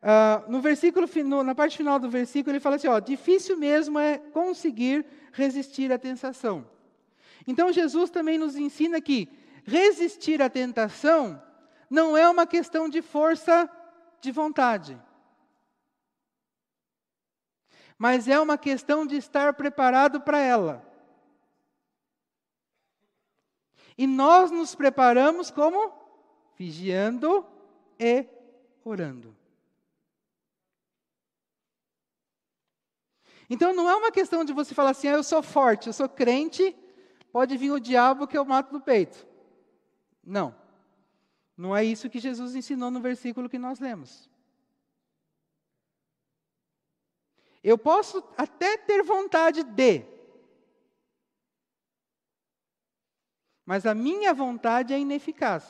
Uh, 0.00 0.48
no 0.48 0.60
versículo, 0.60 1.08
no, 1.24 1.42
na 1.42 1.56
parte 1.56 1.76
final 1.76 1.98
do 1.98 2.08
versículo, 2.08 2.52
ele 2.52 2.60
fala 2.60 2.76
assim: 2.76 2.86
ó, 2.86 3.00
difícil 3.00 3.56
mesmo 3.56 3.98
é 3.98 4.18
conseguir 4.18 5.04
resistir 5.32 5.90
à 5.90 5.98
tentação. 5.98 6.64
Então, 7.48 7.72
Jesus 7.72 8.10
também 8.10 8.38
nos 8.38 8.54
ensina 8.54 9.00
que 9.00 9.28
resistir 9.64 10.40
à 10.40 10.48
tentação 10.48 11.42
não 11.90 12.16
é 12.16 12.28
uma 12.28 12.46
questão 12.46 12.88
de 12.88 13.02
força 13.02 13.68
de 14.20 14.30
vontade 14.30 14.96
mas 18.02 18.26
é 18.26 18.40
uma 18.40 18.58
questão 18.58 19.06
de 19.06 19.14
estar 19.14 19.54
preparado 19.54 20.20
para 20.20 20.40
ela. 20.40 20.84
E 23.96 24.08
nós 24.08 24.50
nos 24.50 24.74
preparamos 24.74 25.52
como? 25.52 25.92
Vigiando 26.58 27.46
e 28.00 28.26
orando. 28.84 29.36
Então 33.48 33.72
não 33.72 33.88
é 33.88 33.94
uma 33.94 34.10
questão 34.10 34.44
de 34.44 34.52
você 34.52 34.74
falar 34.74 34.90
assim, 34.90 35.06
ah, 35.06 35.12
eu 35.12 35.22
sou 35.22 35.40
forte, 35.40 35.86
eu 35.86 35.92
sou 35.92 36.08
crente, 36.08 36.74
pode 37.30 37.56
vir 37.56 37.70
o 37.70 37.78
diabo 37.78 38.26
que 38.26 38.36
eu 38.36 38.44
mato 38.44 38.72
no 38.72 38.80
peito. 38.80 39.24
Não. 40.24 40.52
Não 41.56 41.76
é 41.76 41.84
isso 41.84 42.10
que 42.10 42.18
Jesus 42.18 42.56
ensinou 42.56 42.90
no 42.90 43.00
versículo 43.00 43.48
que 43.48 43.60
nós 43.60 43.78
lemos. 43.78 44.28
Eu 47.62 47.78
posso 47.78 48.22
até 48.36 48.76
ter 48.76 49.02
vontade 49.02 49.62
de, 49.62 50.04
mas 53.64 53.86
a 53.86 53.94
minha 53.94 54.34
vontade 54.34 54.92
é 54.92 54.98
ineficaz. 54.98 55.64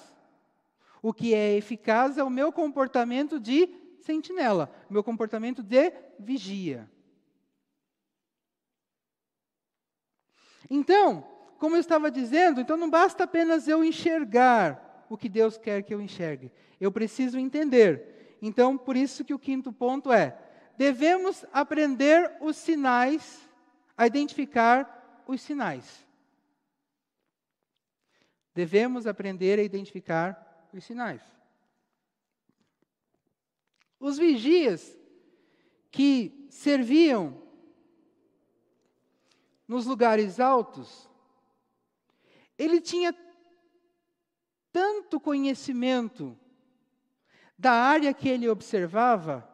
O 1.03 1.13
que 1.13 1.35
é 1.35 1.57
eficaz 1.57 2.17
é 2.17 2.23
o 2.23 2.31
meu 2.31 2.53
comportamento 2.53 3.39
de 3.39 3.69
sentinela, 4.01 4.73
meu 4.89 5.03
comportamento 5.03 5.63
de 5.63 5.93
vigia. 6.19 6.91
Então, 10.71 11.27
como 11.59 11.77
eu 11.77 11.81
estava 11.81 12.11
dizendo, 12.11 12.61
então 12.61 12.77
não 12.77 12.89
basta 12.89 13.25
apenas 13.25 13.69
eu 13.69 13.85
enxergar 13.85 15.07
o 15.09 15.17
que 15.17 15.29
Deus 15.29 15.59
quer 15.59 15.83
que 15.83 15.93
eu 15.93 16.01
enxergue. 16.01 16.51
Eu 16.81 16.91
preciso 16.91 17.39
entender. 17.39 18.37
Então, 18.41 18.79
por 18.79 18.97
isso 18.97 19.25
que 19.25 19.35
o 19.35 19.39
quinto 19.39 19.73
ponto 19.73 20.11
é: 20.11 20.37
devemos 20.77 21.45
aprender 21.53 22.37
os 22.41 22.57
sinais, 22.57 23.49
a 23.97 24.07
identificar 24.07 25.23
os 25.27 25.41
sinais. 25.41 26.07
Devemos 28.55 29.07
aprender 29.07 29.59
a 29.59 29.63
identificar 29.63 30.69
os 30.73 30.85
sinais. 30.85 31.23
Os 33.99 34.19
vigias 34.19 34.99
que 35.91 36.47
serviam 36.51 37.41
nos 39.69 39.87
lugares 39.87 40.41
altos, 40.41 41.09
ele 42.59 42.81
tinha 42.81 43.15
tanto 44.73 45.21
conhecimento 45.21 46.37
da 47.57 47.73
área 47.73 48.13
que 48.13 48.29
ele 48.29 48.49
observava, 48.49 49.49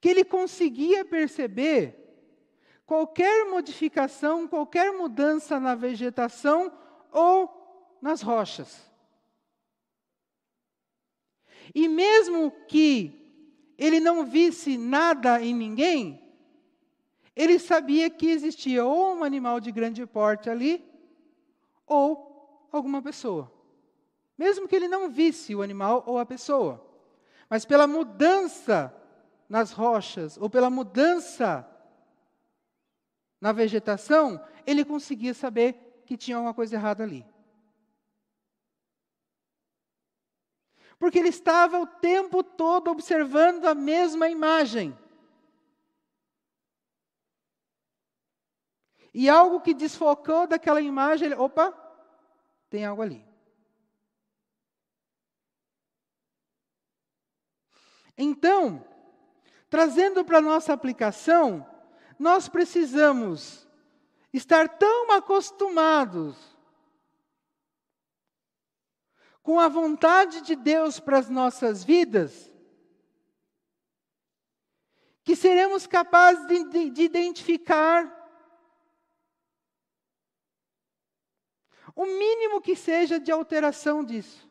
que 0.00 0.08
ele 0.08 0.24
conseguia 0.24 1.04
perceber 1.04 1.96
qualquer 2.86 3.44
modificação, 3.50 4.48
qualquer 4.48 4.92
mudança 4.92 5.60
na 5.60 5.74
vegetação 5.74 6.72
ou 7.12 7.98
nas 8.00 8.22
rochas. 8.22 8.90
E 11.74 11.86
mesmo 11.86 12.50
que 12.66 13.16
ele 13.78 14.00
não 14.00 14.24
visse 14.24 14.76
nada 14.76 15.40
em 15.40 15.54
ninguém, 15.54 16.20
ele 17.36 17.58
sabia 17.58 18.10
que 18.10 18.26
existia 18.26 18.84
ou 18.84 19.14
um 19.16 19.24
animal 19.24 19.60
de 19.60 19.70
grande 19.70 20.04
porte 20.06 20.50
ali, 20.50 20.84
ou 21.86 22.68
alguma 22.72 23.00
pessoa. 23.02 23.50
mesmo 24.36 24.66
que 24.66 24.74
ele 24.74 24.88
não 24.88 25.10
visse 25.10 25.54
o 25.54 25.60
animal 25.60 26.02
ou 26.06 26.18
a 26.18 26.24
pessoa. 26.24 26.82
Mas 27.48 27.66
pela 27.66 27.86
mudança 27.86 28.94
nas 29.50 29.72
rochas, 29.72 30.38
ou 30.38 30.48
pela 30.48 30.70
mudança 30.70 31.68
na 33.40 33.50
vegetação, 33.50 34.40
ele 34.64 34.84
conseguia 34.84 35.34
saber 35.34 36.02
que 36.06 36.16
tinha 36.16 36.36
alguma 36.36 36.54
coisa 36.54 36.76
errada 36.76 37.02
ali. 37.02 37.26
Porque 41.00 41.18
ele 41.18 41.30
estava 41.30 41.80
o 41.80 41.86
tempo 41.86 42.44
todo 42.44 42.92
observando 42.92 43.64
a 43.64 43.74
mesma 43.74 44.28
imagem. 44.28 44.96
E 49.12 49.28
algo 49.28 49.60
que 49.60 49.74
desfocou 49.74 50.46
daquela 50.46 50.80
imagem, 50.80 51.26
ele, 51.26 51.34
opa, 51.34 51.72
tem 52.68 52.84
algo 52.84 53.02
ali. 53.02 53.26
Então, 58.16 58.84
trazendo 59.70 60.24
para 60.24 60.38
a 60.38 60.42
nossa 60.42 60.72
aplicação, 60.72 61.64
nós 62.18 62.48
precisamos 62.48 63.66
estar 64.32 64.68
tão 64.68 65.12
acostumados 65.12 66.36
com 69.42 69.60
a 69.60 69.68
vontade 69.68 70.42
de 70.42 70.56
Deus 70.56 70.98
para 70.98 71.18
as 71.18 71.30
nossas 71.30 71.84
vidas, 71.84 72.52
que 75.22 75.36
seremos 75.36 75.86
capazes 75.86 76.46
de, 76.46 76.64
de, 76.64 76.90
de 76.90 77.02
identificar 77.02 78.18
o 81.94 82.04
mínimo 82.04 82.60
que 82.60 82.74
seja 82.74 83.20
de 83.20 83.30
alteração 83.30 84.04
disso. 84.04 84.49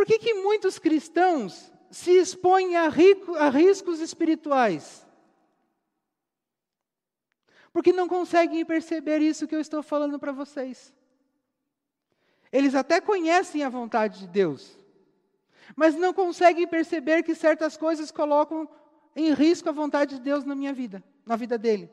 Por 0.00 0.06
que, 0.06 0.18
que 0.18 0.32
muitos 0.32 0.78
cristãos 0.78 1.70
se 1.90 2.12
expõem 2.12 2.74
a, 2.74 2.88
rico, 2.88 3.34
a 3.34 3.50
riscos 3.50 4.00
espirituais? 4.00 5.06
Porque 7.70 7.92
não 7.92 8.08
conseguem 8.08 8.64
perceber 8.64 9.20
isso 9.20 9.46
que 9.46 9.54
eu 9.54 9.60
estou 9.60 9.82
falando 9.82 10.18
para 10.18 10.32
vocês. 10.32 10.90
Eles 12.50 12.74
até 12.74 12.98
conhecem 12.98 13.62
a 13.62 13.68
vontade 13.68 14.20
de 14.20 14.26
Deus, 14.26 14.78
mas 15.76 15.94
não 15.94 16.14
conseguem 16.14 16.66
perceber 16.66 17.22
que 17.22 17.34
certas 17.34 17.76
coisas 17.76 18.10
colocam 18.10 18.66
em 19.14 19.34
risco 19.34 19.68
a 19.68 19.72
vontade 19.72 20.14
de 20.14 20.22
Deus 20.22 20.46
na 20.46 20.54
minha 20.54 20.72
vida, 20.72 21.04
na 21.26 21.36
vida 21.36 21.58
dele. 21.58 21.90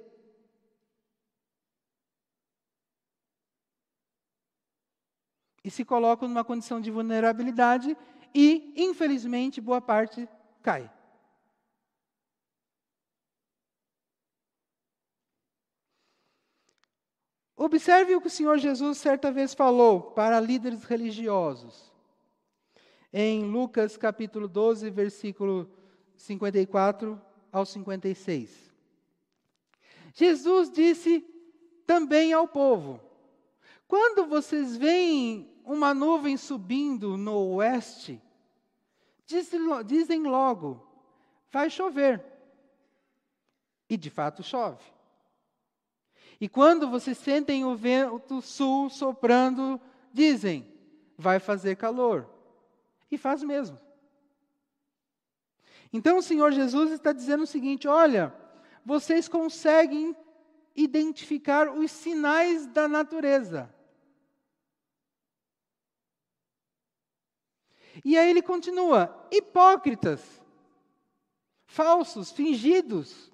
E 5.68 5.70
se 5.70 5.84
colocam 5.84 6.30
numa 6.30 6.46
condição 6.46 6.80
de 6.80 6.90
vulnerabilidade 6.90 7.98
e, 8.34 8.72
infelizmente, 8.78 9.60
boa 9.60 9.82
parte 9.82 10.26
cai. 10.64 10.90
Observe 17.54 18.16
o 18.16 18.22
que 18.22 18.28
o 18.28 18.30
Senhor 18.30 18.58
Jesus 18.58 18.98
certa 18.98 19.30
vez 19.30 19.54
falou 19.54 20.04
para 20.04 20.40
líderes 20.40 20.86
religiosos. 20.86 21.92
Em 23.12 23.44
Lucas 23.44 23.98
capítulo 23.98 24.48
12, 24.48 24.90
versículo 24.90 25.70
54 26.16 27.22
ao 27.52 27.66
56. 27.66 28.72
Jesus 30.14 30.72
disse 30.72 31.26
também 31.86 32.32
ao 32.32 32.48
povo: 32.48 33.02
Quando 33.86 34.26
vocês 34.28 34.78
veem 34.78 35.57
uma 35.68 35.94
nuvem 35.94 36.38
subindo 36.38 37.18
no 37.18 37.56
oeste, 37.56 38.22
dizem 39.86 40.24
logo: 40.24 40.82
vai 41.52 41.70
chover. 41.70 42.24
E 43.90 43.96
de 43.96 44.10
fato 44.10 44.42
chove. 44.42 44.84
E 46.40 46.48
quando 46.48 46.90
vocês 46.90 47.18
sentem 47.18 47.66
o 47.66 47.76
vento 47.76 48.42
sul 48.42 48.90
soprando, 48.90 49.80
dizem: 50.14 50.66
vai 51.18 51.40
fazer 51.40 51.76
calor. 51.76 52.30
E 53.12 53.18
faz 53.18 53.44
mesmo. 53.44 53.78
Então 55.92 56.18
o 56.18 56.24
Senhor 56.24 56.52
Jesus 56.52 56.92
está 56.92 57.12
dizendo 57.12 57.44
o 57.44 57.48
seguinte: 57.48 57.88
olha, 57.88 58.34
vocês 58.86 59.28
conseguem 59.28 60.16
identificar 60.76 61.70
os 61.70 61.92
sinais 61.92 62.68
da 62.68 62.88
natureza. 62.88 63.74
E 68.04 68.18
aí 68.18 68.30
ele 68.30 68.42
continua: 68.42 69.28
hipócritas, 69.32 70.22
falsos, 71.66 72.32
fingidos. 72.32 73.32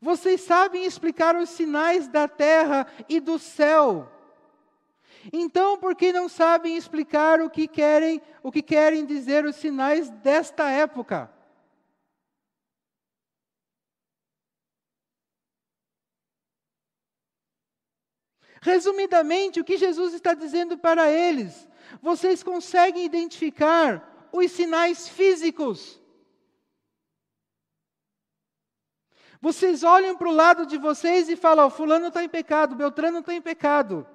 Vocês 0.00 0.40
sabem 0.40 0.84
explicar 0.84 1.36
os 1.36 1.50
sinais 1.50 2.08
da 2.08 2.26
terra 2.26 2.86
e 3.08 3.20
do 3.20 3.38
céu, 3.38 4.12
então, 5.30 5.78
por 5.78 5.94
que 5.94 6.12
não 6.12 6.28
sabem 6.28 6.76
explicar 6.76 7.40
o 7.40 7.50
que 7.50 7.68
querem, 7.68 8.20
o 8.42 8.50
que 8.50 8.62
querem 8.62 9.04
dizer 9.04 9.44
os 9.44 9.56
sinais 9.56 10.08
desta 10.08 10.68
época? 10.70 11.30
Resumidamente, 18.60 19.60
o 19.60 19.64
que 19.64 19.76
Jesus 19.76 20.14
está 20.14 20.34
dizendo 20.34 20.78
para 20.78 21.10
eles? 21.10 21.68
Vocês 22.00 22.42
conseguem 22.42 23.04
identificar 23.04 24.28
os 24.32 24.50
sinais 24.52 25.08
físicos. 25.08 26.00
Vocês 29.40 29.82
olham 29.82 30.16
para 30.16 30.28
o 30.28 30.32
lado 30.32 30.64
de 30.64 30.78
vocês 30.78 31.28
e 31.28 31.36
falam: 31.36 31.66
oh, 31.66 31.70
Fulano 31.70 32.06
está 32.06 32.22
em 32.22 32.28
pecado, 32.28 32.76
Beltrano 32.76 33.18
está 33.18 33.34
em 33.34 33.42
pecado. 33.42 34.06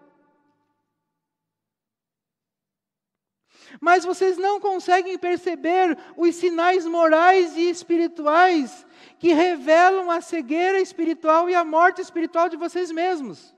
mas 3.81 4.05
vocês 4.05 4.37
não 4.37 4.59
conseguem 4.59 5.17
perceber 5.17 5.97
os 6.15 6.35
sinais 6.35 6.85
morais 6.85 7.55
e 7.55 7.69
espirituais 7.69 8.85
que 9.19 9.33
revelam 9.33 10.09
a 10.09 10.21
cegueira 10.21 10.79
espiritual 10.79 11.49
e 11.49 11.55
a 11.55 11.63
morte 11.63 12.01
espiritual 12.01 12.49
de 12.49 12.57
vocês 12.57 12.91
mesmos. 12.91 13.55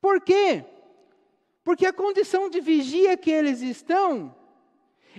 Por 0.00 0.20
quê? 0.20 0.64
Porque 1.64 1.86
a 1.86 1.92
condição 1.92 2.48
de 2.48 2.60
vigia 2.60 3.16
que 3.16 3.30
eles 3.30 3.60
estão, 3.60 4.34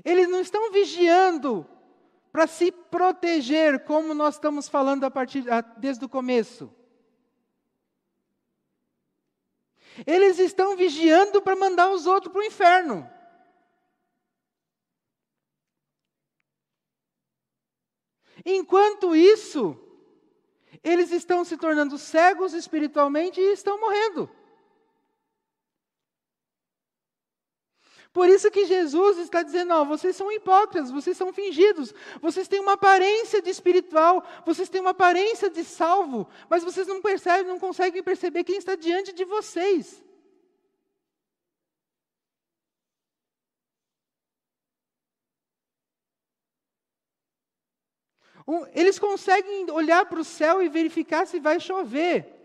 eles 0.03 0.27
não 0.27 0.39
estão 0.39 0.71
vigiando 0.71 1.67
para 2.31 2.47
se 2.47 2.71
proteger, 2.71 3.83
como 3.83 4.13
nós 4.13 4.35
estamos 4.35 4.67
falando 4.67 5.03
a 5.03 5.11
partir 5.11 5.43
desde 5.77 6.05
o 6.05 6.09
começo. 6.09 6.73
Eles 10.05 10.39
estão 10.39 10.77
vigiando 10.77 11.41
para 11.41 11.55
mandar 11.55 11.91
os 11.91 12.05
outros 12.05 12.31
para 12.31 12.41
o 12.41 12.45
inferno. 12.45 13.09
Enquanto 18.45 19.15
isso, 19.15 19.77
eles 20.83 21.11
estão 21.11 21.43
se 21.43 21.57
tornando 21.57 21.97
cegos 21.97 22.53
espiritualmente 22.53 23.39
e 23.41 23.51
estão 23.51 23.79
morrendo. 23.79 24.29
Por 28.19 28.27
isso 28.27 28.51
que 28.51 28.65
Jesus 28.65 29.17
está 29.17 29.41
dizendo: 29.41 29.73
ó, 29.73 29.85
vocês 29.85 30.13
são 30.13 30.29
hipócritas, 30.29 30.91
vocês 30.91 31.15
são 31.15 31.31
fingidos, 31.31 31.93
vocês 32.21 32.49
têm 32.49 32.59
uma 32.59 32.73
aparência 32.73 33.41
de 33.41 33.49
espiritual, 33.49 34.21
vocês 34.45 34.67
têm 34.67 34.81
uma 34.81 34.89
aparência 34.89 35.49
de 35.49 35.63
salvo, 35.63 36.27
mas 36.49 36.61
vocês 36.61 36.85
não 36.85 37.01
percebem, 37.01 37.45
não 37.47 37.57
conseguem 37.57 38.03
perceber 38.03 38.43
quem 38.43 38.57
está 38.57 38.75
diante 38.75 39.13
de 39.13 39.23
vocês. 39.23 40.03
Eles 48.73 48.99
conseguem 48.99 49.71
olhar 49.71 50.05
para 50.07 50.19
o 50.19 50.25
céu 50.25 50.61
e 50.61 50.67
verificar 50.67 51.25
se 51.25 51.39
vai 51.39 51.57
chover. 51.57 52.38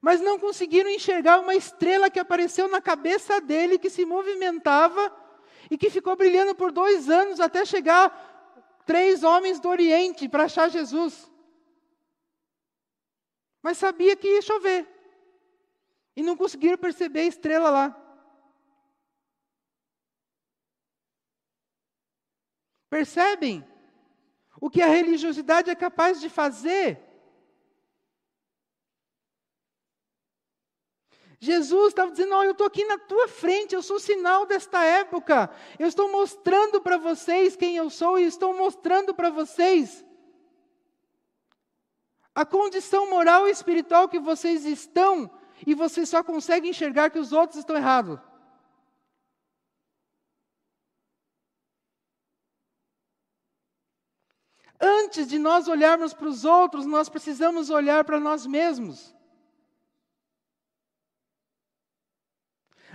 Mas 0.00 0.20
não 0.20 0.38
conseguiram 0.38 0.90
enxergar 0.90 1.40
uma 1.40 1.54
estrela 1.54 2.10
que 2.10 2.18
apareceu 2.18 2.68
na 2.68 2.80
cabeça 2.80 3.40
dele, 3.40 3.78
que 3.78 3.90
se 3.90 4.04
movimentava 4.04 5.14
e 5.70 5.78
que 5.78 5.90
ficou 5.90 6.16
brilhando 6.16 6.54
por 6.54 6.70
dois 6.70 7.08
anos 7.08 7.40
até 7.40 7.64
chegar 7.64 8.82
três 8.84 9.22
homens 9.22 9.60
do 9.60 9.68
Oriente 9.68 10.28
para 10.28 10.44
achar 10.44 10.68
Jesus. 10.68 11.30
Mas 13.62 13.78
sabia 13.78 14.14
que 14.14 14.28
ia 14.28 14.42
chover. 14.42 14.86
E 16.14 16.22
não 16.22 16.36
conseguiram 16.36 16.76
perceber 16.76 17.20
a 17.20 17.26
estrela 17.26 17.70
lá. 17.70 18.00
Percebem? 22.90 23.66
O 24.60 24.70
que 24.70 24.80
a 24.80 24.86
religiosidade 24.86 25.70
é 25.70 25.74
capaz 25.74 26.20
de 26.20 26.28
fazer. 26.28 27.13
Jesus 31.44 31.88
estava 31.88 32.10
dizendo: 32.10 32.34
oh, 32.34 32.42
eu 32.42 32.52
estou 32.52 32.66
aqui 32.66 32.84
na 32.86 32.98
tua 32.98 33.28
frente, 33.28 33.74
eu 33.74 33.82
sou 33.82 33.96
o 33.96 34.00
sinal 34.00 34.46
desta 34.46 34.82
época. 34.82 35.50
Eu 35.78 35.86
estou 35.86 36.10
mostrando 36.10 36.80
para 36.80 36.96
vocês 36.96 37.54
quem 37.54 37.76
eu 37.76 37.90
sou 37.90 38.18
e 38.18 38.24
estou 38.24 38.56
mostrando 38.56 39.14
para 39.14 39.28
vocês 39.28 40.04
a 42.34 42.44
condição 42.44 43.10
moral 43.10 43.46
e 43.46 43.50
espiritual 43.50 44.08
que 44.08 44.18
vocês 44.18 44.64
estão 44.64 45.30
e 45.66 45.74
vocês 45.74 46.08
só 46.08 46.22
conseguem 46.24 46.70
enxergar 46.70 47.10
que 47.10 47.18
os 47.18 47.32
outros 47.32 47.58
estão 47.58 47.76
errados. 47.76 48.18
Antes 54.80 55.28
de 55.28 55.38
nós 55.38 55.68
olharmos 55.68 56.12
para 56.12 56.26
os 56.26 56.44
outros, 56.44 56.84
nós 56.86 57.08
precisamos 57.08 57.70
olhar 57.70 58.02
para 58.04 58.18
nós 58.18 58.46
mesmos. 58.46 59.14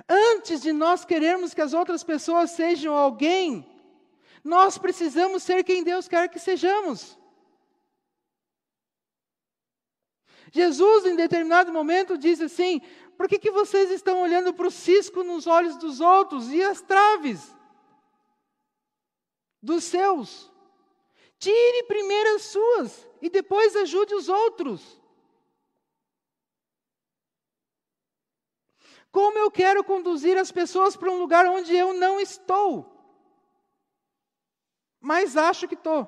Antes 0.09 0.61
de 0.61 0.73
nós 0.73 1.05
querermos 1.05 1.53
que 1.53 1.61
as 1.61 1.71
outras 1.71 2.03
pessoas 2.03 2.51
sejam 2.51 2.95
alguém, 2.95 3.63
nós 4.43 4.75
precisamos 4.75 5.43
ser 5.43 5.63
quem 5.63 5.83
Deus 5.83 6.07
quer 6.07 6.27
que 6.27 6.39
sejamos. 6.39 7.15
Jesus, 10.51 11.05
em 11.05 11.15
determinado 11.15 11.71
momento, 11.71 12.17
diz 12.17 12.41
assim: 12.41 12.81
por 13.15 13.27
que, 13.27 13.37
que 13.37 13.51
vocês 13.51 13.91
estão 13.91 14.21
olhando 14.21 14.53
para 14.53 14.67
o 14.67 14.71
cisco 14.71 15.23
nos 15.23 15.45
olhos 15.45 15.77
dos 15.77 16.01
outros 16.01 16.49
e 16.51 16.63
as 16.63 16.81
traves 16.81 17.55
dos 19.61 19.83
seus? 19.83 20.51
Tire 21.37 21.83
primeiro 21.83 22.35
as 22.35 22.43
suas 22.43 23.07
e 23.21 23.29
depois 23.29 23.75
ajude 23.75 24.15
os 24.15 24.27
outros. 24.27 24.98
Como 29.11 29.37
eu 29.37 29.49
quero 29.49 29.83
conduzir 29.83 30.37
as 30.37 30.51
pessoas 30.51 30.95
para 30.95 31.11
um 31.11 31.17
lugar 31.17 31.45
onde 31.47 31.75
eu 31.75 31.93
não 31.93 32.19
estou, 32.19 32.99
mas 34.99 35.35
acho 35.35 35.67
que 35.67 35.75
estou? 35.75 36.07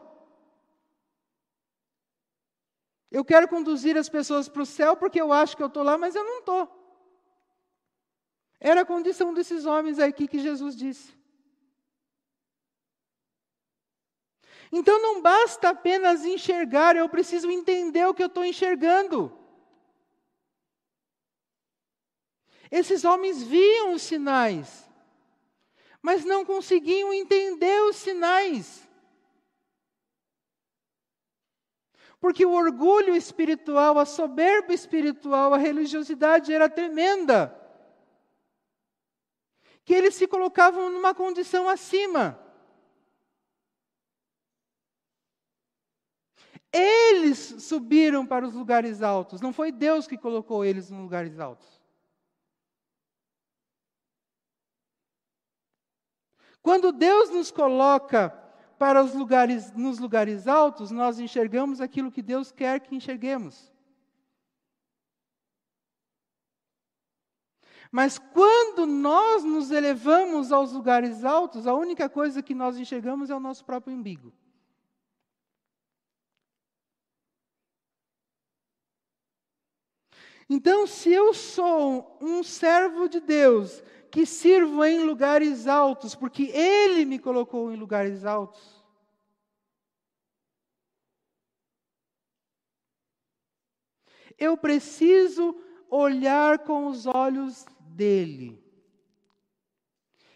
Eu 3.09 3.25
quero 3.25 3.47
conduzir 3.47 3.97
as 3.97 4.07
pessoas 4.07 4.47
para 4.47 4.61
o 4.61 4.65
céu 4.65 4.95
porque 4.95 5.19
eu 5.19 5.33
acho 5.33 5.57
que 5.57 5.63
eu 5.63 5.67
estou 5.67 5.83
lá, 5.83 5.97
mas 5.97 6.15
eu 6.15 6.23
não 6.23 6.39
estou. 6.39 6.81
Era 8.59 8.81
a 8.81 8.85
condição 8.85 9.33
desses 9.33 9.65
homens 9.65 9.97
aqui 9.99 10.27
que 10.27 10.39
Jesus 10.39 10.75
disse. 10.75 11.19
Então 14.71 15.01
não 15.01 15.21
basta 15.21 15.69
apenas 15.69 16.23
enxergar, 16.23 16.95
eu 16.95 17.09
preciso 17.09 17.49
entender 17.51 18.05
o 18.07 18.13
que 18.13 18.23
eu 18.23 18.27
estou 18.27 18.45
enxergando. 18.45 19.40
Esses 22.71 23.03
homens 23.03 23.43
viam 23.43 23.93
os 23.93 24.01
sinais, 24.01 24.89
mas 26.01 26.23
não 26.23 26.45
conseguiam 26.45 27.13
entender 27.13 27.81
os 27.83 27.97
sinais. 27.97 28.87
Porque 32.17 32.45
o 32.45 32.53
orgulho 32.53 33.13
espiritual, 33.15 33.99
a 33.99 34.05
soberba 34.05 34.73
espiritual, 34.73 35.53
a 35.53 35.57
religiosidade 35.57 36.53
era 36.53 36.69
tremenda. 36.69 37.57
Que 39.83 39.93
eles 39.93 40.15
se 40.15 40.25
colocavam 40.27 40.89
numa 40.91 41.13
condição 41.13 41.67
acima. 41.67 42.39
Eles 46.71 47.37
subiram 47.59 48.25
para 48.25 48.47
os 48.47 48.53
lugares 48.53 49.01
altos, 49.01 49.41
não 49.41 49.51
foi 49.51 49.73
Deus 49.73 50.07
que 50.07 50.17
colocou 50.17 50.63
eles 50.63 50.89
nos 50.89 51.01
lugares 51.01 51.37
altos. 51.37 51.80
Quando 56.61 56.91
Deus 56.91 57.29
nos 57.29 57.51
coloca 57.51 58.29
para 58.77 59.03
os 59.03 59.13
lugares, 59.13 59.71
nos 59.73 59.99
lugares 59.99 60.47
altos, 60.47 60.91
nós 60.91 61.19
enxergamos 61.19 61.81
aquilo 61.81 62.11
que 62.11 62.21
Deus 62.21 62.51
quer 62.51 62.79
que 62.79 62.95
enxerguemos. 62.95 63.71
Mas 67.91 68.17
quando 68.17 68.85
nós 68.85 69.43
nos 69.43 69.69
elevamos 69.69 70.51
aos 70.51 70.71
lugares 70.71 71.25
altos, 71.25 71.67
a 71.67 71.73
única 71.73 72.07
coisa 72.07 72.41
que 72.41 72.55
nós 72.55 72.77
enxergamos 72.77 73.29
é 73.29 73.35
o 73.35 73.39
nosso 73.39 73.65
próprio 73.65 73.93
umbigo. 73.93 74.31
Então, 80.49 80.85
se 80.85 81.11
eu 81.11 81.33
sou 81.33 82.17
um 82.21 82.43
servo 82.43 83.07
de 83.07 83.19
Deus 83.19 83.83
que 84.11 84.25
sirvo 84.25 84.83
em 84.83 85.03
lugares 85.03 85.67
altos, 85.67 86.13
porque 86.13 86.51
Ele 86.53 87.05
me 87.05 87.17
colocou 87.17 87.71
em 87.71 87.77
lugares 87.77 88.25
altos. 88.25 88.81
Eu 94.37 94.57
preciso 94.57 95.55
olhar 95.89 96.59
com 96.59 96.87
os 96.87 97.05
olhos 97.05 97.65
dele. 97.79 98.61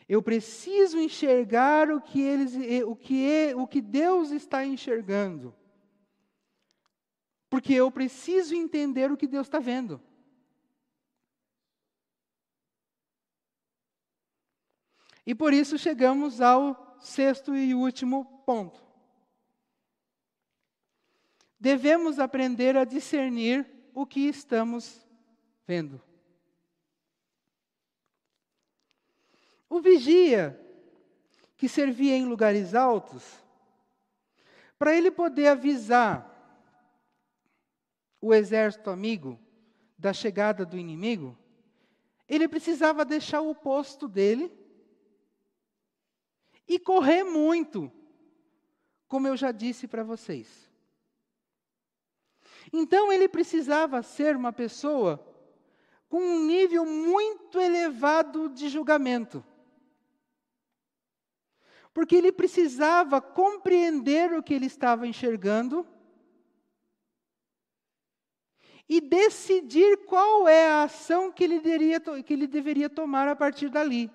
Eu 0.07 0.21
preciso 0.21 0.99
enxergar 0.99 1.91
o 1.91 1.99
que, 1.99 2.21
eles, 2.21 2.53
o 2.85 2.95
que, 2.95 3.29
é, 3.29 3.55
o 3.55 3.67
que 3.67 3.81
Deus 3.81 4.31
está 4.31 4.63
enxergando. 4.63 5.53
Porque 7.49 7.73
eu 7.73 7.91
preciso 7.91 8.53
entender 8.53 9.11
o 9.11 9.17
que 9.17 9.27
Deus 9.27 9.47
está 9.47 9.59
vendo. 9.59 9.99
E 15.25 15.33
por 15.33 15.53
isso 15.53 15.77
chegamos 15.77 16.39
ao 16.39 16.97
sexto 16.99 17.55
e 17.55 17.73
último 17.73 18.25
ponto. 18.45 18.83
Devemos 21.59 22.19
aprender 22.19 22.77
a 22.77 22.83
discernir 22.83 23.65
o 23.93 24.05
que 24.05 24.27
estamos 24.27 25.05
vendo. 25.65 26.01
O 29.67 29.81
vigia, 29.81 30.59
que 31.57 31.67
servia 31.67 32.15
em 32.15 32.25
lugares 32.25 32.75
altos, 32.75 33.23
para 34.77 34.95
ele 34.95 35.09
poder 35.09 35.47
avisar 35.47 36.31
o 38.21 38.33
exército 38.33 38.89
amigo 38.89 39.39
da 39.97 40.13
chegada 40.13 40.65
do 40.65 40.77
inimigo, 40.77 41.37
ele 42.27 42.47
precisava 42.47 43.05
deixar 43.05 43.41
o 43.41 43.55
posto 43.55 44.07
dele 44.07 44.51
e 46.67 46.79
correr 46.79 47.23
muito, 47.23 47.91
como 49.07 49.27
eu 49.27 49.37
já 49.37 49.51
disse 49.51 49.87
para 49.87 50.03
vocês. 50.03 50.69
Então 52.73 53.11
ele 53.11 53.27
precisava 53.27 54.01
ser 54.01 54.35
uma 54.35 54.51
pessoa 54.51 55.23
com 56.09 56.19
um 56.19 56.45
nível 56.45 56.85
muito 56.85 57.59
elevado 57.59 58.49
de 58.49 58.69
julgamento. 58.69 59.43
Porque 61.93 62.15
ele 62.15 62.31
precisava 62.31 63.21
compreender 63.21 64.33
o 64.33 64.43
que 64.43 64.53
ele 64.53 64.65
estava 64.65 65.07
enxergando 65.07 65.87
e 68.87 69.01
decidir 69.01 70.05
qual 70.05 70.47
é 70.47 70.67
a 70.67 70.83
ação 70.83 71.31
que 71.31 71.43
ele, 71.43 71.59
deveria, 71.59 71.99
que 71.99 72.33
ele 72.33 72.47
deveria 72.47 72.89
tomar 72.89 73.27
a 73.27 73.35
partir 73.35 73.69
dali. 73.69 74.11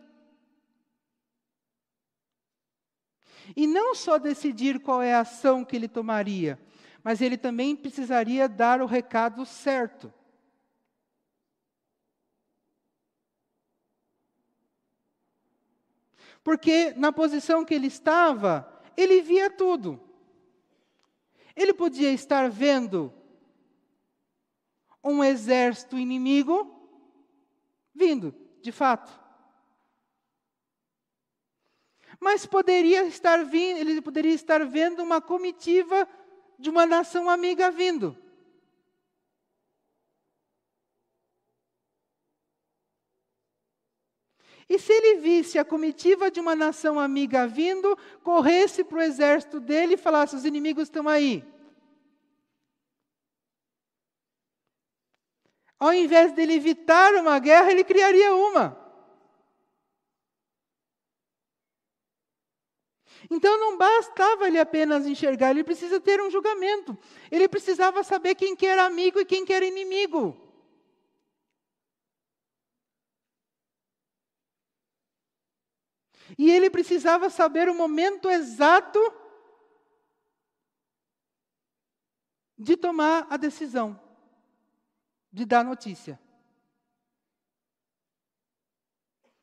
E 3.57 3.67
não 3.67 3.95
só 3.95 4.19
decidir 4.19 4.81
qual 4.81 5.03
é 5.03 5.15
a 5.15 5.21
ação 5.21 5.65
que 5.65 5.77
ele 5.77 5.89
tomaria, 5.89 6.59
mas 7.03 7.21
ele 7.21 7.37
também 7.37 7.75
precisaria 7.75 8.49
dar 8.49 8.81
o 8.81 8.87
recado 8.87 9.45
certo. 9.45 10.13
Porque 16.43 16.93
na 16.97 17.13
posição 17.13 17.65
que 17.65 17.75
ele 17.75 17.87
estava, 17.87 18.83
ele 18.97 19.21
via 19.21 19.51
tudo. 19.51 20.01
Ele 21.55 21.75
podia 21.75 22.11
estar 22.13 22.49
vendo 22.49 23.13
um 25.03 25.23
exército 25.23 25.99
inimigo 25.99 26.77
vindo, 27.95 28.35
de 28.63 28.73
fato. 28.73 29.20
Mas 32.21 32.45
poderia 32.45 33.05
estar 33.07 33.43
vindo, 33.45 33.79
ele 33.79 34.03
poderia 34.03 34.35
estar 34.35 34.65
vendo 34.67 35.03
uma 35.03 35.23
comitiva 35.23 36.07
de 36.59 36.69
uma 36.69 36.85
nação 36.85 37.31
amiga 37.31 37.71
vindo. 37.71 38.17
E 44.69 44.79
se 44.79 44.93
ele 44.93 45.17
visse 45.17 45.59
a 45.59 45.65
comitiva 45.65 46.31
de 46.31 46.39
uma 46.39 46.55
nação 46.55 47.01
amiga 47.01 47.45
vindo, 47.45 47.99
corresse 48.23 48.85
para 48.85 48.99
o 48.99 49.03
exército 49.03 49.59
dele 49.59 49.95
e 49.95 49.97
falasse: 49.97 50.37
os 50.37 50.45
inimigos 50.45 50.85
estão 50.85 51.09
aí. 51.09 51.45
Ao 55.77 55.93
invés 55.93 56.31
dele 56.33 56.53
evitar 56.53 57.15
uma 57.15 57.39
guerra, 57.41 57.73
ele 57.73 57.83
criaria 57.83 58.33
uma. 58.37 58.80
Então 63.31 63.59
não 63.61 63.79
bastava 63.79 64.49
ele 64.49 64.59
apenas 64.59 65.07
enxergar, 65.07 65.51
ele 65.51 65.63
precisa 65.63 66.01
ter 66.01 66.21
um 66.21 66.29
julgamento. 66.29 66.99
Ele 67.31 67.49
precisava 67.49 68.03
saber 68.03 68.35
quem 68.35 68.57
que 68.57 68.67
era 68.67 68.85
amigo 68.85 69.21
e 69.21 69.25
quem 69.25 69.45
que 69.45 69.53
era 69.53 69.65
inimigo. 69.65 70.37
E 76.37 76.51
ele 76.51 76.69
precisava 76.69 77.31
saber 77.31 77.69
o 77.69 77.75
momento 77.75 78.29
exato 78.29 78.99
de 82.59 82.77
tomar 82.77 83.27
a 83.31 83.37
decisão 83.37 83.99
de 85.33 85.45
dar 85.45 85.65
notícia. 85.65 86.21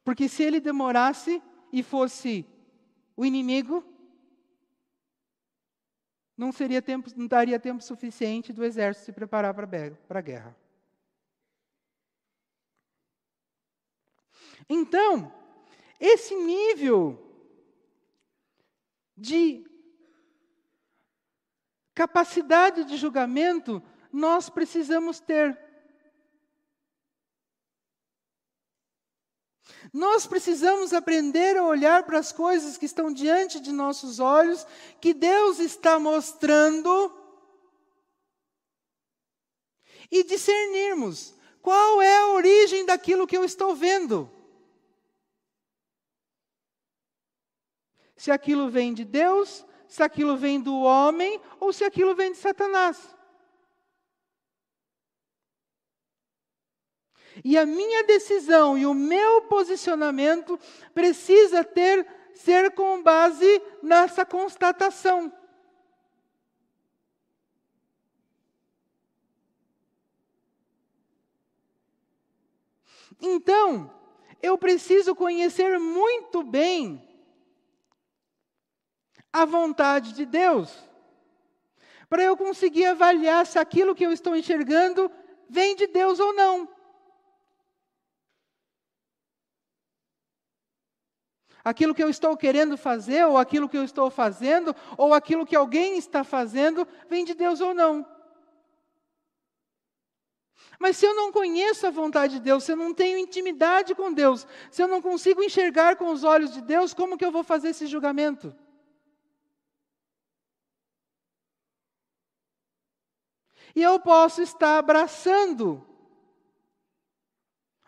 Porque 0.03 0.27
se 0.27 0.43
ele 0.43 0.59
demorasse 0.59 1.41
e 1.71 1.81
fosse 1.81 2.45
o 3.17 3.25
inimigo, 3.25 3.83
não 6.37 6.51
seria 6.51 6.83
tempo, 6.83 7.09
não 7.15 7.27
daria 7.27 7.59
tempo 7.59 7.81
suficiente 7.83 8.53
do 8.53 8.63
exército 8.63 9.07
se 9.07 9.11
preparar 9.11 9.55
para 9.55 10.19
a 10.19 10.21
guerra. 10.21 10.55
Então, 14.69 15.33
esse 15.99 16.35
nível 16.35 17.23
de 19.15 19.65
capacidade 21.95 22.85
de 22.85 22.97
julgamento 22.97 23.81
nós 24.11 24.47
precisamos 24.47 25.19
ter. 25.19 25.66
Nós 29.93 30.27
precisamos 30.27 30.93
aprender 30.93 31.57
a 31.57 31.63
olhar 31.63 32.03
para 32.03 32.19
as 32.19 32.31
coisas 32.31 32.77
que 32.77 32.85
estão 32.85 33.11
diante 33.11 33.59
de 33.59 33.71
nossos 33.71 34.19
olhos, 34.19 34.65
que 34.99 35.13
Deus 35.13 35.59
está 35.59 35.99
mostrando, 35.99 37.11
e 40.09 40.23
discernirmos 40.23 41.35
qual 41.61 42.01
é 42.01 42.17
a 42.17 42.27
origem 42.27 42.85
daquilo 42.85 43.27
que 43.27 43.37
eu 43.37 43.43
estou 43.43 43.75
vendo. 43.75 44.31
Se 48.15 48.31
aquilo 48.31 48.69
vem 48.69 48.93
de 48.93 49.05
Deus, 49.05 49.65
se 49.87 50.01
aquilo 50.01 50.37
vem 50.37 50.59
do 50.59 50.75
homem, 50.75 51.41
ou 51.59 51.71
se 51.71 51.83
aquilo 51.83 52.15
vem 52.15 52.31
de 52.31 52.37
Satanás. 52.37 53.16
E 57.43 57.57
a 57.57 57.65
minha 57.65 58.03
decisão 58.03 58.77
e 58.77 58.85
o 58.85 58.93
meu 58.93 59.41
posicionamento 59.43 60.59
precisa 60.93 61.63
ter 61.63 62.05
ser 62.33 62.71
com 62.71 63.01
base 63.01 63.61
nessa 63.81 64.25
constatação. 64.25 65.31
Então, 73.19 73.91
eu 74.41 74.57
preciso 74.57 75.15
conhecer 75.15 75.79
muito 75.79 76.43
bem 76.43 77.03
a 79.33 79.45
vontade 79.45 80.13
de 80.13 80.25
Deus, 80.25 80.71
para 82.09 82.23
eu 82.23 82.37
conseguir 82.37 82.85
avaliar 82.85 83.45
se 83.45 83.59
aquilo 83.59 83.93
que 83.93 84.05
eu 84.05 84.11
estou 84.11 84.35
enxergando 84.35 85.11
vem 85.49 85.75
de 85.75 85.87
Deus 85.87 86.19
ou 86.19 86.33
não. 86.33 86.76
Aquilo 91.67 91.93
que 91.93 92.01
eu 92.01 92.09
estou 92.09 92.37
querendo 92.37 92.77
fazer, 92.77 93.25
ou 93.25 93.37
aquilo 93.37 93.67
que 93.67 93.77
eu 93.77 93.83
estou 93.83 94.09
fazendo, 94.09 94.73
ou 94.97 95.13
aquilo 95.13 95.45
que 95.45 95.53
alguém 95.53 95.97
está 95.97 96.23
fazendo, 96.23 96.87
vem 97.09 97.25
de 97.25 97.33
Deus 97.33 97.59
ou 97.59 97.73
não. 97.73 98.05
Mas 100.79 100.95
se 100.95 101.05
eu 101.05 101.13
não 101.13 101.29
conheço 101.29 101.85
a 101.85 101.91
vontade 101.91 102.35
de 102.35 102.39
Deus, 102.39 102.63
se 102.63 102.71
eu 102.71 102.77
não 102.77 102.93
tenho 102.93 103.17
intimidade 103.17 103.93
com 103.93 104.13
Deus, 104.13 104.47
se 104.71 104.81
eu 104.81 104.87
não 104.87 105.01
consigo 105.01 105.43
enxergar 105.43 105.97
com 105.97 106.09
os 106.09 106.23
olhos 106.23 106.53
de 106.53 106.61
Deus, 106.61 106.93
como 106.93 107.17
que 107.17 107.25
eu 107.25 107.33
vou 107.33 107.43
fazer 107.43 107.69
esse 107.69 107.85
julgamento? 107.85 108.55
E 113.75 113.83
eu 113.83 113.99
posso 113.99 114.41
estar 114.41 114.77
abraçando 114.77 115.85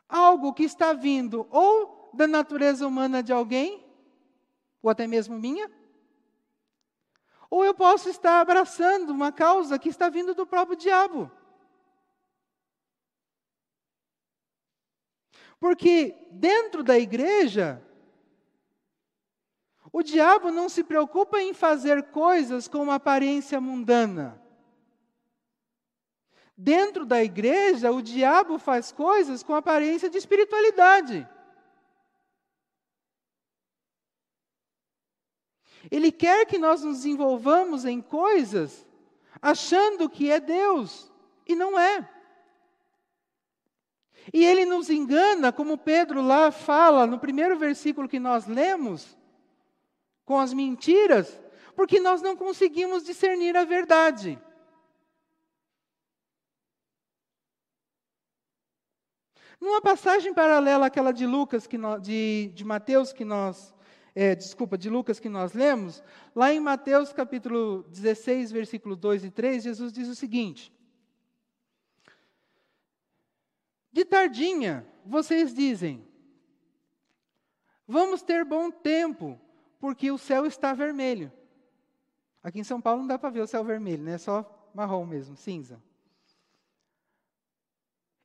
algo 0.09 0.53
que 0.53 0.63
está 0.63 0.91
vindo 0.91 1.47
ou 1.49 1.98
da 2.13 2.27
natureza 2.27 2.87
humana 2.87 3.21
de 3.21 3.31
alguém, 3.31 3.85
ou 4.81 4.89
até 4.89 5.07
mesmo 5.07 5.37
minha. 5.37 5.69
Ou 7.49 7.65
eu 7.65 7.73
posso 7.73 8.09
estar 8.09 8.39
abraçando 8.39 9.09
uma 9.09 9.31
causa 9.31 9.79
que 9.79 9.89
está 9.89 10.09
vindo 10.09 10.33
do 10.35 10.45
próprio 10.45 10.77
diabo. 10.77 11.31
Porque 15.59 16.15
dentro 16.31 16.83
da 16.83 16.97
igreja, 16.97 17.83
o 19.91 20.03
diabo 20.03 20.51
não 20.51 20.69
se 20.69 20.83
preocupa 20.83 21.41
em 21.41 21.53
fazer 21.53 22.03
coisas 22.11 22.67
com 22.67 22.83
uma 22.83 22.95
aparência 22.95 23.59
mundana. 23.59 24.41
Dentro 26.55 27.05
da 27.05 27.23
igreja, 27.23 27.91
o 27.91 28.01
diabo 28.01 28.59
faz 28.59 28.91
coisas 28.91 29.41
com 29.41 29.55
aparência 29.55 30.09
de 30.09 30.17
espiritualidade. 30.17 31.27
Ele 35.91 36.11
quer 36.11 36.45
que 36.45 36.57
nós 36.57 36.83
nos 36.83 37.05
envolvamos 37.05 37.85
em 37.85 38.01
coisas 38.01 38.87
achando 39.41 40.09
que 40.09 40.29
é 40.29 40.39
Deus, 40.39 41.11
e 41.47 41.55
não 41.55 41.79
é. 41.79 42.07
E 44.33 44.45
ele 44.45 44.65
nos 44.65 44.89
engana, 44.89 45.51
como 45.51 45.77
Pedro 45.77 46.21
lá 46.21 46.51
fala 46.51 47.07
no 47.07 47.17
primeiro 47.17 47.57
versículo 47.57 48.07
que 48.07 48.19
nós 48.19 48.45
lemos, 48.45 49.17
com 50.25 50.37
as 50.37 50.53
mentiras, 50.53 51.41
porque 51.75 51.99
nós 51.99 52.21
não 52.21 52.35
conseguimos 52.35 53.03
discernir 53.03 53.55
a 53.57 53.63
verdade. 53.63 54.39
Numa 59.59 59.81
passagem 59.81 60.33
paralela 60.33 60.85
àquela 60.85 61.11
de 61.11 61.25
Lucas, 61.25 61.65
que 61.65 61.77
de, 62.01 62.51
de 62.53 62.63
Mateus, 62.63 63.11
que 63.11 63.25
nós 63.25 63.73
é, 64.15 64.35
desculpa, 64.35 64.77
de 64.77 64.89
Lucas 64.89 65.19
que 65.19 65.29
nós 65.29 65.53
lemos, 65.53 66.03
lá 66.35 66.51
em 66.51 66.59
Mateus 66.59 67.13
capítulo 67.13 67.83
16, 67.89 68.51
versículo 68.51 68.95
2 68.95 69.25
e 69.25 69.31
3, 69.31 69.63
Jesus 69.63 69.93
diz 69.93 70.07
o 70.07 70.15
seguinte: 70.15 70.73
De 73.91 74.03
tardinha, 74.03 74.85
vocês 75.05 75.53
dizem, 75.53 76.05
vamos 77.87 78.21
ter 78.21 78.43
bom 78.43 78.71
tempo, 78.71 79.39
porque 79.79 80.11
o 80.11 80.17
céu 80.17 80.45
está 80.45 80.73
vermelho. 80.73 81.31
Aqui 82.41 82.59
em 82.59 82.63
São 82.63 82.81
Paulo 82.81 83.01
não 83.01 83.07
dá 83.07 83.19
para 83.19 83.29
ver 83.29 83.41
o 83.41 83.47
céu 83.47 83.63
vermelho, 83.63 84.03
né? 84.03 84.13
É 84.13 84.17
só 84.17 84.69
marrom 84.73 85.05
mesmo, 85.05 85.35
cinza. 85.35 85.81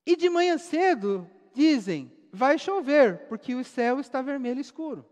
E 0.06 0.16
de 0.16 0.30
manhã 0.30 0.56
cedo 0.56 1.28
dizem, 1.52 2.12
vai 2.32 2.58
chover, 2.58 3.26
porque 3.28 3.54
o 3.54 3.64
céu 3.64 3.98
está 3.98 4.22
vermelho 4.22 4.60
escuro 4.60 5.04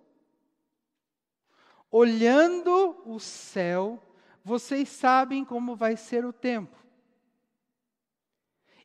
olhando 1.93 3.03
o 3.05 3.21
céu, 3.21 4.03
vocês 4.43 4.89
sabem 4.89 5.45
como 5.45 5.77
vai 5.77 5.95
ser 5.95 6.25
o 6.25 6.33
tempo. 6.33 6.75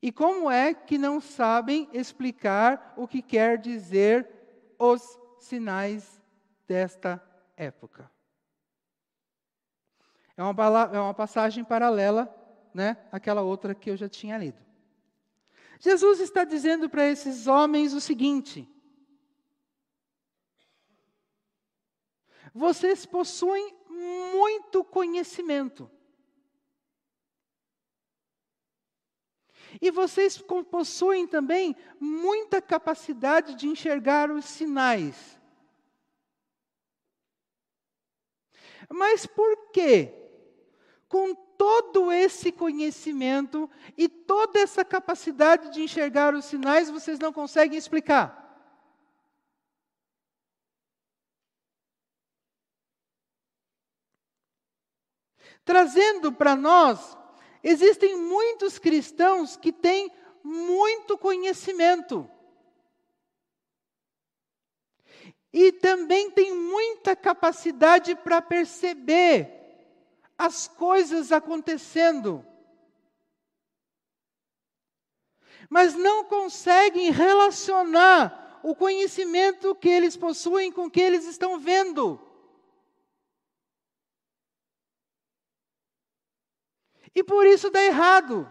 E 0.02 0.12
como 0.12 0.52
é 0.52 0.74
que 0.74 0.98
não 0.98 1.20
sabem 1.20 1.90
explicar 1.94 2.94
o 2.98 3.08
que 3.08 3.22
quer 3.22 3.58
dizer 3.58 4.30
os 4.78 5.18
sinais 5.40 6.22
desta 6.68 7.24
época? 7.56 8.12
É 10.36 10.44
uma, 10.44 10.54
é 10.94 11.00
uma 11.00 11.14
passagem 11.16 11.64
paralela, 11.64 12.32
né, 12.74 12.98
àquela 13.12 13.42
outra 13.42 13.74
que 13.74 13.90
eu 13.90 13.98
já 13.98 14.08
tinha 14.08 14.38
lido. 14.38 14.62
Jesus 15.80 16.20
está 16.20 16.44
dizendo 16.44 16.90
para 16.90 17.08
esses 17.08 17.48
homens 17.48 17.94
o 17.94 18.02
seguinte: 18.02 18.70
vocês 22.58 23.06
possuem 23.06 23.76
muito 24.34 24.84
conhecimento. 24.84 25.90
E 29.80 29.92
vocês 29.92 30.42
possuem 30.72 31.28
também 31.28 31.76
muita 32.00 32.60
capacidade 32.60 33.54
de 33.54 33.68
enxergar 33.68 34.32
os 34.32 34.46
sinais. 34.46 35.40
Mas 38.90 39.28
por 39.28 39.72
quê? 39.72 40.14
Com 41.08 41.36
todo 41.36 42.12
esse 42.12 42.52
conhecimento 42.52 43.70
e 43.96 44.10
toda 44.10 44.60
essa 44.60 44.84
capacidade 44.84 45.70
de 45.72 45.82
enxergar 45.82 46.34
os 46.34 46.46
sinais, 46.46 46.90
vocês 46.90 47.20
não 47.20 47.32
conseguem 47.32 47.78
explicar. 47.78 48.47
Trazendo 55.68 56.32
para 56.32 56.56
nós, 56.56 57.18
existem 57.62 58.16
muitos 58.16 58.80
cristãos 58.80 59.58
que 59.58 59.74
têm 59.74 60.10
muito 60.42 61.18
conhecimento. 61.18 62.26
E 65.52 65.74
também 65.74 66.32
têm 66.32 66.56
muita 66.56 67.18
capacidade 67.18 68.16
para 68.16 68.42
perceber 68.42 69.52
as 70.38 70.70
coisas 70.70 71.34
acontecendo. 71.34 72.46
Mas 75.70 75.96
não 75.96 76.24
conseguem 76.24 77.12
relacionar 77.12 78.62
o 78.64 78.74
conhecimento 78.74 79.76
que 79.76 79.90
eles 79.90 80.16
possuem 80.16 80.72
com 80.72 80.86
o 80.86 80.90
que 80.90 81.02
eles 81.02 81.26
estão 81.26 81.60
vendo. 81.60 82.26
E 87.18 87.24
por 87.24 87.48
isso 87.48 87.72
dá 87.72 87.84
errado. 87.84 88.48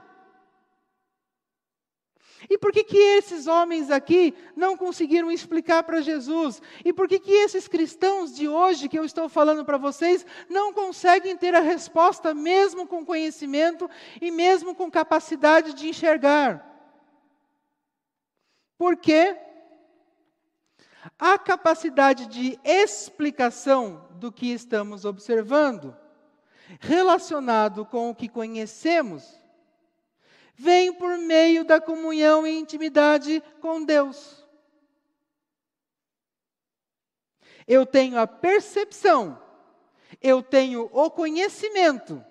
E 2.50 2.58
por 2.58 2.72
que, 2.72 2.82
que 2.82 2.98
esses 2.98 3.46
homens 3.46 3.92
aqui 3.92 4.34
não 4.56 4.76
conseguiram 4.76 5.30
explicar 5.30 5.84
para 5.84 6.00
Jesus? 6.00 6.60
E 6.84 6.92
por 6.92 7.06
que, 7.06 7.20
que 7.20 7.30
esses 7.30 7.68
cristãos 7.68 8.34
de 8.34 8.48
hoje 8.48 8.88
que 8.88 8.98
eu 8.98 9.04
estou 9.04 9.28
falando 9.28 9.64
para 9.64 9.78
vocês 9.78 10.26
não 10.48 10.72
conseguem 10.72 11.36
ter 11.36 11.54
a 11.54 11.60
resposta, 11.60 12.34
mesmo 12.34 12.88
com 12.88 13.06
conhecimento 13.06 13.88
e 14.20 14.32
mesmo 14.32 14.74
com 14.74 14.90
capacidade 14.90 15.72
de 15.72 15.88
enxergar? 15.88 16.68
Porque 18.76 19.36
a 21.16 21.38
capacidade 21.38 22.26
de 22.26 22.58
explicação 22.64 24.08
do 24.18 24.32
que 24.32 24.52
estamos 24.52 25.04
observando, 25.04 25.96
relacionado 26.80 27.84
com 27.84 28.10
o 28.10 28.14
que 28.14 28.28
conhecemos, 28.28 29.38
vem 30.54 30.92
por 30.92 31.18
meio 31.18 31.64
da 31.64 31.80
comunhão 31.80 32.46
e 32.46 32.58
intimidade 32.58 33.42
com 33.60 33.84
Deus. 33.84 34.44
Eu 37.66 37.84
tenho 37.84 38.18
a 38.18 38.26
percepção, 38.26 39.40
eu 40.22 40.42
tenho 40.42 40.88
o 40.92 41.10
conhecimento, 41.10 42.24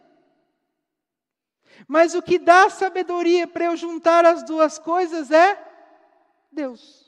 mas 1.88 2.16
o 2.16 2.22
que 2.22 2.40
dá 2.40 2.70
sabedoria 2.70 3.48
para 3.48 3.66
eu 3.66 3.76
juntar 3.76 4.26
as 4.26 4.44
duas 4.44 4.80
coisas 4.80 5.30
é 5.30 5.62
Deus. 6.52 7.05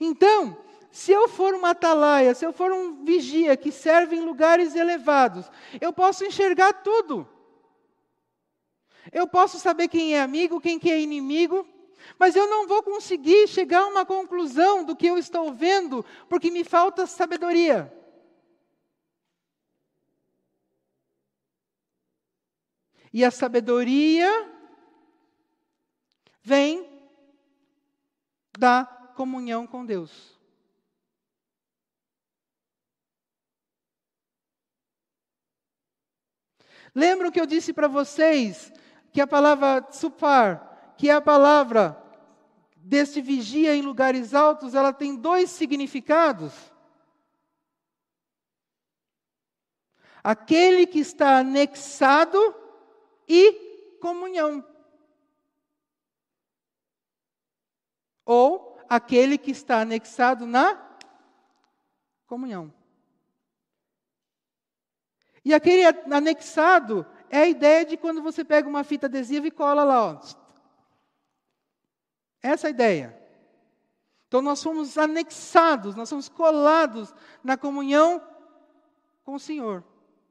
Então, 0.00 0.56
se 0.90 1.12
eu 1.12 1.28
for 1.28 1.54
uma 1.54 1.70
atalaia, 1.70 2.34
se 2.34 2.44
eu 2.44 2.52
for 2.52 2.72
um 2.72 3.04
vigia 3.04 3.56
que 3.56 3.70
serve 3.70 4.16
em 4.16 4.20
lugares 4.20 4.74
elevados, 4.74 5.50
eu 5.80 5.92
posso 5.92 6.24
enxergar 6.24 6.72
tudo. 6.72 7.28
Eu 9.12 9.26
posso 9.26 9.58
saber 9.58 9.88
quem 9.88 10.14
é 10.14 10.20
amigo, 10.20 10.60
quem 10.60 10.78
que 10.78 10.90
é 10.90 11.00
inimigo, 11.00 11.66
mas 12.18 12.36
eu 12.36 12.48
não 12.48 12.66
vou 12.66 12.82
conseguir 12.82 13.46
chegar 13.48 13.80
a 13.80 13.86
uma 13.86 14.06
conclusão 14.06 14.84
do 14.84 14.96
que 14.96 15.06
eu 15.06 15.18
estou 15.18 15.52
vendo, 15.52 16.04
porque 16.28 16.50
me 16.50 16.64
falta 16.64 17.06
sabedoria. 17.06 17.92
E 23.12 23.24
a 23.24 23.30
sabedoria 23.30 24.52
vem 26.42 26.86
da 28.58 28.97
comunhão 29.18 29.66
com 29.66 29.84
Deus. 29.84 30.38
Lembram 36.94 37.32
que 37.32 37.40
eu 37.40 37.44
disse 37.44 37.72
para 37.72 37.88
vocês 37.88 38.72
que 39.12 39.20
a 39.20 39.26
palavra 39.26 39.90
supar, 39.90 40.94
que 40.96 41.10
é 41.10 41.14
a 41.14 41.20
palavra 41.20 42.00
deste 42.76 43.20
vigia 43.20 43.74
em 43.74 43.82
lugares 43.82 44.34
altos, 44.34 44.72
ela 44.72 44.92
tem 44.92 45.16
dois 45.16 45.50
significados. 45.50 46.54
Aquele 50.22 50.86
que 50.86 51.00
está 51.00 51.38
anexado 51.38 52.38
e 53.26 53.98
comunhão. 54.00 54.64
Ou 58.24 58.67
aquele 58.88 59.36
que 59.36 59.50
está 59.50 59.80
anexado 59.80 60.46
na 60.46 60.80
comunhão. 62.26 62.72
E 65.44 65.54
aquele 65.54 65.84
anexado 66.12 67.06
é 67.30 67.38
a 67.38 67.48
ideia 67.48 67.84
de 67.84 67.96
quando 67.96 68.22
você 68.22 68.44
pega 68.44 68.68
uma 68.68 68.84
fita 68.84 69.06
adesiva 69.06 69.46
e 69.46 69.50
cola 69.50 69.84
lá. 69.84 70.12
Ó. 70.12 70.20
Essa 72.42 72.66
é 72.66 72.68
a 72.68 72.70
ideia. 72.70 73.18
Então 74.26 74.42
nós 74.42 74.58
somos 74.58 74.98
anexados, 74.98 75.94
nós 75.94 76.08
somos 76.08 76.28
colados 76.28 77.14
na 77.42 77.56
comunhão 77.56 78.22
com 79.24 79.34
o 79.34 79.40
Senhor, 79.40 79.82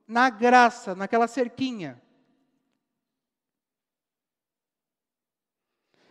na 0.07 0.29
graça, 0.29 0.93
naquela 0.93 1.27
cerquinha. 1.27 2.01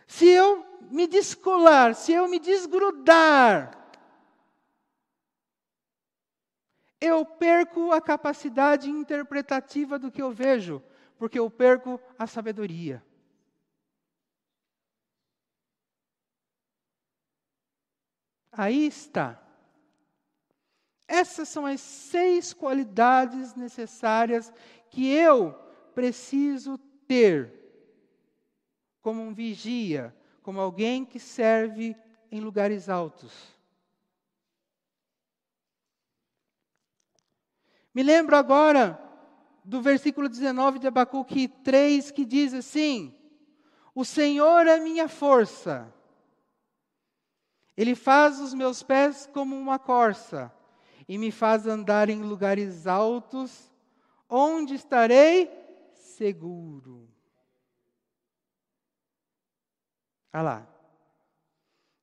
Se 0.07 0.25
eu 0.25 0.65
me 0.89 1.05
descolar, 1.05 1.93
se 1.93 2.13
eu 2.13 2.27
me 2.27 2.39
desgrudar 2.39 3.77
eu 6.99 7.25
perco 7.25 7.91
a 7.91 8.01
capacidade 8.01 8.89
interpretativa 8.89 9.99
do 9.99 10.11
que 10.11 10.21
eu 10.21 10.31
vejo, 10.31 10.81
porque 11.17 11.37
eu 11.37 11.49
perco 11.49 11.99
a 12.17 12.25
sabedoria. 12.25 13.03
Aí 18.51 18.87
está. 18.87 19.41
Essas 21.07 21.47
são 21.47 21.65
as 21.65 21.79
seis 21.79 22.51
qualidades 22.51 23.55
necessárias 23.55 24.51
que 24.89 25.07
eu 25.07 25.53
preciso 25.93 26.77
ter 27.07 27.56
como 29.01 29.21
um 29.21 29.33
vigia, 29.33 30.15
como 30.41 30.59
alguém 30.59 31.05
que 31.05 31.19
serve 31.19 31.95
em 32.31 32.39
lugares 32.39 32.89
altos. 32.89 33.57
Me 37.93 38.03
lembro 38.03 38.35
agora 38.35 39.01
do 39.65 39.81
versículo 39.81 40.29
19 40.29 40.79
de 40.79 40.87
Abacuque 40.87 41.47
3, 41.47 42.11
que 42.11 42.23
diz 42.23 42.53
assim: 42.53 43.13
O 43.93 44.05
Senhor 44.05 44.67
é 44.67 44.79
minha 44.79 45.09
força, 45.09 45.93
Ele 47.75 47.95
faz 47.95 48.39
os 48.39 48.53
meus 48.53 48.83
pés 48.83 49.27
como 49.33 49.55
uma 49.55 49.79
corça, 49.79 50.53
e 51.07 51.17
me 51.17 51.31
faz 51.31 51.65
andar 51.65 52.09
em 52.09 52.21
lugares 52.21 52.87
altos, 52.87 53.71
onde 54.29 54.75
estarei 54.75 55.49
seguro. 55.93 57.16
Olha 60.33 60.41
lá. 60.41 60.67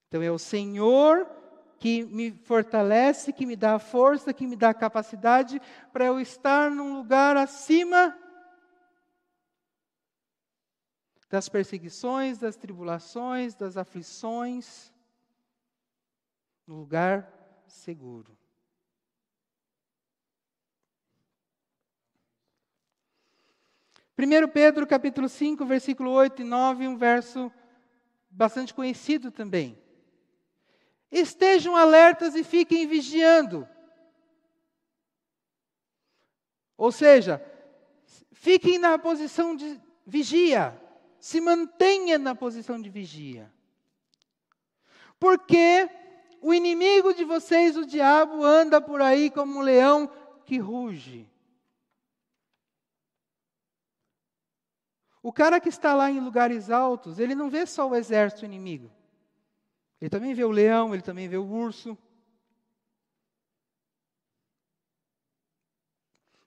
Então 0.07 0.21
é 0.21 0.31
o 0.31 0.39
Senhor 0.39 1.27
que 1.79 2.03
me 2.03 2.31
fortalece, 2.31 3.33
que 3.33 3.45
me 3.45 3.55
dá 3.55 3.77
força, 3.77 4.33
que 4.33 4.47
me 4.47 4.55
dá 4.55 4.73
capacidade 4.73 5.61
para 5.91 6.05
eu 6.05 6.19
estar 6.19 6.71
num 6.71 6.95
lugar 6.95 7.37
acima 7.37 8.17
das 11.29 11.49
perseguições, 11.49 12.37
das 12.37 12.55
tribulações, 12.55 13.55
das 13.55 13.77
aflições, 13.77 14.93
no 16.65 16.75
lugar 16.77 17.29
seguro. 17.67 18.37
Primeiro 24.15 24.47
Pedro 24.47 24.87
capítulo 24.87 25.27
5, 25.27 25.65
versículo 25.65 26.11
8 26.11 26.41
e 26.41 26.45
9, 26.45 26.87
um 26.87 26.97
verso 26.97 27.51
bastante 28.35 28.73
conhecido 28.73 29.31
também. 29.31 29.81
Estejam 31.09 31.75
alertas 31.75 32.35
e 32.35 32.43
fiquem 32.43 32.85
vigiando. 32.85 33.67
Ou 36.77 36.91
seja, 36.91 37.41
fiquem 38.33 38.77
na 38.77 38.99
posição 38.99 39.55
de 39.55 39.81
vigia, 40.05 40.79
se 41.17 41.39
mantenha 41.39 42.17
na 42.17 42.35
posição 42.35 42.81
de 42.81 42.89
vigia. 42.89 43.49
Porque 45.17 45.89
o 46.41 46.53
inimigo 46.53 47.13
de 47.13 47.23
vocês, 47.23 47.77
o 47.77 47.85
diabo, 47.85 48.43
anda 48.43 48.81
por 48.81 49.01
aí 49.01 49.31
como 49.31 49.57
um 49.57 49.61
leão 49.61 50.11
que 50.45 50.57
ruge. 50.57 51.25
O 55.25 55.33
cara 55.33 55.59
que 55.59 55.69
está 55.69 55.95
lá 55.95 56.11
em 56.11 56.19
lugares 56.19 56.69
altos, 56.69 57.17
ele 57.17 57.33
não 57.33 57.49
vê 57.49 57.65
só 57.65 57.89
o 57.89 57.95
exército 57.95 58.45
inimigo. 58.45 58.91
Ele 59.99 60.07
também 60.07 60.35
vê 60.35 60.43
o 60.43 60.51
leão, 60.51 60.93
ele 60.93 61.01
também 61.01 61.27
vê 61.27 61.35
o 61.35 61.43
urso. 61.43 61.97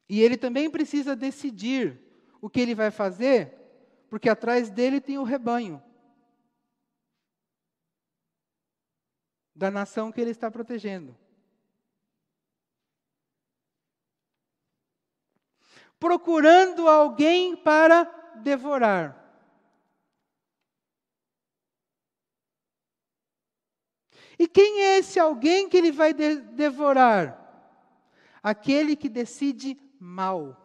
E 0.08 0.22
ele 0.22 0.36
também 0.36 0.70
precisa 0.70 1.16
decidir 1.16 2.00
o 2.40 2.48
que 2.48 2.60
ele 2.60 2.72
vai 2.72 2.92
fazer, 2.92 3.52
porque 4.08 4.28
atrás 4.28 4.70
dele 4.70 5.00
tem 5.00 5.18
o 5.18 5.24
rebanho 5.24 5.82
da 9.56 9.72
nação 9.72 10.12
que 10.12 10.20
ele 10.20 10.30
está 10.30 10.52
protegendo. 10.52 11.18
Procurando 15.98 16.86
alguém 16.88 17.56
para 17.56 18.17
devorar. 18.38 19.28
E 24.38 24.46
quem 24.46 24.82
é 24.82 24.98
esse 24.98 25.18
alguém 25.18 25.68
que 25.68 25.76
ele 25.76 25.90
vai 25.90 26.14
de 26.14 26.36
devorar? 26.36 27.36
Aquele 28.42 28.94
que 28.94 29.08
decide 29.08 29.76
mal. 29.98 30.56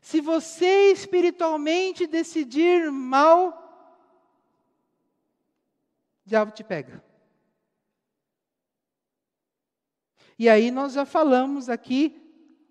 Se 0.00 0.22
você 0.22 0.90
espiritualmente 0.90 2.06
decidir 2.06 2.90
mal, 2.90 3.50
o 6.24 6.28
diabo 6.28 6.50
te 6.52 6.64
pega. 6.64 7.04
E 10.38 10.48
aí 10.48 10.70
nós 10.70 10.92
já 10.92 11.04
falamos 11.04 11.68
aqui 11.68 12.14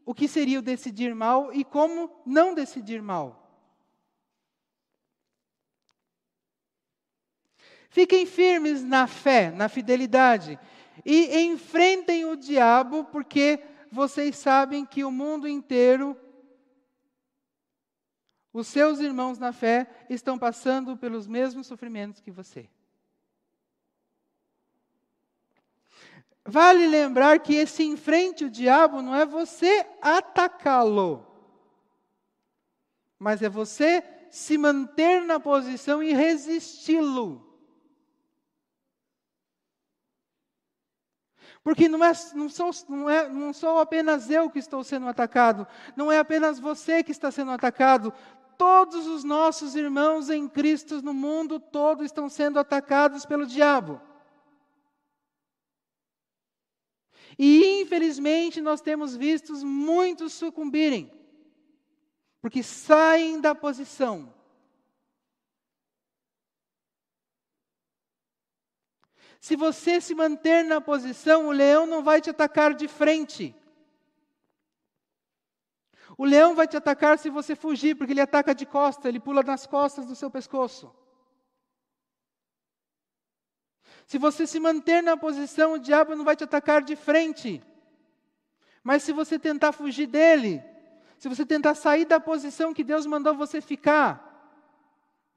o 0.05 0.13
que 0.13 0.27
seria 0.27 0.59
o 0.59 0.61
decidir 0.61 1.13
mal 1.13 1.53
e 1.53 1.65
como 1.65 2.09
não 2.25 2.53
decidir 2.53 3.01
mal. 3.01 3.43
Fiquem 7.89 8.25
firmes 8.25 8.83
na 8.83 9.07
fé, 9.07 9.51
na 9.51 9.67
fidelidade 9.67 10.57
e 11.05 11.41
enfrentem 11.41 12.25
o 12.25 12.35
diabo, 12.35 13.03
porque 13.05 13.63
vocês 13.91 14.37
sabem 14.37 14.85
que 14.85 15.03
o 15.03 15.11
mundo 15.11 15.47
inteiro, 15.47 16.15
os 18.53 18.67
seus 18.67 18.99
irmãos 18.99 19.37
na 19.37 19.51
fé, 19.51 19.87
estão 20.09 20.37
passando 20.37 20.95
pelos 20.95 21.27
mesmos 21.27 21.67
sofrimentos 21.67 22.21
que 22.21 22.31
você. 22.31 22.69
Vale 26.49 26.87
lembrar 26.87 27.39
que 27.39 27.53
esse 27.53 27.83
enfrente 27.83 28.45
o 28.45 28.49
diabo 28.49 29.01
não 29.01 29.13
é 29.13 29.25
você 29.25 29.85
atacá-lo, 30.01 31.27
mas 33.19 33.41
é 33.41 33.49
você 33.49 34.01
se 34.31 34.57
manter 34.57 35.21
na 35.25 35.41
posição 35.41 36.01
e 36.01 36.13
resisti-lo. 36.13 37.43
Porque 41.61 41.89
não, 41.89 42.01
é, 42.01 42.13
não, 42.33 42.47
sou, 42.47 42.71
não, 42.87 43.09
é, 43.09 43.27
não 43.27 43.51
sou 43.51 43.79
apenas 43.79 44.29
eu 44.29 44.49
que 44.49 44.59
estou 44.59 44.85
sendo 44.85 45.05
atacado, 45.09 45.67
não 45.97 46.09
é 46.09 46.17
apenas 46.17 46.59
você 46.59 47.03
que 47.03 47.11
está 47.11 47.29
sendo 47.29 47.51
atacado, 47.51 48.13
todos 48.57 49.05
os 49.05 49.25
nossos 49.25 49.75
irmãos 49.75 50.29
em 50.29 50.47
Cristo 50.47 51.01
no 51.01 51.13
mundo 51.13 51.59
todo 51.59 52.05
estão 52.05 52.29
sendo 52.29 52.57
atacados 52.57 53.25
pelo 53.25 53.45
diabo. 53.45 54.06
E 57.37 57.81
infelizmente 57.81 58.59
nós 58.61 58.81
temos 58.81 59.15
visto 59.15 59.53
muitos 59.65 60.33
sucumbirem, 60.33 61.11
porque 62.41 62.63
saem 62.63 63.39
da 63.39 63.53
posição 63.53 64.33
Se 69.39 69.55
você 69.55 70.01
se 70.01 70.13
manter 70.13 70.65
na 70.65 70.81
posição, 70.81 71.47
o 71.47 71.51
leão 71.51 71.85
não 71.85 72.03
vai 72.03 72.19
te 72.19 72.29
atacar 72.29 72.73
de 72.73 72.87
frente. 72.87 73.55
O 76.17 76.25
leão 76.25 76.55
vai 76.55 76.67
te 76.67 76.75
atacar 76.75 77.17
se 77.19 77.29
você 77.29 77.55
fugir, 77.55 77.95
porque 77.95 78.13
ele 78.13 78.21
ataca 78.21 78.53
de 78.53 78.65
costas, 78.65 79.05
ele 79.05 79.19
pula 79.19 79.43
nas 79.43 79.65
costas 79.65 80.05
do 80.05 80.15
seu 80.15 80.31
pescoço. 80.31 80.93
Se 84.07 84.17
você 84.17 84.47
se 84.47 84.57
manter 84.57 85.03
na 85.03 85.17
posição, 85.17 85.73
o 85.73 85.77
diabo 85.77 86.15
não 86.15 86.23
vai 86.23 86.33
te 86.33 86.45
atacar 86.45 86.81
de 86.81 86.95
frente. 86.95 87.61
Mas 88.81 89.03
se 89.03 89.11
você 89.11 89.37
tentar 89.37 89.73
fugir 89.73 90.07
dele, 90.07 90.63
se 91.19 91.27
você 91.27 91.45
tentar 91.45 91.75
sair 91.75 92.05
da 92.05 92.17
posição 92.17 92.73
que 92.73 92.85
Deus 92.85 93.05
mandou 93.05 93.35
você 93.35 93.59
ficar, 93.59 94.23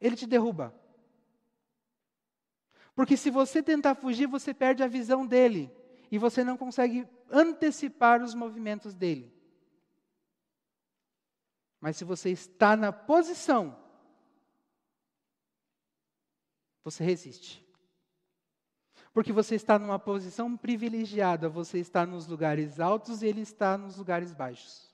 ele 0.00 0.14
te 0.14 0.24
derruba. 0.24 0.72
Porque 2.94 3.16
se 3.16 3.28
você 3.28 3.60
tentar 3.60 3.96
fugir, 3.96 4.26
você 4.26 4.54
perde 4.54 4.84
a 4.84 4.86
visão 4.86 5.26
dele. 5.26 5.68
E 6.08 6.16
você 6.16 6.44
não 6.44 6.56
consegue 6.56 7.08
antecipar 7.28 8.22
os 8.22 8.34
movimentos 8.34 8.94
dele. 8.94 9.34
Mas 11.80 11.96
se 11.96 12.04
você 12.04 12.30
está 12.30 12.76
na 12.76 12.92
posição, 12.92 13.76
você 16.84 17.02
resiste. 17.02 17.68
Porque 19.12 19.32
você 19.32 19.56
está 19.56 19.78
numa 19.78 19.98
posição 19.98 20.56
privilegiada, 20.56 21.48
você 21.48 21.78
está 21.78 22.06
nos 22.06 22.26
lugares 22.26 22.78
altos 22.78 23.22
e 23.22 23.26
ele 23.26 23.40
está 23.40 23.76
nos 23.76 23.96
lugares 23.96 24.32
baixos. 24.32 24.88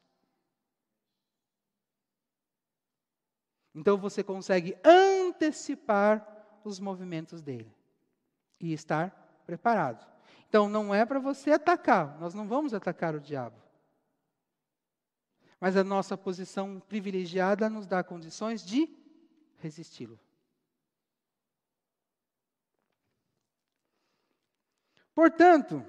Então 3.75 3.99
você 3.99 4.25
consegue 4.25 4.75
antecipar 4.83 6.27
os 6.65 6.81
movimentos 6.81 7.43
dele 7.43 7.71
e 8.59 8.73
estar 8.73 9.43
preparado. 9.45 10.07
Então 10.49 10.67
não 10.67 10.95
é 10.95 11.05
para 11.05 11.19
você 11.19 11.51
atacar, 11.51 12.19
nós 12.19 12.33
não 12.33 12.49
vamos 12.49 12.73
atacar 12.73 13.15
o 13.15 13.21
diabo. 13.21 13.61
Mas 15.61 15.77
a 15.77 15.85
nossa 15.85 16.17
posição 16.17 16.81
privilegiada 16.81 17.69
nos 17.69 17.87
dá 17.87 18.03
condições 18.03 18.65
de 18.65 18.89
resisti-lo. 19.59 20.19
Portanto, 25.17 25.83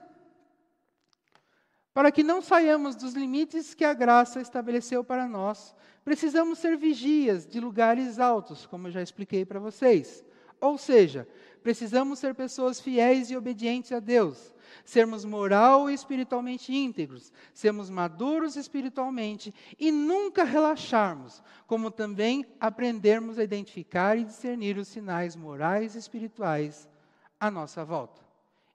para 1.94 2.14
que 2.14 2.24
não 2.24 2.42
saiamos 2.42 2.96
dos 2.96 3.14
limites 3.14 3.74
que 3.74 3.84
a 3.84 3.94
graça 3.94 4.40
estabeleceu 4.40 5.04
para 5.04 5.28
nós, 5.28 5.76
precisamos 6.06 6.60
ser 6.60 6.78
vigias 6.78 7.46
de 7.46 7.60
lugares 7.60 8.20
altos, 8.20 8.66
como 8.66 8.88
eu 8.88 8.92
já 8.92 9.02
expliquei 9.02 9.44
para 9.44 9.60
vocês. 9.60 10.24
Ou 10.62 10.78
seja, 10.78 11.28
precisamos 11.62 12.20
ser 12.20 12.36
pessoas 12.36 12.80
fiéis 12.80 13.30
e 13.30 13.36
obedientes 13.36 13.92
a 13.92 14.00
Deus, 14.00 14.56
sermos 14.86 15.26
moral 15.26 15.90
e 15.90 15.94
espiritualmente 15.94 16.74
íntegros, 16.74 17.34
sermos 17.54 17.90
maduros 17.90 18.56
espiritualmente 18.56 19.54
e 19.78 19.92
nunca 19.92 20.46
relaxarmos, 20.46 21.44
como 21.68 21.92
também 21.92 22.46
aprendermos 22.62 23.38
a 23.38 23.44
identificar 23.44 24.18
e 24.18 24.24
discernir 24.24 24.78
os 24.78 24.88
sinais 24.88 25.36
morais 25.36 25.96
e 25.96 25.98
espirituais 25.98 26.88
à 27.38 27.52
nossa 27.52 27.84
volta. 27.84 28.27